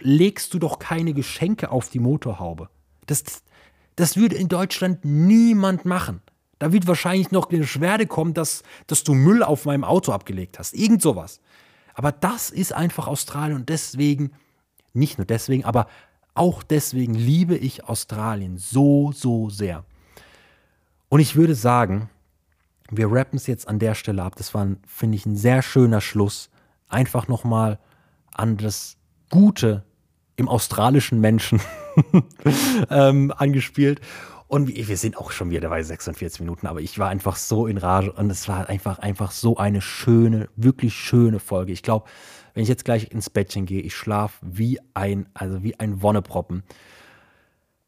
legst 0.00 0.54
du 0.54 0.58
doch 0.58 0.78
keine 0.78 1.14
Geschenke 1.14 1.70
auf 1.70 1.88
die 1.90 1.98
Motorhaube. 1.98 2.68
Das, 3.06 3.42
das 3.96 4.16
würde 4.16 4.36
in 4.36 4.48
Deutschland 4.48 5.04
niemand 5.04 5.84
machen. 5.84 6.22
Da 6.58 6.72
wird 6.72 6.86
wahrscheinlich 6.86 7.30
noch 7.30 7.50
eine 7.50 7.58
Beschwerde 7.58 8.06
kommen, 8.06 8.34
dass, 8.34 8.62
dass 8.86 9.04
du 9.04 9.14
Müll 9.14 9.42
auf 9.42 9.66
meinem 9.66 9.84
Auto 9.84 10.12
abgelegt 10.12 10.58
hast. 10.58 10.74
Irgend 10.74 11.02
sowas. 11.02 11.40
Aber 11.94 12.12
das 12.12 12.50
ist 12.50 12.72
einfach 12.72 13.06
Australien 13.06 13.56
und 13.56 13.68
deswegen, 13.68 14.32
nicht 14.92 15.18
nur 15.18 15.26
deswegen, 15.26 15.64
aber 15.64 15.86
auch 16.34 16.62
deswegen 16.62 17.14
liebe 17.14 17.56
ich 17.56 17.84
Australien 17.84 18.58
so, 18.58 19.12
so 19.12 19.50
sehr. 19.50 19.84
Und 21.08 21.20
ich 21.20 21.36
würde 21.36 21.54
sagen, 21.54 22.10
wir 22.90 23.10
rappen 23.10 23.36
es 23.36 23.46
jetzt 23.46 23.68
an 23.68 23.78
der 23.78 23.94
Stelle 23.94 24.22
ab. 24.22 24.34
Das 24.36 24.52
war, 24.54 24.66
finde 24.86 25.16
ich, 25.16 25.26
ein 25.26 25.36
sehr 25.36 25.62
schöner 25.62 26.00
Schluss. 26.00 26.50
Einfach 26.88 27.28
nochmal 27.28 27.78
an 28.32 28.56
das 28.56 28.96
Gute 29.30 29.84
im 30.36 30.48
australischen 30.48 31.20
Menschen 31.20 31.60
ähm, 32.90 33.32
angespielt. 33.36 34.00
Und 34.48 34.68
wir 34.68 34.96
sind 34.96 35.16
auch 35.16 35.30
schon 35.30 35.50
wieder 35.50 35.68
bei 35.68 35.82
46 35.82 36.40
Minuten, 36.40 36.66
aber 36.66 36.80
ich 36.80 36.98
war 36.98 37.08
einfach 37.08 37.36
so 37.36 37.66
in 37.66 37.78
Rage 37.78 38.12
und 38.12 38.30
es 38.30 38.46
war 38.46 38.68
einfach, 38.68 38.98
einfach 38.98 39.30
so 39.30 39.56
eine 39.56 39.80
schöne, 39.80 40.48
wirklich 40.54 40.94
schöne 40.94 41.40
Folge. 41.40 41.72
Ich 41.72 41.82
glaube, 41.82 42.06
wenn 42.54 42.62
ich 42.62 42.68
jetzt 42.68 42.84
gleich 42.84 43.10
ins 43.10 43.30
Bettchen 43.30 43.66
gehe, 43.66 43.82
ich 43.82 43.94
schlafe 43.94 44.38
wie 44.42 44.78
ein, 44.94 45.26
also 45.34 45.62
wie 45.62 45.78
ein 45.78 46.02
Wonneproppen. 46.02 46.62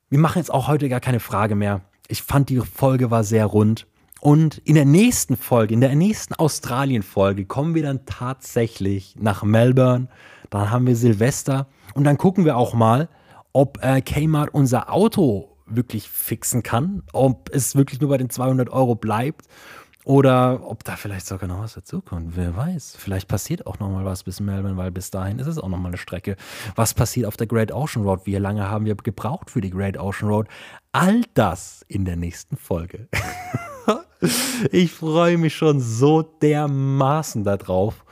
Wir 0.08 0.18
machen 0.18 0.38
jetzt 0.38 0.52
auch 0.52 0.68
heute 0.68 0.88
gar 0.88 1.00
keine 1.00 1.20
Frage 1.20 1.54
mehr. 1.54 1.82
Ich 2.08 2.22
fand 2.22 2.48
die 2.48 2.60
Folge 2.60 3.10
war 3.10 3.24
sehr 3.24 3.46
rund. 3.46 3.86
Und 4.20 4.58
in 4.58 4.74
der 4.74 4.84
nächsten 4.84 5.36
Folge, 5.36 5.74
in 5.74 5.80
der 5.80 5.94
nächsten 5.94 6.34
Australien-Folge, 6.34 7.44
kommen 7.44 7.74
wir 7.74 7.82
dann 7.82 8.06
tatsächlich 8.06 9.14
nach 9.18 9.44
Melbourne. 9.44 10.08
Dann 10.50 10.70
haben 10.70 10.86
wir 10.86 10.96
Silvester 10.96 11.68
und 11.94 12.04
dann 12.04 12.18
gucken 12.18 12.44
wir 12.44 12.56
auch 12.56 12.74
mal, 12.74 13.08
ob 13.52 13.82
äh, 13.82 14.00
Kmart 14.00 14.52
unser 14.52 14.92
Auto 14.92 15.56
wirklich 15.66 16.08
fixen 16.08 16.62
kann, 16.62 17.02
ob 17.12 17.50
es 17.52 17.74
wirklich 17.74 18.00
nur 18.00 18.10
bei 18.10 18.18
den 18.18 18.30
200 18.30 18.70
Euro 18.70 18.94
bleibt 18.94 19.46
oder 20.06 20.60
ob 20.62 20.84
da 20.84 20.94
vielleicht 20.94 21.26
sogar 21.26 21.48
noch 21.48 21.58
was 21.58 21.74
dazukommt. 21.74 22.36
Wer 22.36 22.56
weiß. 22.56 22.94
Vielleicht 22.96 23.26
passiert 23.26 23.66
auch 23.66 23.80
noch 23.80 23.90
mal 23.90 24.04
was 24.04 24.22
bis 24.22 24.38
Melbourne, 24.38 24.76
weil 24.76 24.92
bis 24.92 25.10
dahin 25.10 25.40
ist 25.40 25.48
es 25.48 25.58
auch 25.58 25.68
noch 25.68 25.78
mal 25.78 25.88
eine 25.88 25.96
Strecke. 25.96 26.36
Was 26.76 26.94
passiert 26.94 27.26
auf 27.26 27.36
der 27.36 27.48
Great 27.48 27.72
Ocean 27.72 28.04
Road? 28.04 28.20
Wie 28.24 28.36
lange 28.36 28.70
haben 28.70 28.84
wir 28.84 28.94
gebraucht 28.94 29.50
für 29.50 29.60
die 29.60 29.70
Great 29.70 29.98
Ocean 29.98 30.28
Road? 30.28 30.46
All 30.92 31.22
das 31.34 31.84
in 31.88 32.04
der 32.04 32.14
nächsten 32.14 32.56
Folge. 32.56 33.08
ich 34.70 34.92
freue 34.92 35.38
mich 35.38 35.56
schon 35.56 35.80
so 35.80 36.22
dermaßen 36.22 37.42
darauf. 37.42 38.04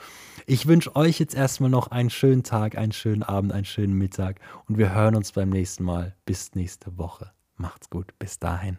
Ich 0.46 0.66
wünsche 0.66 0.96
euch 0.96 1.20
jetzt 1.20 1.36
erstmal 1.36 1.70
noch 1.70 1.92
einen 1.92 2.10
schönen 2.10 2.42
Tag, 2.42 2.76
einen 2.76 2.90
schönen 2.90 3.22
Abend, 3.22 3.52
einen 3.52 3.66
schönen 3.66 3.94
Mittag 3.94 4.40
und 4.66 4.78
wir 4.78 4.92
hören 4.92 5.14
uns 5.14 5.30
beim 5.30 5.50
nächsten 5.50 5.84
Mal. 5.84 6.16
Bis 6.26 6.56
nächste 6.56 6.98
Woche. 6.98 7.30
Macht's 7.56 7.88
gut. 7.88 8.18
Bis 8.18 8.40
dahin. 8.40 8.78